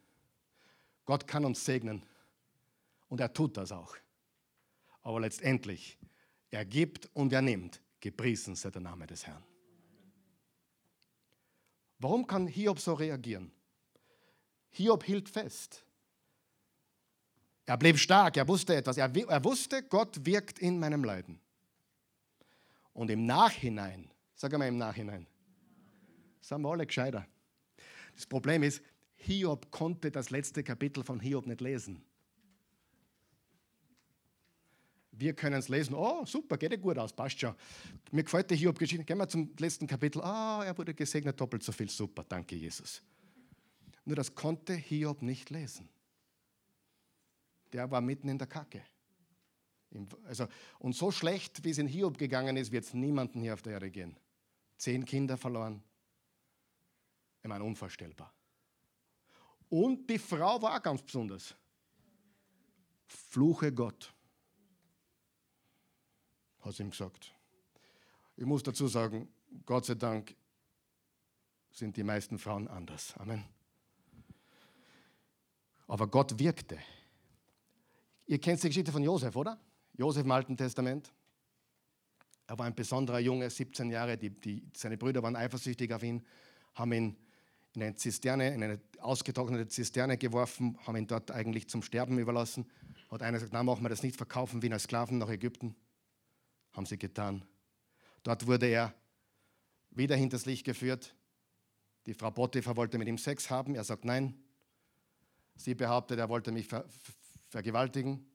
Gott 1.05 1.27
kann 1.27 1.45
uns 1.45 1.65
segnen 1.65 2.07
und 3.09 3.21
er 3.21 3.33
tut 3.33 3.57
das 3.57 3.73
auch. 3.73 3.97
Aber 5.03 5.19
letztendlich, 5.19 5.99
er 6.53 6.65
gibt 6.65 7.11
und 7.15 7.33
er 7.33 7.43
nimmt. 7.43 7.83
Gepriesen 7.99 8.55
sei 8.55 8.71
der 8.71 8.81
Name 8.81 9.09
des 9.09 9.27
Herrn. 9.27 9.43
Warum 11.99 12.29
kann 12.29 12.47
Hiob 12.47 12.79
so 12.79 12.95
reagieren? 12.95 13.51
Hiob 14.71 15.03
hielt 15.03 15.29
fest. 15.29 15.85
Er 17.65 17.77
blieb 17.77 17.99
stark, 17.99 18.37
er 18.37 18.47
wusste 18.47 18.77
etwas. 18.77 18.99
Er, 18.99 19.13
er 19.13 19.43
wusste, 19.43 19.83
Gott 19.83 20.25
wirkt 20.25 20.61
in 20.61 20.79
meinem 20.79 21.03
Leiden. 21.03 21.41
Und 22.93 23.11
im 23.11 23.27
Nachhinein, 23.27 24.09
sag 24.37 24.55
einmal 24.55 24.69
im 24.69 24.79
Nachhinein, 24.79 25.27
sind 26.47 26.63
wir 26.63 26.71
alle 26.71 26.87
gescheiter. 26.87 27.27
Das 28.15 28.27
Problem 28.27 28.63
ist, 28.63 28.83
Hiob 29.17 29.71
konnte 29.71 30.11
das 30.11 30.31
letzte 30.31 30.63
Kapitel 30.63 31.03
von 31.03 31.19
Hiob 31.21 31.47
nicht 31.47 31.61
lesen. 31.61 32.03
Wir 35.11 35.35
können 35.35 35.57
es 35.57 35.69
lesen, 35.69 35.95
oh 35.95 36.25
super, 36.27 36.59
geht 36.59 36.73
ja 36.73 36.77
gut 36.77 36.99
aus, 36.99 37.13
passt 37.13 37.41
schon. 37.41 37.55
Mir 38.13 38.23
gefällt 38.23 38.51
die 38.51 38.57
Hiob-Geschichte. 38.57 39.05
Gehen 39.05 39.17
wir 39.17 39.29
zum 39.29 39.51
letzten 39.59 39.87
Kapitel. 39.87 40.21
Ah, 40.23 40.61
oh, 40.61 40.63
er 40.63 40.77
wurde 40.77 40.93
gesegnet, 40.93 41.41
doppelt 41.41 41.63
so 41.63 41.73
viel, 41.73 41.89
super, 41.89 42.23
danke 42.23 42.55
Jesus. 42.55 43.03
Nur 44.05 44.15
das 44.15 44.35
konnte 44.35 44.75
Hiob 44.75 45.23
nicht 45.23 45.49
lesen. 45.51 45.89
Der 47.73 47.91
war 47.91 48.03
mitten 48.03 48.29
in 48.29 48.39
der 48.39 48.47
Kacke. 48.47 48.83
Also, 50.25 50.47
und 50.79 50.95
so 50.95 51.11
schlecht, 51.11 51.65
wie 51.65 51.71
es 51.71 51.79
in 51.79 51.89
Hiob 51.89 52.19
gegangen 52.19 52.57
ist, 52.59 52.71
wird 52.71 52.85
es 52.85 52.93
niemanden 52.93 53.41
hier 53.41 53.55
auf 53.55 53.63
der 53.63 53.73
Erde 53.73 53.91
gehen. 53.91 54.17
Zehn 54.77 55.07
Kinder 55.07 55.39
verloren. 55.39 55.83
Ich 57.47 57.49
meine, 57.49 57.63
unvorstellbar. 57.63 58.35
Und 59.69 60.11
die 60.11 60.19
Frau 60.19 60.61
war 60.61 60.81
ganz 60.81 61.01
besonders. 61.01 61.55
Fluche 63.07 63.73
Gott 63.73 64.13
hat 66.59 66.75
sie 66.75 66.83
ihm 66.83 66.91
gesagt. 66.91 67.33
Ich 68.37 68.45
muss 68.45 68.65
dazu 68.65 68.89
sagen, 68.89 69.29
Gott 69.65 69.85
sei 69.85 69.95
Dank 69.95 70.35
sind 71.71 71.97
die 71.97 72.03
meisten 72.03 72.37
Frauen 72.37 72.67
anders. 72.67 73.17
Amen. 73.17 73.45
Aber 75.87 76.09
Gott 76.09 76.37
wirkte. 76.41 76.81
Ihr 78.27 78.41
kennt 78.41 78.61
die 78.61 78.67
Geschichte 78.67 78.91
von 78.91 79.05
Josef, 79.05 79.37
oder? 79.37 79.57
Josef 79.93 80.25
im 80.25 80.33
Alten 80.33 80.57
Testament. 80.57 81.13
Er 82.49 82.59
war 82.59 82.67
ein 82.67 82.75
besonderer 82.75 83.21
Junge, 83.21 83.49
17 83.49 83.89
Jahre. 83.93 84.19
Die, 84.19 84.31
die, 84.31 84.69
seine 84.75 84.99
Brüder 84.99 85.23
waren 85.23 85.37
eifersüchtig 85.37 85.93
auf 85.93 86.03
ihn, 86.03 86.27
haben 86.75 86.93
ihn 86.93 87.17
in 87.77 87.83
eine 87.83 87.95
Zisterne, 87.95 88.53
in 88.53 88.63
eine 88.63 88.81
ausgetrocknete 88.99 89.69
Zisterne 89.69 90.19
geworfen, 90.19 90.79
haben 90.87 90.97
ihn 90.97 91.07
dort 91.07 91.31
eigentlich 91.31 91.69
zum 91.69 91.83
Sterben 91.83 92.19
überlassen. 92.19 92.67
Hat 93.11 93.23
einer 93.23 93.37
gesagt, 93.37 93.53
na, 93.53 93.63
machen 93.63 93.85
wir 93.85 93.89
das 93.89 94.03
nicht, 94.03 94.17
verkaufen 94.17 94.63
wie 94.63 94.73
als 94.73 94.85
Sklaven 94.85 95.19
nach 95.19 95.29
Ägypten 95.29 95.77
haben 96.77 96.87
sie 96.87 96.99
getan. 96.99 97.43
Dort 98.23 98.47
wurde 98.47 98.67
er 98.67 98.95
wieder 99.91 100.15
hinters 100.15 100.45
Licht 100.45 100.65
geführt. 100.65 101.15
Die 102.05 102.15
Frau 102.15 102.31
Potiphar 102.31 102.77
wollte 102.77 102.99
mit 102.99 103.09
ihm 103.09 103.19
Sex 103.19 103.49
haben. 103.51 103.75
Er 103.75 103.85
sagt 103.85 104.05
nein. 104.05 104.35
Sie 105.57 105.75
behauptet, 105.75 106.19
er 106.19 106.29
wollte 106.29 106.53
mich 106.53 106.69
ver 106.69 106.85
vergewaltigen. 107.49 108.29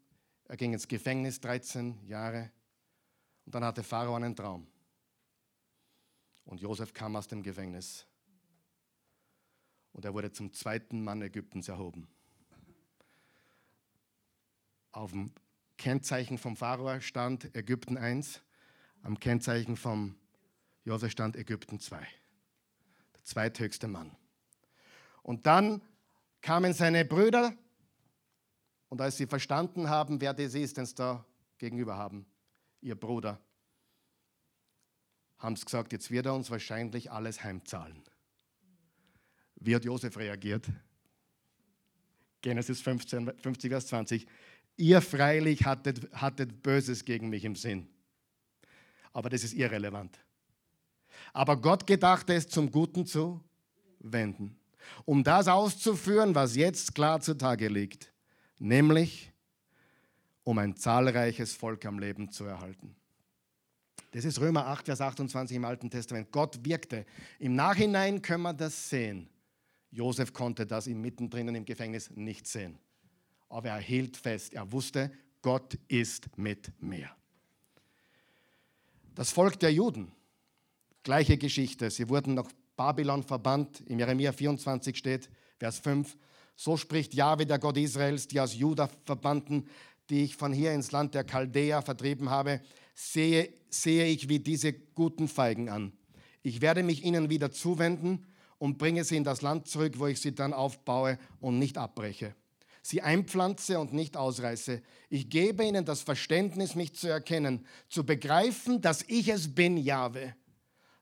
Er 0.45 0.57
ging 0.57 0.73
ins 0.73 0.87
Gefängnis 0.87 1.39
13 1.39 2.03
Jahre. 2.07 2.51
Und 3.45 3.53
dann 3.53 3.63
hatte 3.63 3.83
Pharao 3.83 4.15
einen 4.15 4.35
Traum. 4.35 4.67
Und 6.45 6.59
Josef 6.59 6.93
kam 6.93 7.15
aus 7.15 7.27
dem 7.27 7.43
Gefängnis. 7.43 8.07
Und 9.93 10.05
er 10.05 10.13
wurde 10.13 10.31
zum 10.31 10.53
zweiten 10.53 11.03
Mann 11.03 11.21
Ägyptens 11.21 11.67
erhoben. 11.67 12.07
Auf 14.91 15.11
dem 15.11 15.31
Kennzeichen 15.77 16.37
vom 16.37 16.55
Pharao 16.55 16.99
stand 16.99 17.55
Ägypten 17.55 17.97
1, 17.97 18.41
am 19.03 19.19
Kennzeichen 19.19 19.75
vom 19.75 20.15
Josef 20.83 21.11
stand 21.11 21.35
Ägypten 21.35 21.79
2. 21.79 21.97
Der 21.97 23.23
zweithöchste 23.23 23.87
Mann. 23.87 24.15
Und 25.23 25.45
dann 25.45 25.81
kamen 26.41 26.73
seine 26.73 27.05
Brüder 27.05 27.53
und 28.89 28.99
als 29.01 29.17
sie 29.17 29.27
verstanden 29.27 29.89
haben, 29.89 30.19
wer 30.21 30.33
das 30.33 30.53
ist, 30.53 30.77
den 30.77 30.85
sie 30.85 30.95
da 30.95 31.25
gegenüber 31.57 31.97
haben, 31.97 32.25
ihr 32.81 32.95
Bruder, 32.95 33.39
haben 35.37 35.55
sie 35.55 35.65
gesagt, 35.65 35.93
jetzt 35.93 36.11
wird 36.11 36.25
er 36.25 36.33
uns 36.33 36.51
wahrscheinlich 36.51 37.11
alles 37.11 37.43
heimzahlen. 37.43 38.03
Wie 39.61 39.75
hat 39.75 39.85
Josef 39.85 40.17
reagiert? 40.17 40.67
Genesis 42.41 42.81
15, 42.81 43.31
50, 43.37 43.71
Vers 43.71 43.87
20. 43.87 44.27
Ihr 44.75 45.01
freilich 45.01 45.65
hattet, 45.65 46.11
hattet 46.11 46.63
Böses 46.63 47.05
gegen 47.05 47.29
mich 47.29 47.45
im 47.45 47.55
Sinn. 47.55 47.87
Aber 49.13 49.29
das 49.29 49.43
ist 49.43 49.53
irrelevant. 49.53 50.17
Aber 51.33 51.61
Gott 51.61 51.85
gedachte 51.85 52.33
es 52.33 52.47
zum 52.47 52.71
Guten 52.71 53.05
zu 53.05 53.43
wenden, 53.99 54.57
um 55.05 55.23
das 55.23 55.47
auszuführen, 55.47 56.33
was 56.33 56.55
jetzt 56.55 56.95
klar 56.95 57.21
zutage 57.21 57.67
liegt, 57.67 58.11
nämlich 58.57 59.31
um 60.43 60.57
ein 60.57 60.75
zahlreiches 60.75 61.53
Volk 61.53 61.85
am 61.85 61.99
Leben 61.99 62.31
zu 62.31 62.45
erhalten. 62.45 62.95
Das 64.09 64.25
ist 64.25 64.41
Römer 64.41 64.65
8, 64.65 64.87
Vers 64.87 65.01
28 65.01 65.55
im 65.55 65.65
Alten 65.65 65.89
Testament. 65.91 66.31
Gott 66.31 66.65
wirkte. 66.65 67.05
Im 67.37 67.55
Nachhinein 67.55 68.21
können 68.21 68.43
wir 68.43 68.53
das 68.53 68.89
sehen. 68.89 69.29
Josef 69.91 70.33
konnte 70.33 70.65
das 70.65 70.87
mittendrin 70.87 71.53
im 71.53 71.65
Gefängnis 71.65 72.09
nicht 72.11 72.47
sehen. 72.47 72.79
Aber 73.49 73.69
er 73.69 73.79
hielt 73.79 74.15
fest. 74.15 74.53
Er 74.53 74.71
wusste, 74.71 75.11
Gott 75.41 75.77
ist 75.87 76.29
mit 76.37 76.71
mir. 76.81 77.09
Das 79.13 79.31
Volk 79.31 79.59
der 79.59 79.73
Juden, 79.73 80.11
gleiche 81.03 81.37
Geschichte. 81.37 81.91
Sie 81.91 82.07
wurden 82.07 82.35
nach 82.35 82.49
Babylon 82.77 83.23
verbannt. 83.23 83.81
Im 83.87 83.99
Jeremia 83.99 84.31
24 84.31 84.97
steht, 84.97 85.29
Vers 85.59 85.79
5, 85.79 86.17
so 86.55 86.77
spricht 86.77 87.13
Jahwe, 87.13 87.45
der 87.45 87.59
Gott 87.59 87.77
Israels, 87.77 88.27
die 88.27 88.39
aus 88.39 88.55
Juda 88.55 88.89
verbannten, 89.05 89.67
die 90.09 90.23
ich 90.23 90.35
von 90.35 90.53
hier 90.53 90.73
ins 90.73 90.91
Land 90.91 91.13
der 91.13 91.23
Chaldäer 91.23 91.81
vertrieben 91.81 92.29
habe, 92.29 92.61
sehe, 92.95 93.53
sehe 93.69 94.05
ich 94.05 94.29
wie 94.29 94.39
diese 94.39 94.73
guten 94.73 95.27
Feigen 95.27 95.69
an. 95.69 95.91
Ich 96.43 96.61
werde 96.61 96.83
mich 96.83 97.03
ihnen 97.03 97.29
wieder 97.29 97.51
zuwenden 97.51 98.25
und 98.61 98.77
bringe 98.77 99.03
sie 99.03 99.17
in 99.17 99.23
das 99.23 99.41
Land 99.41 99.67
zurück, 99.67 99.93
wo 99.97 100.05
ich 100.05 100.21
sie 100.21 100.35
dann 100.35 100.53
aufbaue 100.53 101.17
und 101.39 101.57
nicht 101.57 101.79
abbreche. 101.79 102.35
Sie 102.83 103.01
einpflanze 103.01 103.79
und 103.79 103.91
nicht 103.91 104.15
ausreiße. 104.15 104.83
Ich 105.09 105.31
gebe 105.31 105.65
ihnen 105.65 105.83
das 105.83 106.01
Verständnis, 106.01 106.75
mich 106.75 106.93
zu 106.93 107.07
erkennen, 107.07 107.65
zu 107.89 108.05
begreifen, 108.05 108.79
dass 108.79 109.01
ich 109.07 109.29
es 109.29 109.55
bin, 109.55 109.77
Jahwe. 109.77 110.35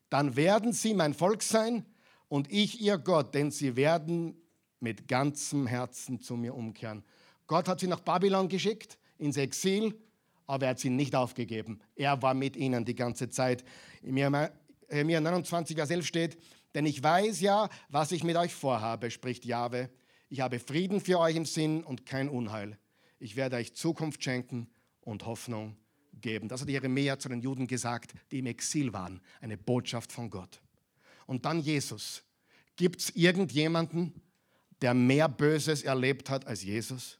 Dann 0.08 0.36
werden 0.36 0.72
sie 0.72 0.94
mein 0.94 1.12
Volk 1.12 1.42
sein 1.42 1.84
und 2.28 2.50
ich 2.50 2.80
ihr 2.80 2.96
Gott, 2.96 3.34
denn 3.34 3.50
sie 3.50 3.76
werden 3.76 4.40
mit 4.80 5.06
ganzem 5.06 5.66
Herzen 5.66 6.18
zu 6.18 6.36
mir 6.36 6.54
umkehren. 6.54 7.04
Gott 7.46 7.68
hat 7.68 7.80
sie 7.80 7.88
nach 7.88 8.00
Babylon 8.00 8.48
geschickt, 8.48 8.96
ins 9.18 9.36
Exil, 9.36 10.00
aber 10.46 10.64
er 10.64 10.70
hat 10.70 10.78
sie 10.78 10.88
nicht 10.88 11.14
aufgegeben. 11.14 11.82
Er 11.94 12.22
war 12.22 12.32
mit 12.32 12.56
ihnen 12.56 12.86
die 12.86 12.94
ganze 12.94 13.28
Zeit. 13.28 13.64
Im 14.00 14.16
Jeremia 14.16 15.20
29, 15.20 15.76
Vers 15.76 15.90
11 15.90 16.06
steht, 16.06 16.38
denn 16.74 16.86
ich 16.86 17.02
weiß 17.02 17.40
ja, 17.40 17.68
was 17.88 18.12
ich 18.12 18.24
mit 18.24 18.36
euch 18.36 18.54
vorhabe, 18.54 19.10
spricht 19.10 19.44
Jahwe. 19.44 19.90
Ich 20.28 20.40
habe 20.40 20.58
Frieden 20.58 21.00
für 21.00 21.18
euch 21.18 21.36
im 21.36 21.44
Sinn 21.44 21.82
und 21.82 22.06
kein 22.06 22.28
Unheil. 22.28 22.78
Ich 23.18 23.36
werde 23.36 23.56
euch 23.56 23.74
Zukunft 23.74 24.22
schenken 24.22 24.68
und 25.00 25.26
Hoffnung 25.26 25.76
geben. 26.20 26.48
Das 26.48 26.60
hat 26.60 26.68
Jeremia 26.68 27.18
zu 27.18 27.28
den 27.28 27.40
Juden 27.40 27.66
gesagt, 27.66 28.12
die 28.30 28.38
im 28.38 28.46
Exil 28.46 28.92
waren. 28.92 29.20
Eine 29.40 29.56
Botschaft 29.56 30.12
von 30.12 30.30
Gott. 30.30 30.60
Und 31.26 31.44
dann 31.44 31.60
Jesus. 31.60 32.22
Gibt 32.76 33.00
es 33.00 33.10
irgendjemanden, 33.10 34.14
der 34.80 34.94
mehr 34.94 35.28
Böses 35.28 35.82
erlebt 35.82 36.30
hat 36.30 36.46
als 36.46 36.62
Jesus? 36.62 37.18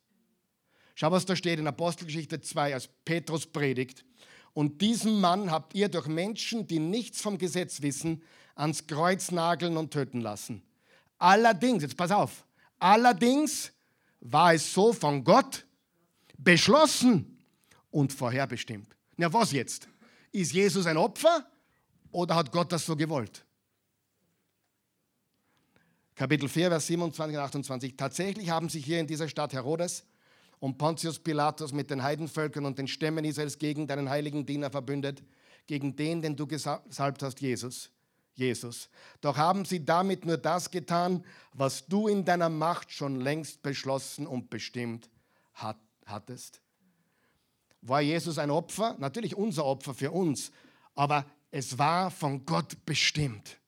Schau, 0.94 1.10
was 1.10 1.26
da 1.26 1.36
steht 1.36 1.58
in 1.58 1.66
Apostelgeschichte 1.66 2.40
2, 2.40 2.74
als 2.74 2.88
Petrus 3.04 3.46
predigt. 3.46 4.04
Und 4.52 4.80
diesen 4.80 5.20
Mann 5.20 5.50
habt 5.50 5.74
ihr 5.74 5.88
durch 5.88 6.06
Menschen, 6.06 6.66
die 6.66 6.78
nichts 6.78 7.20
vom 7.20 7.38
Gesetz 7.38 7.82
wissen, 7.82 8.22
ans 8.60 8.86
Kreuz 8.86 9.30
nageln 9.30 9.76
und 9.76 9.90
töten 9.90 10.20
lassen. 10.20 10.62
Allerdings, 11.18 11.82
jetzt 11.82 11.96
pass 11.96 12.10
auf, 12.10 12.44
allerdings 12.78 13.72
war 14.20 14.54
es 14.54 14.72
so 14.72 14.92
von 14.92 15.24
Gott 15.24 15.64
beschlossen 16.36 17.38
und 17.90 18.12
vorherbestimmt. 18.12 18.94
Na, 19.16 19.32
was 19.32 19.52
jetzt? 19.52 19.88
Ist 20.32 20.52
Jesus 20.52 20.86
ein 20.86 20.96
Opfer 20.96 21.46
oder 22.12 22.34
hat 22.36 22.52
Gott 22.52 22.70
das 22.72 22.84
so 22.84 22.96
gewollt? 22.96 23.44
Kapitel 26.14 26.48
4, 26.48 26.68
Vers 26.68 26.86
27 26.86 27.36
und 27.36 27.42
28. 27.42 27.96
Tatsächlich 27.96 28.50
haben 28.50 28.68
sich 28.68 28.84
hier 28.84 29.00
in 29.00 29.06
dieser 29.06 29.28
Stadt 29.28 29.54
Herodes 29.54 30.04
und 30.58 30.76
Pontius 30.76 31.18
Pilatus 31.18 31.72
mit 31.72 31.90
den 31.90 32.02
Heidenvölkern 32.02 32.66
und 32.66 32.78
den 32.78 32.88
Stämmen 32.88 33.24
Israels 33.24 33.58
gegen 33.58 33.86
deinen 33.86 34.10
heiligen 34.10 34.44
Diener 34.44 34.70
verbündet, 34.70 35.22
gegen 35.66 35.96
den, 35.96 36.20
den 36.20 36.36
du 36.36 36.46
gesalbt 36.46 37.22
hast, 37.22 37.40
Jesus. 37.40 37.90
Jesus. 38.40 38.88
Doch 39.20 39.36
haben 39.36 39.64
sie 39.64 39.84
damit 39.84 40.24
nur 40.24 40.38
das 40.38 40.70
getan, 40.70 41.24
was 41.52 41.86
du 41.86 42.08
in 42.08 42.24
deiner 42.24 42.48
Macht 42.48 42.90
schon 42.90 43.20
längst 43.20 43.62
beschlossen 43.62 44.26
und 44.26 44.50
bestimmt 44.50 45.08
hat, 45.54 45.78
hattest. 46.06 46.60
War 47.82 48.00
Jesus 48.00 48.38
ein 48.38 48.50
Opfer? 48.50 48.96
Natürlich 48.98 49.36
unser 49.36 49.64
Opfer 49.64 49.94
für 49.94 50.10
uns, 50.10 50.50
aber 50.94 51.24
es 51.50 51.78
war 51.78 52.10
von 52.10 52.44
Gott 52.44 52.84
bestimmt. 52.84 53.58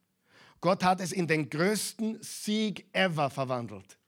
Gott 0.60 0.82
hat 0.84 1.00
es 1.00 1.12
in 1.12 1.26
den 1.26 1.48
größten 1.48 2.22
Sieg 2.22 2.86
ever 2.92 3.30
verwandelt 3.30 3.98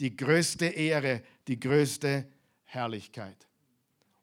die 0.00 0.16
größte 0.16 0.66
Ehre, 0.66 1.22
die 1.46 1.58
größte 1.58 2.26
Herrlichkeit. 2.64 3.46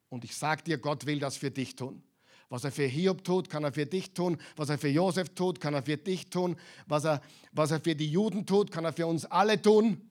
Und 0.10 0.24
ich 0.24 0.36
sage 0.36 0.64
dir, 0.64 0.78
Gott 0.78 1.06
will 1.06 1.20
das 1.20 1.38
für 1.38 1.52
dich 1.52 1.76
tun. 1.76 2.04
Was 2.52 2.66
er 2.66 2.72
für 2.74 2.86
Hiob 2.86 3.24
tut, 3.24 3.50
kann 3.50 3.64
er 3.64 3.72
für 3.72 3.86
dich 3.86 4.14
tun. 4.14 4.38
Was 4.58 4.68
er 4.68 4.78
für 4.78 4.90
Josef 4.90 5.30
tut, 5.30 5.62
kann 5.62 5.74
er 5.74 5.84
für 5.84 5.96
dich 5.96 6.30
tun. 6.30 6.58
Was 6.86 7.06
er, 7.06 7.22
was 7.54 7.72
er 7.72 7.80
für 7.80 7.96
die 7.96 8.12
Juden 8.12 8.46
tut, 8.46 8.72
kann 8.72 8.84
er 8.84 8.92
für 8.92 9.08
uns 9.08 9.24
alle 9.24 9.62
tun. 9.62 10.10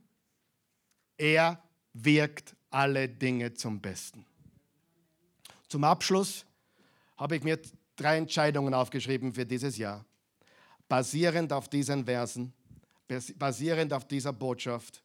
Er 1.18 1.62
wirkt 1.92 2.56
alle 2.70 3.10
Dinge 3.10 3.52
zum 3.52 3.82
Besten. 3.82 4.24
Zum 5.68 5.84
Abschluss 5.84 6.46
habe 7.18 7.36
ich 7.36 7.44
mir 7.44 7.60
drei 7.94 8.16
Entscheidungen 8.16 8.72
aufgeschrieben 8.72 9.34
für 9.34 9.44
dieses 9.44 9.76
Jahr. 9.76 10.06
Basierend 10.88 11.52
auf 11.52 11.68
diesen 11.68 12.06
Versen, 12.06 12.54
basierend 13.36 13.92
auf 13.92 14.08
dieser 14.08 14.32
Botschaft 14.32 15.02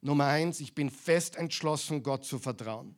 Nummer 0.00 0.26
eins, 0.26 0.60
ich 0.60 0.76
bin 0.76 0.90
fest 0.90 1.34
entschlossen, 1.34 2.04
Gott 2.04 2.24
zu 2.24 2.38
vertrauen. 2.38 2.94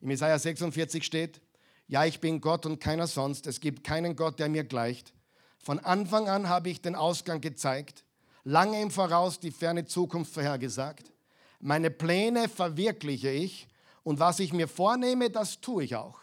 Im 0.00 0.10
Jesaja 0.10 0.36
46 0.36 1.04
steht, 1.04 1.40
ja, 1.88 2.04
ich 2.04 2.20
bin 2.20 2.40
Gott 2.40 2.66
und 2.66 2.80
keiner 2.80 3.06
sonst. 3.06 3.46
Es 3.46 3.60
gibt 3.60 3.84
keinen 3.84 4.16
Gott, 4.16 4.38
der 4.38 4.48
mir 4.48 4.64
gleicht. 4.64 5.12
Von 5.58 5.78
Anfang 5.78 6.28
an 6.28 6.48
habe 6.48 6.68
ich 6.68 6.80
den 6.80 6.94
Ausgang 6.94 7.40
gezeigt, 7.40 8.04
lange 8.44 8.80
im 8.80 8.90
Voraus 8.90 9.40
die 9.40 9.50
ferne 9.50 9.84
Zukunft 9.84 10.32
vorhergesagt. 10.32 11.12
Meine 11.60 11.90
Pläne 11.90 12.48
verwirkliche 12.48 13.30
ich 13.30 13.68
und 14.02 14.20
was 14.20 14.38
ich 14.40 14.52
mir 14.52 14.68
vornehme, 14.68 15.30
das 15.30 15.60
tue 15.60 15.84
ich 15.84 15.96
auch. 15.96 16.20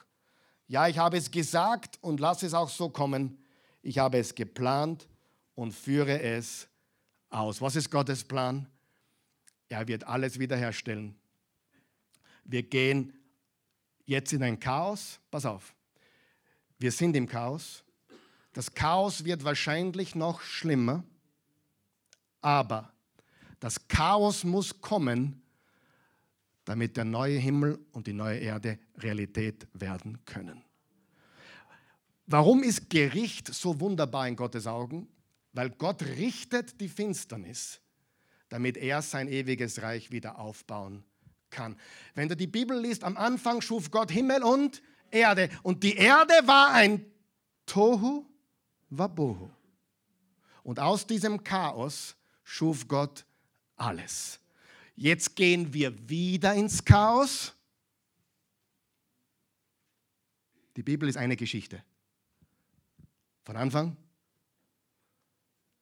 Ja, 0.67 0.87
ich 0.87 0.97
habe 0.97 1.17
es 1.17 1.31
gesagt 1.31 1.97
und 2.01 2.19
lasse 2.19 2.45
es 2.45 2.53
auch 2.53 2.69
so 2.69 2.89
kommen. 2.89 3.37
Ich 3.81 3.97
habe 3.99 4.17
es 4.17 4.35
geplant 4.35 5.07
und 5.55 5.73
führe 5.73 6.21
es 6.21 6.67
aus. 7.29 7.61
Was 7.61 7.75
ist 7.75 7.91
Gottes 7.91 8.23
Plan? 8.23 8.67
Er 9.67 9.87
wird 9.87 10.05
alles 10.05 10.39
wiederherstellen. 10.39 11.15
Wir 12.45 12.63
gehen 12.63 13.13
jetzt 14.05 14.33
in 14.33 14.43
ein 14.43 14.59
Chaos. 14.59 15.19
Pass 15.31 15.45
auf. 15.45 15.73
Wir 16.77 16.91
sind 16.91 17.15
im 17.15 17.27
Chaos. 17.27 17.83
Das 18.53 18.73
Chaos 18.73 19.23
wird 19.23 19.43
wahrscheinlich 19.43 20.15
noch 20.15 20.41
schlimmer. 20.41 21.03
Aber 22.41 22.91
das 23.59 23.87
Chaos 23.87 24.43
muss 24.43 24.81
kommen, 24.81 25.41
damit 26.65 26.97
der 26.97 27.05
neue 27.05 27.37
Himmel 27.37 27.79
und 27.91 28.07
die 28.07 28.13
neue 28.13 28.39
Erde 28.39 28.79
Realität 28.97 29.67
werden 29.73 30.23
können. 30.25 30.63
Warum 32.25 32.63
ist 32.63 32.89
Gericht 32.89 33.53
so 33.53 33.79
wunderbar 33.79 34.27
in 34.27 34.35
Gottes 34.35 34.67
Augen? 34.67 35.07
Weil 35.53 35.69
Gott 35.69 36.01
richtet 36.01 36.79
die 36.79 36.89
Finsternis 36.89 37.81
damit 38.53 38.77
er 38.77 39.01
sein 39.01 39.27
ewiges 39.27 39.81
Reich 39.81 40.11
wieder 40.11 40.37
aufbauen 40.37 41.03
kann. 41.53 41.77
Wenn 42.15 42.27
du 42.27 42.35
die 42.35 42.47
Bibel 42.47 42.77
liest, 42.77 43.05
am 43.05 43.15
Anfang 43.15 43.61
schuf 43.61 43.91
Gott 43.91 44.11
Himmel 44.11 44.43
und 44.43 44.81
Erde. 45.09 45.49
Und 45.61 45.83
die 45.83 45.95
Erde 45.95 46.33
war 46.45 46.73
ein 46.73 47.05
Tohu 47.65 48.25
Wabohu. 48.89 49.49
Und 50.63 50.79
aus 50.79 51.07
diesem 51.07 51.43
Chaos 51.43 52.15
schuf 52.43 52.87
Gott 52.87 53.25
alles. 53.75 54.39
Jetzt 54.95 55.35
gehen 55.35 55.73
wir 55.73 56.09
wieder 56.09 56.53
ins 56.53 56.83
Chaos. 56.83 57.53
Die 60.75 60.83
Bibel 60.83 61.07
ist 61.07 61.17
eine 61.17 61.35
Geschichte. 61.35 61.83
Von 63.43 63.57
Anfang, 63.57 63.97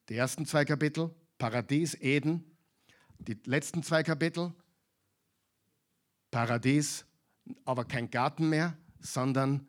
die 0.10 0.16
ersten 0.16 0.46
zwei 0.46 0.66
Kapitel, 0.66 1.14
Paradies, 1.38 1.94
Eden, 1.96 2.44
die 3.20 3.38
letzten 3.46 3.84
zwei 3.84 4.04
Kapitel, 4.04 4.54
Paradies, 6.32 7.06
aber 7.66 7.86
kein 7.86 8.10
Garten 8.10 8.50
mehr, 8.50 8.78
sondern 9.00 9.68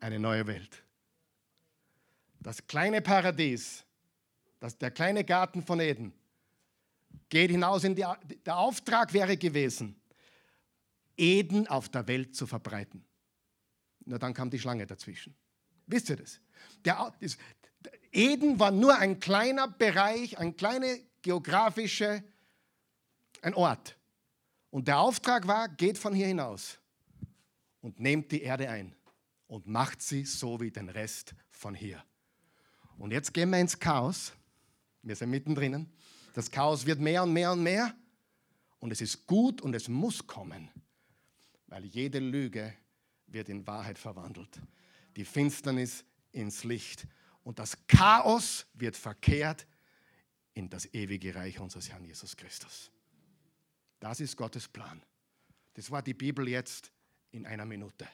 eine 0.00 0.18
neue 0.18 0.46
Welt. 0.46 0.82
Das 2.40 2.66
kleine 2.66 3.02
Paradies, 3.02 3.84
das, 4.60 4.78
der 4.78 4.90
kleine 4.90 5.24
Garten 5.24 5.62
von 5.62 5.80
Eden, 5.80 6.12
geht 7.28 7.50
hinaus 7.50 7.84
in 7.84 7.94
die, 7.94 8.04
der 8.44 8.56
Auftrag 8.56 9.12
wäre 9.12 9.36
gewesen, 9.36 10.00
Eden 11.16 11.66
auf 11.66 11.88
der 11.88 12.06
Welt 12.06 12.36
zu 12.36 12.46
verbreiten. 12.46 13.04
Na, 14.04 14.18
dann 14.18 14.34
kam 14.34 14.50
die 14.50 14.58
Schlange 14.58 14.86
dazwischen. 14.86 15.34
Wisst 15.86 16.10
ihr 16.10 16.16
das? 16.16 16.40
Der, 16.84 17.12
das? 17.20 17.36
Eden 18.12 18.58
war 18.58 18.70
nur 18.70 18.96
ein 18.96 19.18
kleiner 19.18 19.68
Bereich, 19.68 20.38
ein 20.38 20.56
kleiner 20.56 20.94
geografischer 21.22 22.22
ein 23.42 23.54
Ort. 23.54 23.96
Und 24.76 24.88
der 24.88 24.98
Auftrag 24.98 25.46
war, 25.46 25.70
geht 25.70 25.96
von 25.96 26.12
hier 26.12 26.26
hinaus 26.26 26.78
und 27.80 27.98
nehmt 27.98 28.30
die 28.30 28.42
Erde 28.42 28.68
ein 28.68 28.94
und 29.46 29.66
macht 29.66 30.02
sie 30.02 30.26
so 30.26 30.60
wie 30.60 30.70
den 30.70 30.90
Rest 30.90 31.34
von 31.48 31.74
hier. 31.74 32.04
Und 32.98 33.10
jetzt 33.10 33.32
gehen 33.32 33.48
wir 33.48 33.58
ins 33.58 33.78
Chaos. 33.78 34.34
Wir 35.00 35.16
sind 35.16 35.30
mittendrin. 35.30 35.90
Das 36.34 36.50
Chaos 36.50 36.84
wird 36.84 37.00
mehr 37.00 37.22
und 37.22 37.32
mehr 37.32 37.52
und 37.52 37.62
mehr. 37.62 37.96
Und 38.78 38.90
es 38.90 39.00
ist 39.00 39.26
gut 39.26 39.62
und 39.62 39.72
es 39.72 39.88
muss 39.88 40.26
kommen, 40.26 40.68
weil 41.68 41.86
jede 41.86 42.18
Lüge 42.18 42.74
wird 43.28 43.48
in 43.48 43.66
Wahrheit 43.66 43.96
verwandelt. 43.96 44.60
Die 45.16 45.24
Finsternis 45.24 46.04
ins 46.32 46.64
Licht. 46.64 47.06
Und 47.44 47.58
das 47.58 47.78
Chaos 47.86 48.66
wird 48.74 48.94
verkehrt 48.94 49.66
in 50.52 50.68
das 50.68 50.84
ewige 50.92 51.34
Reich 51.34 51.60
unseres 51.60 51.88
Herrn 51.88 52.04
Jesus 52.04 52.36
Christus. 52.36 52.90
Das 54.00 54.20
ist 54.20 54.36
Gottes 54.36 54.68
Plan. 54.68 55.02
Das 55.74 55.90
war 55.90 56.02
die 56.02 56.14
Bibel 56.14 56.48
jetzt 56.48 56.92
in 57.30 57.46
einer 57.46 57.64
Minute. 57.64 58.08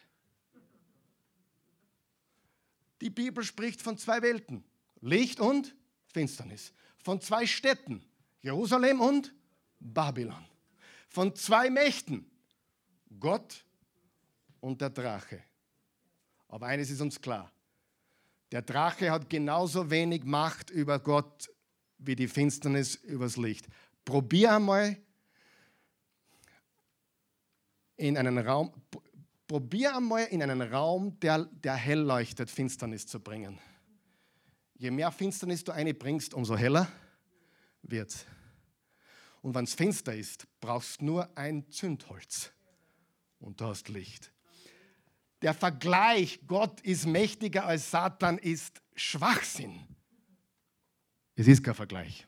Die 3.00 3.10
Bibel 3.10 3.42
spricht 3.42 3.82
von 3.82 3.98
zwei 3.98 4.22
Welten, 4.22 4.64
Licht 5.00 5.40
und 5.40 5.74
Finsternis, 6.06 6.72
von 6.98 7.20
zwei 7.20 7.46
Städten, 7.46 8.04
Jerusalem 8.42 9.00
und 9.00 9.34
Babylon, 9.80 10.44
von 11.08 11.34
zwei 11.34 11.68
Mächten, 11.68 12.30
Gott 13.18 13.64
und 14.60 14.80
der 14.80 14.90
Drache. 14.90 15.42
Aber 16.48 16.66
eines 16.66 16.90
ist 16.90 17.00
uns 17.00 17.20
klar, 17.20 17.50
der 18.52 18.62
Drache 18.62 19.10
hat 19.10 19.30
genauso 19.30 19.90
wenig 19.90 20.24
Macht 20.24 20.70
über 20.70 21.00
Gott 21.00 21.50
wie 21.98 22.14
die 22.14 22.28
Finsternis 22.28 22.94
übers 22.96 23.36
Licht. 23.36 23.66
Probier 24.04 24.56
einmal 24.56 25.00
in 27.96 28.16
einen 28.16 28.38
Raum, 28.38 28.72
probier 29.46 29.96
einmal 29.96 30.24
in 30.24 30.42
einen 30.42 30.62
Raum, 30.62 31.18
der, 31.20 31.44
der 31.44 31.74
hell 31.74 32.00
leuchtet, 32.00 32.50
Finsternis 32.50 33.06
zu 33.06 33.20
bringen. 33.20 33.58
Je 34.74 34.90
mehr 34.90 35.12
Finsternis 35.12 35.62
du 35.62 35.72
einbringst, 35.72 36.34
umso 36.34 36.56
heller 36.56 36.88
wird. 37.82 38.26
Und 39.42 39.54
wenn 39.54 39.64
es 39.64 39.74
finster 39.74 40.14
ist, 40.14 40.46
brauchst 40.60 41.02
nur 41.02 41.36
ein 41.36 41.68
Zündholz 41.70 42.50
und 43.40 43.60
du 43.60 43.66
hast 43.66 43.88
Licht. 43.88 44.32
Der 45.42 45.52
Vergleich, 45.52 46.40
Gott 46.46 46.80
ist 46.80 47.06
mächtiger 47.06 47.66
als 47.66 47.90
Satan, 47.90 48.38
ist 48.38 48.80
Schwachsinn. 48.94 49.80
Es 51.34 51.48
ist 51.48 51.62
kein 51.62 51.74
Vergleich. 51.74 52.26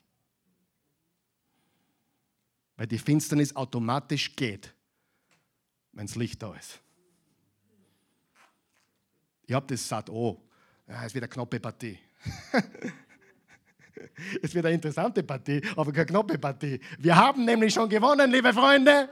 Weil 2.77 2.89
die 2.89 2.99
Finsternis 2.99 3.55
automatisch 3.55 4.35
geht 4.35 4.75
wenn 5.95 6.07
das 6.07 6.17
Licht 6.17 6.43
da 6.43 6.55
ist. 6.55 6.81
Ich 9.47 9.55
habe 9.55 9.67
das 9.67 9.83
gesagt, 9.83 10.11
oh, 10.11 10.41
ja, 10.89 11.05
es 11.05 11.15
wird 11.15 11.25
eine 11.25 11.31
knappe 11.31 11.61
Partie. 11.61 11.99
es 14.43 14.55
wird 14.55 14.67
eine 14.67 14.75
interessante 14.75 15.23
Partie, 15.23 15.63
aber 15.77 15.93
keine 15.93 16.07
knappe 16.07 16.39
Partie. 16.39 16.81
Wir 16.99 17.17
haben 17.17 17.45
nämlich 17.45 17.75
schon 17.75 17.89
gewonnen, 17.89 18.31
liebe 18.31 18.53
Freunde. 18.53 19.09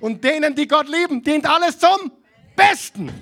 Und 0.00 0.22
denen, 0.24 0.54
die 0.54 0.66
Gott 0.66 0.88
lieben, 0.88 1.22
dient 1.22 1.46
alles 1.46 1.78
zum 1.78 2.12
Besten. 2.56 3.12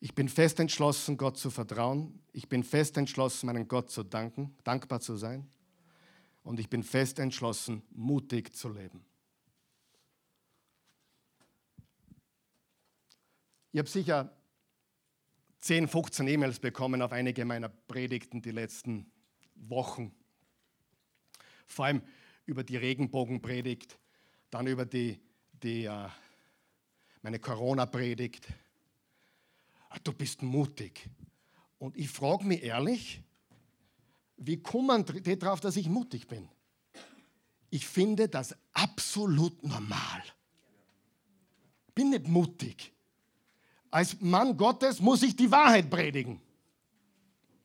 Ich 0.00 0.14
bin 0.14 0.28
fest 0.28 0.60
entschlossen, 0.60 1.16
Gott 1.16 1.38
zu 1.38 1.50
vertrauen. 1.50 2.23
Ich 2.34 2.48
bin 2.48 2.64
fest 2.64 2.98
entschlossen, 2.98 3.46
meinem 3.46 3.68
Gott 3.68 3.90
zu 3.90 4.02
danken, 4.02 4.54
dankbar 4.64 5.00
zu 5.00 5.16
sein. 5.16 5.48
Und 6.42 6.60
ich 6.60 6.68
bin 6.68 6.82
fest 6.82 7.18
entschlossen, 7.18 7.82
mutig 7.92 8.54
zu 8.54 8.68
leben. 8.68 9.06
Ich 13.72 13.78
habe 13.78 13.88
sicher 13.88 14.36
10, 15.60 15.88
15 15.88 16.28
E-Mails 16.28 16.58
bekommen 16.58 17.00
auf 17.00 17.12
einige 17.12 17.44
meiner 17.44 17.68
Predigten 17.68 18.42
die 18.42 18.50
letzten 18.50 19.10
Wochen. 19.54 20.12
Vor 21.66 21.86
allem 21.86 22.02
über 22.44 22.62
die 22.62 22.76
Regenbogenpredigt, 22.76 23.98
dann 24.50 24.66
über 24.66 24.84
die, 24.84 25.18
die, 25.62 25.86
uh, 25.88 26.08
meine 27.22 27.38
Corona-Predigt 27.38 28.46
Ah, 29.94 30.00
du 30.02 30.12
bist 30.12 30.42
mutig. 30.42 31.08
Und 31.78 31.96
ich 31.96 32.08
frage 32.08 32.44
mich 32.44 32.62
ehrlich, 32.62 33.22
wie 34.36 34.62
kommen 34.62 35.04
die 35.04 35.38
darauf, 35.38 35.60
dass 35.60 35.76
ich 35.76 35.88
mutig 35.88 36.26
bin? 36.26 36.48
Ich 37.70 37.86
finde 37.86 38.28
das 38.28 38.54
absolut 38.72 39.62
normal. 39.62 40.22
Ich 41.88 41.94
bin 41.94 42.10
nicht 42.10 42.28
mutig. 42.28 42.92
Als 43.90 44.20
Mann 44.20 44.56
Gottes 44.56 45.00
muss 45.00 45.22
ich 45.22 45.36
die 45.36 45.50
Wahrheit 45.50 45.88
predigen. 45.90 46.40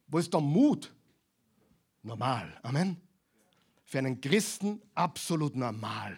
Wo 0.07 0.18
ist 0.18 0.34
der 0.34 0.41
Mut? 0.41 0.93
Normal. 2.03 2.60
Amen. 2.64 2.97
Für 3.84 3.99
einen 3.99 4.22
Christen 4.22 4.82
absolut 4.93 5.55
normal. 5.55 6.18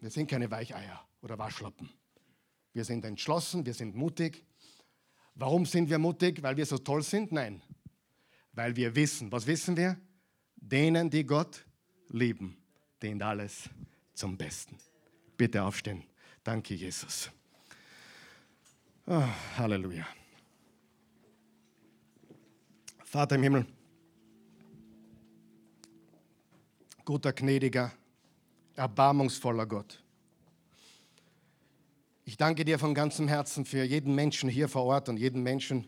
Wir 0.00 0.10
sind 0.10 0.28
keine 0.28 0.50
Weicheier 0.50 1.04
oder 1.20 1.38
Waschlappen. 1.38 1.88
Wir 2.72 2.84
sind 2.84 3.04
entschlossen, 3.04 3.64
wir 3.64 3.74
sind 3.74 3.94
mutig. 3.94 4.44
Warum 5.34 5.66
sind 5.66 5.88
wir 5.88 5.98
mutig? 5.98 6.42
Weil 6.42 6.56
wir 6.56 6.66
so 6.66 6.78
toll 6.78 7.02
sind? 7.02 7.32
Nein. 7.32 7.62
Weil 8.52 8.76
wir 8.76 8.94
wissen, 8.94 9.32
was 9.32 9.46
wissen 9.46 9.76
wir? 9.76 9.96
Denen, 10.56 11.10
die 11.10 11.24
Gott 11.24 11.64
lieben, 12.08 12.56
dient 13.02 13.22
alles 13.22 13.68
zum 14.14 14.36
Besten. 14.36 14.78
Bitte 15.36 15.62
aufstehen. 15.62 16.04
Danke, 16.44 16.74
Jesus. 16.74 17.30
Oh, 19.06 19.24
Halleluja. 19.56 20.06
Vater 23.04 23.34
im 23.36 23.42
Himmel, 23.42 23.66
guter, 27.04 27.32
gnädiger, 27.32 27.92
erbarmungsvoller 28.74 29.66
Gott. 29.66 30.01
Ich 32.24 32.36
danke 32.36 32.64
dir 32.64 32.78
von 32.78 32.94
ganzem 32.94 33.28
Herzen 33.28 33.64
für 33.64 33.82
jeden 33.82 34.14
Menschen 34.14 34.48
hier 34.48 34.68
vor 34.68 34.84
Ort 34.84 35.08
und 35.08 35.16
jeden 35.16 35.42
Menschen, 35.42 35.86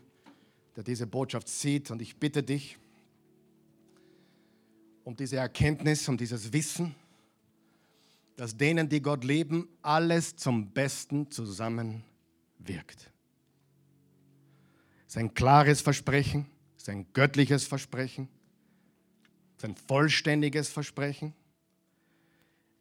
der 0.75 0.83
diese 0.83 1.07
Botschaft 1.07 1.47
sieht. 1.47 1.91
Und 1.91 2.01
ich 2.01 2.17
bitte 2.17 2.43
dich 2.43 2.77
um 5.03 5.15
diese 5.15 5.37
Erkenntnis, 5.37 6.09
um 6.09 6.17
dieses 6.17 6.51
Wissen, 6.51 6.95
dass 8.35 8.57
denen, 8.57 8.89
die 8.89 9.01
Gott 9.01 9.23
lieben, 9.23 9.69
alles 9.81 10.35
zum 10.35 10.71
Besten 10.71 11.31
zusammenwirkt. 11.31 13.11
Es 15.07 15.13
ist 15.13 15.17
ein 15.17 15.33
klares 15.33 15.79
Versprechen, 15.79 16.47
es 16.75 16.83
ist 16.83 16.89
ein 16.89 17.05
göttliches 17.13 17.65
Versprechen, 17.65 18.27
es 19.55 19.63
ist 19.63 19.69
ein 19.69 19.75
vollständiges 19.75 20.67
Versprechen. 20.67 21.33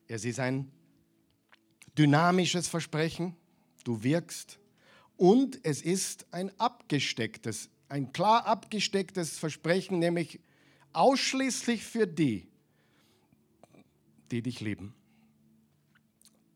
Es 0.09 0.25
ist 0.25 0.41
ein 0.41 0.71
dynamisches 1.97 2.69
Versprechen, 2.69 3.37
du 3.85 4.03
wirkst. 4.03 4.59
Und 5.17 5.61
es 5.65 5.83
ist 5.83 6.27
ein 6.33 6.51
abgestecktes, 6.59 7.71
ein 7.89 8.13
klar 8.13 8.47
abgestecktes 8.47 9.39
Versprechen, 9.39 9.99
nämlich 9.99 10.41
ausschließlich 10.93 11.85
für 11.85 12.07
die, 12.07 12.49
die 14.31 14.43
dich 14.43 14.61
lieben. 14.61 14.95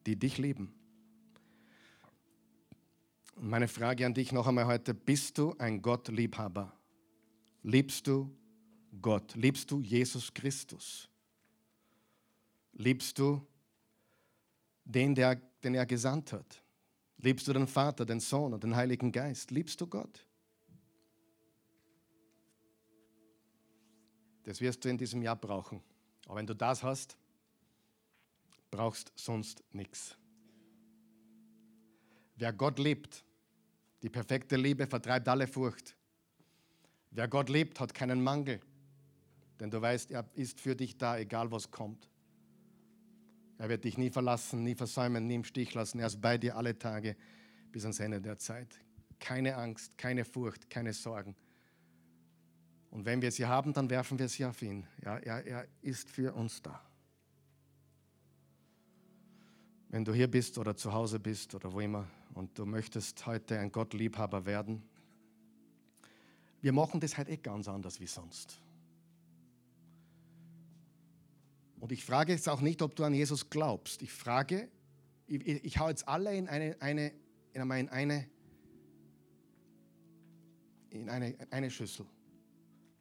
Die 0.07 0.17
dich 0.17 0.39
lieben. 0.39 0.75
Meine 3.37 3.69
Frage 3.69 4.05
an 4.05 4.15
dich 4.15 4.33
noch 4.33 4.49
einmal 4.49 4.67
heute, 4.67 4.95
bist 4.95 5.39
du 5.39 5.55
ein 5.59 5.81
Gottliebhaber? 5.81 6.73
Liebst 7.63 8.07
du 8.09 8.35
Gott? 9.01 9.35
Liebst 9.37 9.71
du 9.71 9.81
Jesus 9.81 10.35
Christus? 10.35 11.09
Liebst 12.73 13.19
du 13.19 13.47
den, 14.85 15.15
der, 15.15 15.37
den 15.63 15.75
er 15.75 15.87
gesandt 15.87 16.33
hat? 16.33 16.63
Liebst 17.19 17.49
du 17.49 17.53
den 17.53 17.67
Vater, 17.67 18.07
den 18.07 18.21
Sohn 18.21 18.55
und 18.55 18.63
den 18.63 18.75
Heiligen 18.77 19.11
Geist? 19.11 19.51
Liebst 19.51 19.81
du 19.81 19.87
Gott? 19.87 20.25
Das 24.45 24.61
wirst 24.61 24.85
du 24.85 24.89
in 24.89 24.97
diesem 24.97 25.21
Jahr 25.23 25.37
brauchen. 25.37 25.83
Aber 26.27 26.37
wenn 26.37 26.47
du 26.47 26.55
das 26.55 26.83
hast, 26.83 27.17
brauchst 28.71 29.13
sonst 29.17 29.63
nichts. 29.73 30.17
Wer 32.37 32.53
Gott 32.53 32.79
liebt, 32.79 33.25
die 34.03 34.09
perfekte 34.09 34.57
Liebe 34.57 34.87
vertreibt 34.87 35.27
alle 35.29 35.49
Furcht. 35.49 35.97
Wer 37.11 37.27
Gott 37.27 37.49
liebt, 37.49 37.81
hat 37.81 37.95
keinen 37.95 38.23
Mangel, 38.23 38.61
denn 39.59 39.71
du 39.71 39.81
weißt, 39.81 40.13
er 40.13 40.29
ist 40.35 40.61
für 40.61 40.77
dich 40.77 40.97
da, 40.97 41.19
egal 41.19 41.51
was 41.51 41.71
kommt. 41.71 42.09
Er 43.59 43.69
wird 43.69 43.85
dich 43.85 43.99
nie 43.99 44.11
verlassen, 44.11 44.63
nie 44.63 44.77
versäumen, 44.77 45.27
nie 45.27 45.35
im 45.35 45.45
Stich 45.45 45.75
lassen. 45.75 45.99
Er 45.99 46.07
ist 46.07 46.21
bei 46.21 46.39
dir 46.39 46.57
alle 46.57 46.79
Tage 46.79 47.17
bis 47.73 47.83
ans 47.83 47.99
Ende 47.99 48.21
der 48.21 48.39
Zeit. 48.39 48.79
Keine 49.19 49.57
Angst, 49.57 49.99
keine 49.99 50.25
Furcht, 50.25 50.71
keine 50.71 50.93
Sorgen. 50.93 51.35
Und 52.91 53.05
wenn 53.05 53.21
wir 53.21 53.33
sie 53.33 53.47
haben, 53.47 53.73
dann 53.73 53.91
werfen 53.91 54.19
wir 54.19 54.29
sie 54.29 54.45
auf 54.45 54.63
ihn. 54.63 54.87
Ja, 55.05 55.19
er, 55.19 55.45
er 55.45 55.67
ist 55.83 56.09
für 56.09 56.33
uns 56.35 56.63
da. 56.63 56.81
Wenn 59.91 60.05
du 60.05 60.15
hier 60.15 60.31
bist 60.31 60.57
oder 60.57 60.77
zu 60.77 60.93
Hause 60.93 61.19
bist 61.19 61.55
oder 61.55 61.73
wo 61.73 61.81
immer 61.81 62.07
und 62.35 62.59
du 62.59 62.65
möchtest 62.65 63.27
heute 63.27 63.59
ein 63.59 63.73
Gottliebhaber 63.73 64.47
werden, 64.47 64.83
wir 66.61 66.73
machen 66.73 67.01
das 67.01 67.17
halt 67.17 67.29
eh 67.29 67.37
ganz 67.37 67.69
anders 67.69 67.99
wie 68.01 68.07
sonst. 68.07 68.61
Und 71.81 71.93
ich 71.93 72.05
frage 72.05 72.33
jetzt 72.33 72.49
auch 72.49 72.61
nicht, 72.61 72.83
ob 72.83 72.97
du 72.97 73.05
an 73.05 73.15
Jesus 73.15 73.51
glaubst. 73.51 74.03
Ich 74.03 74.13
frage, 74.13 74.69
ich, 75.27 75.47
ich 75.47 75.79
hau 75.79 75.89
jetzt 75.89 76.09
alle 76.09 76.35
in 76.35 76.49
eine, 76.49 76.77
eine, 76.81 77.13
in 77.53 77.89
eine, 77.89 78.27
in 80.91 81.09
eine, 81.09 81.35
eine 81.51 81.71
Schüssel. 81.71 82.07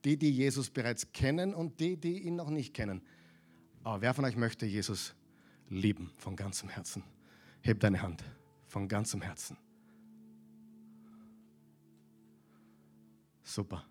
Die, 0.04 0.18
die 0.18 0.32
Jesus 0.32 0.70
bereits 0.70 1.12
kennen 1.12 1.54
und 1.54 1.80
die, 1.80 1.98
die 1.98 2.20
ihn 2.20 2.36
noch 2.36 2.50
nicht 2.50 2.74
kennen. 2.74 3.02
Aber 3.84 4.02
wer 4.02 4.14
von 4.14 4.26
euch 4.26 4.36
möchte 4.36 4.66
Jesus 4.66 5.16
lieben 5.70 6.12
von 6.18 6.36
ganzem 6.36 6.70
Herzen? 6.70 7.04
Heb 7.62 7.80
deine 7.80 8.02
Hand 8.02 8.24
von 8.68 8.88
ganzem 8.88 9.22
Herzen. 9.22 9.58
Super. 13.44 13.86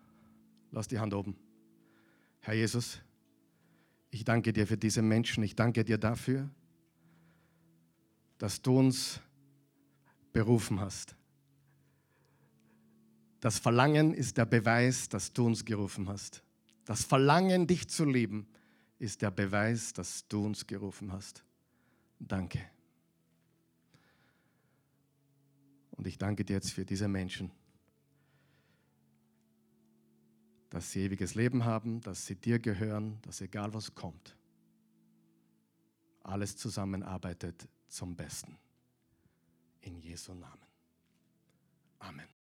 Lass 0.70 0.87
die 0.87 0.99
Hand 0.99 1.14
oben. 1.14 1.37
Herr 2.41 2.55
Jesus, 2.55 3.01
ich 4.11 4.25
danke 4.25 4.53
dir 4.53 4.67
für 4.67 4.77
diese 4.77 5.03
Menschen. 5.03 5.43
Ich 5.43 5.55
danke 5.55 5.85
dir 5.85 5.99
dafür, 5.99 6.49
dass 8.39 8.61
du 8.63 8.79
uns 8.79 9.21
berufen 10.33 10.81
hast. 10.81 11.17
Das 13.41 13.59
Verlangen 13.59 14.15
ist 14.15 14.37
der 14.37 14.47
Beweis, 14.47 15.09
dass 15.09 15.33
du 15.33 15.47
uns 15.47 15.65
gerufen 15.65 16.09
hast. 16.09 16.43
Das 16.85 17.05
Verlangen, 17.05 17.67
dich 17.67 17.89
zu 17.89 18.05
lieben, 18.05 18.47
ist 18.99 19.23
der 19.23 19.31
Beweis, 19.31 19.93
dass 19.93 20.27
du 20.29 20.47
uns 20.47 20.67
gerufen 20.67 21.13
hast. 21.13 21.45
Danke. 22.19 22.61
Und 25.91 26.07
ich 26.07 26.19
danke 26.19 26.45
dir 26.45 26.55
jetzt 26.55 26.73
für 26.73 26.85
diese 26.85 27.09
Menschen 27.09 27.51
dass 30.77 30.93
sie 30.93 31.05
ewiges 31.05 31.35
Leben 31.35 31.64
haben, 31.64 32.03
dass 32.03 32.27
sie 32.27 32.35
dir 32.35 32.59
gehören, 32.59 33.18
dass 33.22 33.41
egal 33.41 33.72
was 33.72 33.95
kommt, 33.95 34.37
alles 36.22 36.59
zusammenarbeitet 36.59 37.66
zum 37.89 38.14
Besten. 38.14 38.59
In 39.81 39.99
Jesu 40.03 40.35
Namen. 40.35 40.66
Amen. 41.99 42.36